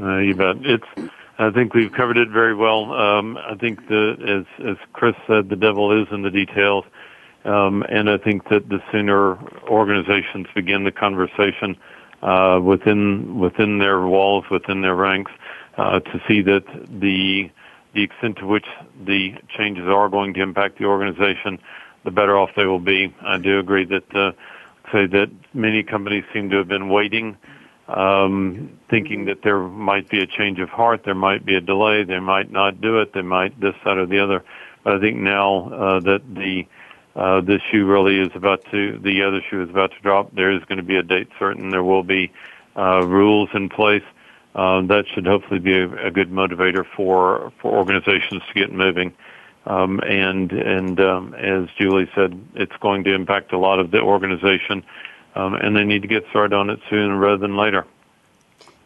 Uh, 0.00 0.18
you 0.18 0.34
bet. 0.34 0.56
It's. 0.62 1.10
I 1.36 1.50
think 1.50 1.74
we've 1.74 1.92
covered 1.92 2.16
it 2.16 2.28
very 2.28 2.54
well. 2.54 2.92
Um, 2.92 3.36
I 3.36 3.56
think 3.56 3.88
the, 3.88 4.44
as 4.60 4.66
as 4.66 4.76
Chris 4.92 5.16
said, 5.26 5.48
the 5.48 5.56
devil 5.56 5.90
is 6.00 6.06
in 6.12 6.22
the 6.22 6.30
details, 6.30 6.84
um, 7.44 7.82
and 7.88 8.08
I 8.08 8.18
think 8.18 8.48
that 8.50 8.68
the 8.68 8.80
sooner 8.92 9.36
organizations 9.64 10.46
begin 10.54 10.84
the 10.84 10.92
conversation 10.92 11.76
uh, 12.22 12.60
within 12.62 13.38
within 13.38 13.78
their 13.78 14.00
walls, 14.06 14.44
within 14.50 14.80
their 14.80 14.94
ranks, 14.94 15.32
uh, 15.76 16.00
to 16.00 16.22
see 16.28 16.40
that 16.42 16.64
the 16.88 17.50
the 17.94 18.02
extent 18.02 18.38
to 18.38 18.46
which 18.46 18.66
the 19.04 19.34
changes 19.56 19.86
are 19.86 20.08
going 20.08 20.34
to 20.34 20.42
impact 20.42 20.78
the 20.78 20.84
organization, 20.84 21.58
the 22.04 22.10
better 22.10 22.36
off 22.36 22.50
they 22.56 22.66
will 22.66 22.80
be. 22.80 23.14
I 23.22 23.38
do 23.38 23.58
agree 23.58 23.84
that 23.86 24.14
uh, 24.14 24.32
say 24.92 25.06
that 25.06 25.30
many 25.52 25.82
companies 25.82 26.24
seem 26.32 26.50
to 26.50 26.56
have 26.58 26.68
been 26.68 26.88
waiting 26.88 27.36
um, 27.88 28.78
thinking 28.88 29.26
that 29.26 29.42
there 29.42 29.60
might 29.60 30.08
be 30.08 30.20
a 30.22 30.26
change 30.26 30.58
of 30.58 30.68
heart, 30.68 31.02
there 31.04 31.14
might 31.14 31.44
be 31.44 31.54
a 31.54 31.60
delay, 31.60 32.04
they 32.04 32.20
might 32.20 32.50
not 32.50 32.80
do 32.80 33.00
it, 33.00 33.12
they 33.12 33.22
might 33.22 33.58
this, 33.60 33.74
that, 33.84 33.98
or 33.98 34.06
the 34.06 34.20
other. 34.20 34.44
But 34.82 34.94
I 34.94 35.00
think 35.00 35.18
now 35.18 35.68
uh, 35.70 36.00
that 36.00 36.22
the 36.34 36.66
uh, 37.16 37.40
this 37.42 37.60
shoe 37.70 37.86
really 37.86 38.18
is 38.18 38.30
about 38.34 38.64
to, 38.72 38.98
the 38.98 39.22
other 39.22 39.40
shoe 39.48 39.62
is 39.62 39.70
about 39.70 39.92
to 39.92 40.00
drop. 40.00 40.34
There 40.34 40.50
is 40.50 40.64
going 40.64 40.78
to 40.78 40.84
be 40.84 40.96
a 40.96 41.02
date 41.02 41.28
certain. 41.38 41.70
There 41.70 41.84
will 41.84 42.02
be 42.02 42.32
uh, 42.76 43.06
rules 43.06 43.50
in 43.54 43.68
place. 43.68 44.02
Uh, 44.54 44.80
that 44.82 45.04
should 45.12 45.26
hopefully 45.26 45.60
be 45.60 45.74
a, 45.74 46.06
a 46.06 46.10
good 46.10 46.30
motivator 46.30 46.84
for 46.96 47.52
for 47.60 47.72
organizations 47.72 48.42
to 48.48 48.54
get 48.54 48.72
moving. 48.72 49.12
Um, 49.66 50.00
and 50.00 50.52
and 50.52 51.00
um, 51.00 51.34
as 51.34 51.68
Julie 51.78 52.10
said, 52.14 52.38
it's 52.54 52.76
going 52.80 53.04
to 53.04 53.14
impact 53.14 53.52
a 53.52 53.58
lot 53.58 53.78
of 53.78 53.90
the 53.90 54.00
organization 54.00 54.84
um, 55.34 55.54
and 55.54 55.76
they 55.76 55.84
need 55.84 56.02
to 56.02 56.08
get 56.08 56.24
started 56.30 56.54
on 56.54 56.70
it 56.70 56.80
sooner 56.90 57.16
rather 57.16 57.38
than 57.38 57.56
later. 57.56 57.86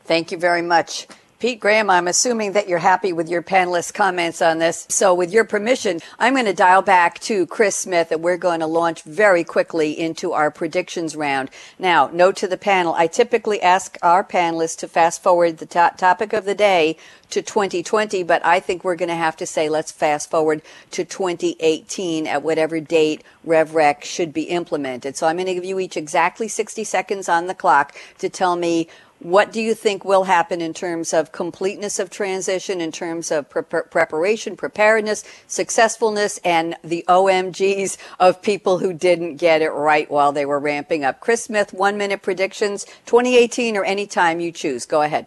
Thank 0.04 0.32
you 0.32 0.38
very 0.38 0.62
much. 0.62 1.06
Pete 1.38 1.60
Graham, 1.60 1.88
I'm 1.88 2.08
assuming 2.08 2.50
that 2.54 2.68
you're 2.68 2.78
happy 2.78 3.12
with 3.12 3.28
your 3.28 3.44
panelists' 3.44 3.94
comments 3.94 4.42
on 4.42 4.58
this. 4.58 4.86
So, 4.88 5.14
with 5.14 5.32
your 5.32 5.44
permission, 5.44 6.00
I'm 6.18 6.34
going 6.34 6.46
to 6.46 6.52
dial 6.52 6.82
back 6.82 7.20
to 7.20 7.46
Chris 7.46 7.76
Smith 7.76 8.10
and 8.10 8.24
we're 8.24 8.36
going 8.36 8.58
to 8.58 8.66
launch 8.66 9.02
very 9.02 9.44
quickly 9.44 9.92
into 9.92 10.32
our 10.32 10.50
predictions 10.50 11.14
round. 11.14 11.50
Now, 11.78 12.10
note 12.12 12.34
to 12.38 12.48
the 12.48 12.56
panel, 12.56 12.92
I 12.94 13.06
typically 13.06 13.62
ask 13.62 13.96
our 14.02 14.24
panelists 14.24 14.76
to 14.78 14.88
fast 14.88 15.22
forward 15.22 15.58
the 15.58 15.66
to- 15.66 15.92
topic 15.96 16.32
of 16.32 16.44
the 16.44 16.56
day 16.56 16.96
to 17.30 17.40
2020, 17.40 18.24
but 18.24 18.44
I 18.44 18.58
think 18.58 18.82
we're 18.82 18.96
going 18.96 19.08
to 19.08 19.14
have 19.14 19.36
to 19.36 19.46
say 19.46 19.68
let's 19.68 19.92
fast 19.92 20.28
forward 20.28 20.60
to 20.90 21.04
2018 21.04 22.26
at 22.26 22.42
whatever 22.42 22.80
date 22.80 23.22
RevRec 23.46 24.02
should 24.02 24.32
be 24.32 24.44
implemented. 24.44 25.16
So, 25.16 25.28
I'm 25.28 25.36
going 25.36 25.46
to 25.46 25.54
give 25.54 25.64
you 25.64 25.78
each 25.78 25.96
exactly 25.96 26.48
60 26.48 26.82
seconds 26.82 27.28
on 27.28 27.46
the 27.46 27.54
clock 27.54 27.96
to 28.18 28.28
tell 28.28 28.56
me 28.56 28.88
what 29.20 29.52
do 29.52 29.60
you 29.60 29.74
think 29.74 30.04
will 30.04 30.24
happen 30.24 30.60
in 30.60 30.72
terms 30.72 31.12
of 31.12 31.32
completeness 31.32 31.98
of 31.98 32.10
transition, 32.10 32.80
in 32.80 32.92
terms 32.92 33.30
of 33.30 33.48
pre- 33.50 33.62
preparation, 33.62 34.56
preparedness, 34.56 35.24
successfulness, 35.46 36.38
and 36.44 36.76
the 36.84 37.04
OMGs 37.08 37.96
of 38.20 38.40
people 38.42 38.78
who 38.78 38.92
didn't 38.92 39.36
get 39.36 39.60
it 39.60 39.70
right 39.70 40.10
while 40.10 40.32
they 40.32 40.46
were 40.46 40.60
ramping 40.60 41.04
up? 41.04 41.20
Chris 41.20 41.44
Smith, 41.44 41.72
one 41.72 41.96
minute 41.96 42.22
predictions, 42.22 42.84
2018 43.06 43.76
or 43.76 43.84
any 43.84 44.06
time 44.06 44.40
you 44.40 44.52
choose. 44.52 44.86
Go 44.86 45.02
ahead. 45.02 45.26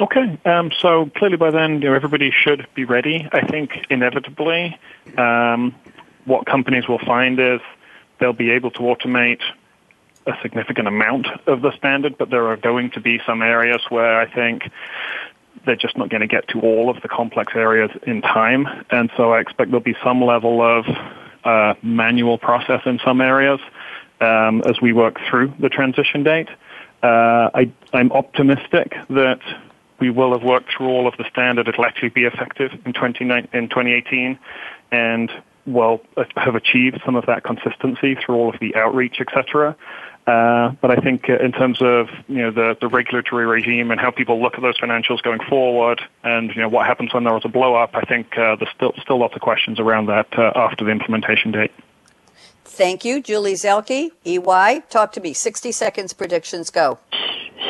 Okay, 0.00 0.38
um, 0.46 0.70
so 0.72 1.10
clearly 1.16 1.36
by 1.36 1.50
then, 1.50 1.82
you 1.82 1.90
know, 1.90 1.94
everybody 1.94 2.30
should 2.30 2.66
be 2.74 2.84
ready. 2.84 3.28
I 3.32 3.46
think 3.46 3.86
inevitably, 3.90 4.78
um, 5.18 5.74
what 6.24 6.46
companies 6.46 6.88
will 6.88 6.98
find 7.00 7.38
is 7.38 7.60
they'll 8.18 8.32
be 8.32 8.50
able 8.50 8.70
to 8.70 8.80
automate 8.80 9.42
a 10.30 10.38
significant 10.42 10.88
amount 10.88 11.26
of 11.46 11.62
the 11.62 11.72
standard, 11.76 12.16
but 12.16 12.30
there 12.30 12.46
are 12.48 12.56
going 12.56 12.90
to 12.92 13.00
be 13.00 13.20
some 13.26 13.42
areas 13.42 13.82
where 13.88 14.20
I 14.20 14.32
think 14.32 14.70
they're 15.66 15.76
just 15.76 15.96
not 15.96 16.08
going 16.08 16.22
to 16.22 16.26
get 16.26 16.48
to 16.48 16.60
all 16.60 16.88
of 16.88 17.02
the 17.02 17.08
complex 17.08 17.52
areas 17.54 17.90
in 18.06 18.22
time. 18.22 18.66
And 18.90 19.10
so 19.16 19.32
I 19.32 19.40
expect 19.40 19.70
there'll 19.70 19.84
be 19.84 19.96
some 20.02 20.22
level 20.22 20.62
of 20.62 20.86
uh, 21.44 21.74
manual 21.82 22.38
process 22.38 22.82
in 22.86 22.98
some 23.04 23.20
areas 23.20 23.60
um, 24.20 24.62
as 24.62 24.80
we 24.80 24.92
work 24.92 25.18
through 25.28 25.52
the 25.58 25.68
transition 25.68 26.22
date. 26.22 26.48
Uh, 27.02 27.50
I, 27.54 27.72
I'm 27.92 28.12
optimistic 28.12 28.94
that 29.10 29.40
we 29.98 30.10
will 30.10 30.32
have 30.32 30.42
worked 30.42 30.70
through 30.74 30.88
all 30.88 31.06
of 31.06 31.16
the 31.18 31.24
standard. 31.30 31.68
It'll 31.68 31.84
actually 31.84 32.10
be 32.10 32.24
effective 32.24 32.72
in, 32.84 32.92
20, 32.92 33.24
in 33.52 33.68
2018 33.68 34.38
and 34.90 35.30
will 35.66 36.00
have 36.36 36.54
achieved 36.54 37.00
some 37.04 37.16
of 37.16 37.26
that 37.26 37.44
consistency 37.44 38.14
through 38.14 38.34
all 38.34 38.48
of 38.52 38.60
the 38.60 38.74
outreach, 38.74 39.20
etc. 39.20 39.76
Uh, 40.26 40.70
but 40.80 40.90
I 40.90 40.96
think 40.96 41.28
uh, 41.28 41.38
in 41.38 41.50
terms 41.52 41.80
of 41.80 42.08
you 42.28 42.42
know 42.42 42.50
the, 42.50 42.76
the 42.80 42.88
regulatory 42.88 43.46
regime 43.46 43.90
and 43.90 44.00
how 44.00 44.10
people 44.10 44.40
look 44.40 44.54
at 44.54 44.60
those 44.60 44.78
financials 44.78 45.22
going 45.22 45.40
forward, 45.48 46.00
and 46.22 46.50
you 46.50 46.60
know 46.60 46.68
what 46.68 46.86
happens 46.86 47.12
when 47.12 47.24
there 47.24 47.36
is 47.36 47.44
a 47.44 47.48
blow 47.48 47.74
up, 47.74 47.90
I 47.94 48.02
think 48.02 48.36
uh, 48.38 48.56
there's 48.56 48.70
still 48.74 48.92
still 49.02 49.18
lots 49.18 49.34
of 49.34 49.40
questions 49.40 49.80
around 49.80 50.06
that 50.06 50.26
uh, 50.38 50.52
after 50.54 50.84
the 50.84 50.90
implementation 50.90 51.52
date. 51.52 51.72
Thank 52.64 53.04
you, 53.04 53.20
Julie 53.20 53.54
Zelke, 53.54 54.10
EY. 54.24 54.82
Talk 54.88 55.12
to 55.12 55.20
me. 55.20 55.32
60 55.32 55.72
seconds. 55.72 56.12
Predictions. 56.12 56.70
Go. 56.70 56.98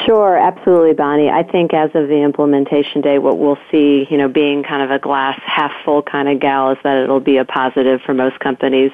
Sure, 0.06 0.36
absolutely, 0.36 0.92
Bonnie. 0.92 1.28
I 1.28 1.42
think 1.42 1.74
as 1.74 1.90
of 1.94 2.06
the 2.06 2.22
implementation 2.22 3.00
day, 3.00 3.18
what 3.18 3.38
we'll 3.38 3.58
see, 3.72 4.06
you 4.08 4.16
know, 4.18 4.28
being 4.28 4.62
kind 4.62 4.82
of 4.82 4.92
a 4.92 5.00
glass 5.00 5.40
half 5.44 5.72
full 5.84 6.00
kind 6.00 6.28
of 6.28 6.38
gal 6.38 6.70
is 6.70 6.78
that 6.84 7.02
it'll 7.02 7.18
be 7.18 7.38
a 7.38 7.44
positive 7.44 8.00
for 8.06 8.14
most 8.14 8.38
companies. 8.38 8.92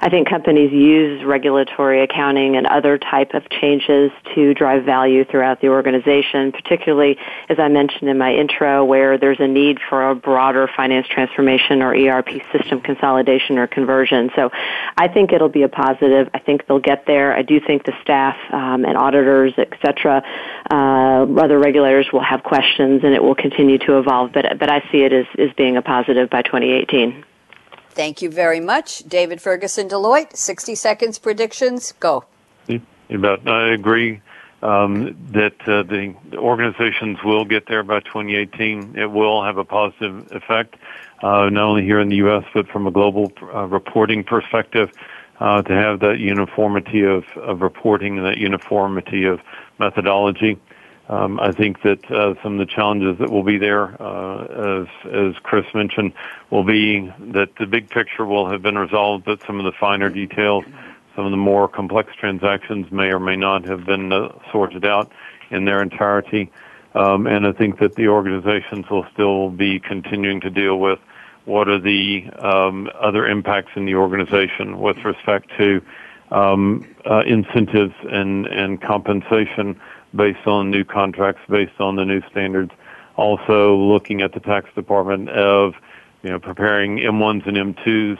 I 0.00 0.08
think 0.08 0.26
companies 0.26 0.72
use 0.72 1.22
regulatory 1.22 2.02
accounting 2.02 2.56
and 2.56 2.66
other 2.66 2.96
type 2.96 3.34
of 3.34 3.46
changes 3.50 4.10
to 4.34 4.54
drive 4.54 4.84
value 4.84 5.26
throughout 5.26 5.60
the 5.60 5.68
organization, 5.68 6.52
particularly 6.52 7.18
as 7.50 7.58
I 7.58 7.68
mentioned 7.68 8.08
in 8.08 8.16
my 8.16 8.32
intro, 8.32 8.86
where 8.86 9.18
there's 9.18 9.40
a 9.40 9.48
need 9.48 9.78
for 9.90 10.10
a 10.10 10.14
broader 10.14 10.66
finance 10.74 11.06
transformation 11.08 11.82
or 11.82 11.94
ERP 11.94 12.40
system 12.52 12.80
consolidation 12.80 13.58
or 13.58 13.66
conversion. 13.66 14.30
So 14.34 14.50
I 14.96 15.08
think 15.08 15.30
it'll 15.32 15.50
be 15.50 15.62
a 15.62 15.68
positive. 15.68 16.30
I 16.32 16.38
think 16.38 16.66
they'll 16.66 16.78
get 16.78 17.04
there. 17.06 17.36
I 17.36 17.42
do 17.42 17.60
think 17.60 17.84
the 17.84 17.92
staff 18.00 18.36
um, 18.50 18.86
and 18.86 18.96
auditors, 18.96 19.52
et 19.58 19.74
cetera, 19.84 20.22
uh, 20.70 21.26
other 21.40 21.58
regulators 21.58 22.08
will 22.12 22.22
have 22.22 22.42
questions 22.42 23.02
and 23.04 23.14
it 23.14 23.22
will 23.22 23.34
continue 23.34 23.78
to 23.78 23.98
evolve. 23.98 24.32
But 24.32 24.58
but 24.58 24.70
I 24.70 24.80
see 24.90 25.02
it 25.02 25.12
as, 25.12 25.26
as 25.38 25.52
being 25.56 25.76
a 25.76 25.82
positive 25.82 26.30
by 26.30 26.42
2018. 26.42 27.24
Thank 27.90 28.22
you 28.22 28.30
very 28.30 28.60
much, 28.60 29.00
David 29.08 29.40
Ferguson, 29.40 29.88
Deloitte. 29.88 30.36
60 30.36 30.74
seconds 30.76 31.18
predictions. 31.18 31.92
Go. 31.98 32.24
About 33.10 33.48
I 33.48 33.72
agree 33.72 34.20
um, 34.62 35.16
that 35.32 35.54
uh, 35.66 35.82
the 35.82 36.14
organizations 36.34 37.18
will 37.24 37.44
get 37.44 37.66
there 37.66 37.82
by 37.82 38.00
2018. 38.00 38.96
It 38.96 39.10
will 39.10 39.42
have 39.42 39.58
a 39.58 39.64
positive 39.64 40.30
effect, 40.32 40.76
uh, 41.22 41.48
not 41.50 41.64
only 41.64 41.84
here 41.84 42.00
in 42.00 42.08
the 42.08 42.16
U.S. 42.16 42.44
but 42.54 42.68
from 42.68 42.86
a 42.86 42.90
global 42.90 43.32
uh, 43.42 43.66
reporting 43.66 44.24
perspective. 44.24 44.90
Uh, 45.40 45.62
to 45.62 45.72
have 45.72 46.00
that 46.00 46.18
uniformity 46.18 47.04
of, 47.04 47.24
of 47.36 47.62
reporting 47.62 48.18
and 48.18 48.26
that 48.26 48.38
uniformity 48.38 49.24
of 49.24 49.38
methodology. 49.78 50.58
Um, 51.08 51.40
I 51.40 51.52
think 51.52 51.82
that 51.82 52.04
uh, 52.10 52.34
some 52.42 52.60
of 52.60 52.66
the 52.66 52.72
challenges 52.72 53.18
that 53.18 53.30
will 53.30 53.42
be 53.42 53.56
there, 53.56 54.00
uh, 54.00 54.82
as 54.82 54.88
as 55.10 55.34
Chris 55.42 55.64
mentioned, 55.74 56.12
will 56.50 56.64
be 56.64 57.10
that 57.32 57.56
the 57.58 57.66
big 57.66 57.88
picture 57.88 58.26
will 58.26 58.50
have 58.50 58.60
been 58.60 58.76
resolved, 58.76 59.24
but 59.24 59.40
some 59.46 59.58
of 59.58 59.64
the 59.64 59.72
finer 59.72 60.10
details, 60.10 60.64
some 61.16 61.24
of 61.24 61.30
the 61.30 61.38
more 61.38 61.66
complex 61.66 62.14
transactions 62.14 62.92
may 62.92 63.06
or 63.06 63.20
may 63.20 63.36
not 63.36 63.64
have 63.64 63.86
been 63.86 64.12
uh, 64.12 64.28
sorted 64.52 64.84
out 64.84 65.10
in 65.50 65.64
their 65.64 65.80
entirety. 65.80 66.50
Um, 66.94 67.26
and 67.26 67.46
I 67.46 67.52
think 67.52 67.78
that 67.78 67.94
the 67.94 68.08
organizations 68.08 68.90
will 68.90 69.06
still 69.12 69.50
be 69.50 69.80
continuing 69.80 70.40
to 70.42 70.50
deal 70.50 70.78
with 70.78 70.98
what 71.44 71.68
are 71.68 71.78
the 71.78 72.28
um, 72.38 72.90
other 72.94 73.26
impacts 73.26 73.70
in 73.76 73.86
the 73.86 73.94
organization 73.94 74.78
with 74.78 74.98
respect 75.04 75.50
to 75.56 75.80
um, 76.30 76.86
uh, 77.08 77.22
incentives 77.26 77.94
and, 78.10 78.46
and 78.46 78.80
compensation 78.80 79.80
based 80.14 80.46
on 80.46 80.70
new 80.70 80.84
contracts, 80.84 81.42
based 81.48 81.80
on 81.80 81.96
the 81.96 82.04
new 82.04 82.22
standards. 82.30 82.72
Also 83.16 83.76
looking 83.76 84.22
at 84.22 84.32
the 84.32 84.40
tax 84.40 84.68
department 84.74 85.28
of, 85.30 85.74
you 86.22 86.30
know, 86.30 86.38
preparing 86.38 86.98
M1s 86.98 87.46
and 87.46 87.76
M2s 87.76 88.18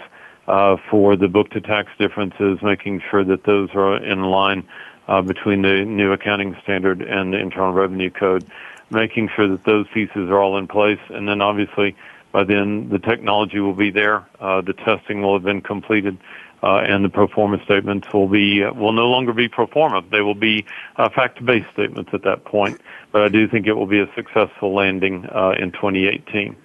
uh, 0.49 0.77
for 0.91 1.17
the 1.17 1.29
book 1.29 1.51
to 1.51 1.61
tax 1.61 1.91
differences, 1.99 2.59
making 2.63 3.03
sure 3.11 3.25
that 3.25 3.45
those 3.45 3.71
are 3.75 3.97
in 4.03 4.23
line 4.23 4.67
uh, 5.07 5.23
between 5.23 5.63
the 5.63 5.85
new 5.85 6.13
accounting 6.13 6.57
standard 6.63 7.03
and 7.03 7.33
the 7.33 7.39
Internal 7.39 7.73
Revenue 7.73 8.11
Code, 8.11 8.45
making 8.91 9.29
sure 9.35 9.49
that 9.49 9.65
those 9.65 9.87
pieces 9.93 10.29
are 10.29 10.39
all 10.39 10.59
in 10.59 10.67
place, 10.67 11.01
and 11.11 11.29
then 11.29 11.41
obviously 11.41 11.97
by 12.33 12.45
then 12.45 12.89
the 12.89 12.99
technology 12.99 13.59
will 13.59 13.75
be 13.75 13.91
there, 13.91 14.27
uh, 14.41 14.61
the 14.61 14.73
testing 14.73 15.23
will 15.23 15.35
have 15.35 15.43
been 15.43 15.63
completed, 15.63 16.19
uh, 16.63 16.79
and 16.79 17.05
the 17.05 17.09
performance 17.09 17.63
statements 17.65 18.13
will 18.13 18.29
be 18.29 18.65
uh, 18.65 18.73
will 18.73 18.93
no 18.93 19.09
longer 19.09 19.33
be 19.33 19.49
pro 19.49 19.67
forma. 19.67 20.03
They 20.11 20.21
will 20.21 20.35
be 20.35 20.65
uh, 20.97 21.09
fact-based 21.09 21.71
statements 21.73 22.11
at 22.13 22.23
that 22.23 22.45
point. 22.45 22.81
But 23.13 23.23
I 23.23 23.29
do 23.29 23.49
think 23.49 23.67
it 23.67 23.75
will 23.75 23.87
be 23.87 24.01
a 24.01 24.09
successful 24.15 24.75
landing 24.75 25.27
uh, 25.27 25.55
in 25.59 25.73
2018. 25.73 26.57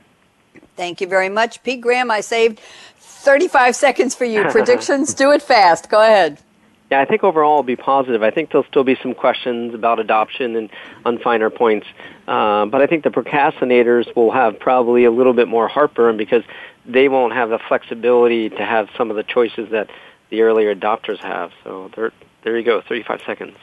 Thank 0.76 1.02
you 1.02 1.08
very 1.08 1.30
much, 1.30 1.62
Pete 1.64 1.82
Graham. 1.82 2.10
I 2.10 2.22
saved 2.22 2.60
35 2.98 3.76
seconds 3.76 4.16
for 4.16 4.26
you. 4.26 4.44
Predictions, 4.50 5.14
do 5.14 5.32
it 5.32 5.42
fast. 5.42 5.90
Go 5.90 6.02
ahead. 6.02 6.40
Yeah, 6.92 7.02
I 7.02 7.06
think 7.06 7.24
overall 7.24 7.54
it'll 7.54 7.64
be 7.64 7.76
positive. 7.76 8.22
I 8.22 8.30
think 8.30 8.52
there'll 8.52 8.68
still 8.68 8.84
be 8.84 8.96
some 9.02 9.16
questions 9.16 9.74
about 9.74 10.00
adoption 10.00 10.56
and 10.56 10.70
on 11.06 11.18
finer 11.18 11.50
points. 11.50 11.88
Uh, 12.28 12.66
but 12.66 12.82
I 12.82 12.88
think 12.88 13.04
the 13.04 13.10
procrastinators 13.10 14.16
will 14.16 14.32
have 14.32 14.60
probably 14.60 15.06
a 15.06 15.12
little 15.12 15.34
bit 15.34 15.48
more 15.48 15.68
heartburn 15.68 16.18
because 16.18 16.44
they 16.86 17.10
won't 17.10 17.34
have 17.34 17.50
the 17.50 17.60
flexibility 17.60 18.50
to 18.50 18.66
have 18.66 18.90
some 18.98 19.10
of 19.10 19.16
the 19.16 19.24
choices 19.24 19.70
that 19.72 19.90
the 20.30 20.42
earlier 20.42 20.74
adopters 20.74 21.20
have. 21.20 21.52
So 21.64 21.92
there, 21.96 22.12
there 22.44 22.58
you 22.58 22.64
go, 22.64 22.82
35 22.82 23.22
seconds. 23.26 23.58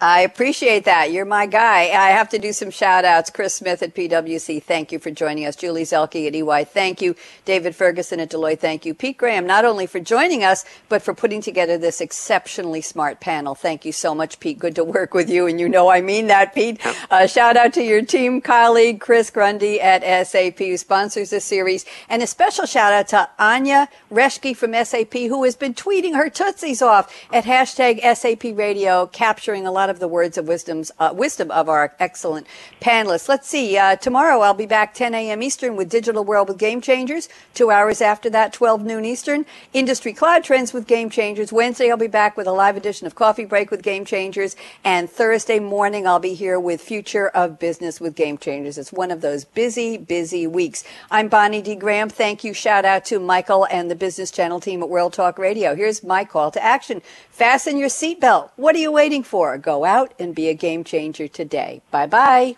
I 0.00 0.20
appreciate 0.20 0.84
that. 0.84 1.10
You're 1.10 1.24
my 1.24 1.46
guy. 1.46 1.88
I 1.88 2.10
have 2.10 2.28
to 2.28 2.38
do 2.38 2.52
some 2.52 2.70
shout 2.70 3.04
outs. 3.04 3.30
Chris 3.30 3.54
Smith 3.54 3.82
at 3.82 3.96
PwC, 3.96 4.62
thank 4.62 4.92
you 4.92 5.00
for 5.00 5.10
joining 5.10 5.44
us. 5.44 5.56
Julie 5.56 5.82
Zelke 5.82 6.28
at 6.28 6.36
EY, 6.36 6.64
thank 6.66 7.02
you. 7.02 7.16
David 7.44 7.74
Ferguson 7.74 8.20
at 8.20 8.30
Deloitte, 8.30 8.60
thank 8.60 8.86
you. 8.86 8.94
Pete 8.94 9.18
Graham, 9.18 9.44
not 9.44 9.64
only 9.64 9.86
for 9.86 9.98
joining 9.98 10.44
us, 10.44 10.64
but 10.88 11.02
for 11.02 11.14
putting 11.14 11.40
together 11.40 11.76
this 11.76 12.00
exceptionally 12.00 12.80
smart 12.80 13.18
panel. 13.18 13.56
Thank 13.56 13.84
you 13.84 13.90
so 13.90 14.14
much, 14.14 14.38
Pete. 14.38 14.60
Good 14.60 14.76
to 14.76 14.84
work 14.84 15.14
with 15.14 15.28
you, 15.28 15.48
and 15.48 15.58
you 15.58 15.68
know 15.68 15.88
I 15.88 16.00
mean 16.00 16.28
that, 16.28 16.54
Pete. 16.54 16.80
Uh, 17.10 17.26
shout 17.26 17.56
out 17.56 17.72
to 17.72 17.82
your 17.82 18.02
team 18.02 18.40
colleague, 18.40 19.00
Chris 19.00 19.30
Grundy 19.30 19.80
at 19.80 20.28
SAP, 20.28 20.58
who 20.58 20.76
sponsors 20.76 21.30
this 21.30 21.44
series. 21.44 21.84
And 22.08 22.22
a 22.22 22.28
special 22.28 22.66
shout 22.66 22.92
out 22.92 23.08
to 23.08 23.28
Anya 23.36 23.88
Reschke 24.12 24.56
from 24.56 24.74
SAP, 24.84 25.14
who 25.14 25.42
has 25.42 25.56
been 25.56 25.74
tweeting 25.74 26.14
her 26.14 26.30
tootsies 26.30 26.82
off 26.82 27.12
at 27.32 27.44
hashtag 27.44 28.00
SAP 28.14 28.56
Radio, 28.56 29.08
capturing 29.08 29.66
a 29.66 29.72
lot 29.72 29.87
lot 29.88 29.94
of 29.94 30.00
the 30.00 30.08
words 30.08 30.36
of 30.36 30.46
wisdoms, 30.46 30.92
uh, 30.98 31.14
wisdom 31.14 31.50
of 31.50 31.66
our 31.66 31.94
excellent 31.98 32.46
panelists. 32.80 33.26
Let's 33.26 33.48
see. 33.48 33.78
Uh, 33.78 33.96
tomorrow 33.96 34.40
I'll 34.40 34.52
be 34.52 34.66
back 34.66 34.92
10 34.92 35.14
a.m. 35.14 35.42
Eastern 35.42 35.76
with 35.76 35.88
Digital 35.88 36.22
World 36.22 36.48
with 36.48 36.58
Game 36.58 36.82
Changers. 36.82 37.30
Two 37.54 37.70
hours 37.70 38.02
after 38.02 38.28
that, 38.28 38.52
12 38.52 38.84
noon 38.84 39.06
Eastern. 39.06 39.46
Industry 39.72 40.12
Cloud 40.12 40.44
Trends 40.44 40.74
with 40.74 40.86
Game 40.86 41.08
Changers. 41.08 41.54
Wednesday 41.54 41.90
I'll 41.90 41.96
be 41.96 42.06
back 42.06 42.36
with 42.36 42.46
a 42.46 42.52
live 42.52 42.76
edition 42.76 43.06
of 43.06 43.14
Coffee 43.14 43.46
Break 43.46 43.70
with 43.70 43.82
Game 43.82 44.04
Changers. 44.04 44.56
And 44.84 45.08
Thursday 45.08 45.58
morning 45.58 46.06
I'll 46.06 46.18
be 46.18 46.34
here 46.34 46.60
with 46.60 46.82
Future 46.82 47.28
of 47.28 47.58
Business 47.58 47.98
with 47.98 48.14
Game 48.14 48.36
Changers. 48.36 48.76
It's 48.76 48.92
one 48.92 49.10
of 49.10 49.22
those 49.22 49.46
busy, 49.46 49.96
busy 49.96 50.46
weeks. 50.46 50.84
I'm 51.10 51.28
Bonnie 51.28 51.62
D. 51.62 51.76
Graham. 51.76 52.10
Thank 52.10 52.44
you. 52.44 52.52
Shout 52.52 52.84
out 52.84 53.06
to 53.06 53.18
Michael 53.18 53.66
and 53.70 53.90
the 53.90 53.96
Business 53.96 54.30
Channel 54.30 54.60
team 54.60 54.82
at 54.82 54.90
World 54.90 55.14
Talk 55.14 55.38
Radio. 55.38 55.74
Here's 55.74 56.04
my 56.04 56.26
call 56.26 56.50
to 56.50 56.62
action. 56.62 57.00
Fasten 57.30 57.78
your 57.78 57.88
seatbelt. 57.88 58.50
What 58.56 58.74
are 58.74 58.78
you 58.78 58.92
waiting 58.92 59.22
for? 59.22 59.56
Out 59.84 60.12
and 60.18 60.34
be 60.34 60.48
a 60.48 60.54
game 60.54 60.84
changer 60.84 61.28
today. 61.28 61.82
Bye 61.90 62.06
bye. 62.06 62.56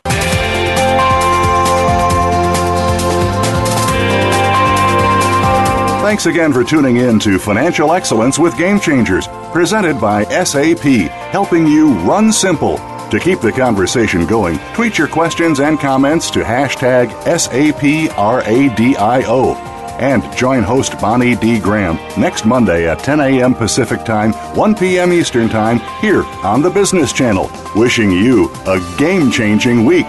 Thanks 6.02 6.26
again 6.26 6.52
for 6.52 6.64
tuning 6.64 6.96
in 6.96 7.20
to 7.20 7.38
Financial 7.38 7.92
Excellence 7.92 8.38
with 8.38 8.56
Game 8.56 8.80
Changers, 8.80 9.28
presented 9.52 10.00
by 10.00 10.24
SAP, 10.44 10.82
helping 11.30 11.66
you 11.66 11.92
run 12.00 12.32
simple. 12.32 12.78
To 13.10 13.20
keep 13.20 13.40
the 13.40 13.52
conversation 13.52 14.26
going, 14.26 14.58
tweet 14.74 14.96
your 14.98 15.08
questions 15.08 15.60
and 15.60 15.78
comments 15.78 16.30
to 16.30 16.40
hashtag 16.40 17.10
SAPRADIO 17.24 18.10
and 20.00 20.22
join 20.36 20.62
host 20.62 20.98
Bonnie 21.00 21.36
D. 21.36 21.60
Graham 21.60 21.96
next 22.20 22.44
Monday 22.44 22.88
at 22.88 22.98
10 23.00 23.20
a.m. 23.20 23.54
Pacific 23.54 24.04
Time, 24.04 24.32
1 24.56 24.74
p.m. 24.74 25.12
Eastern 25.12 25.48
Time, 25.48 25.78
here 26.00 26.24
on 26.42 26.62
the 26.62 26.70
Business 26.70 27.12
Channel. 27.12 27.50
Wishing 27.76 28.10
you 28.10 28.50
a 28.66 28.80
game 28.98 29.30
changing 29.30 29.84
week. 29.84 30.06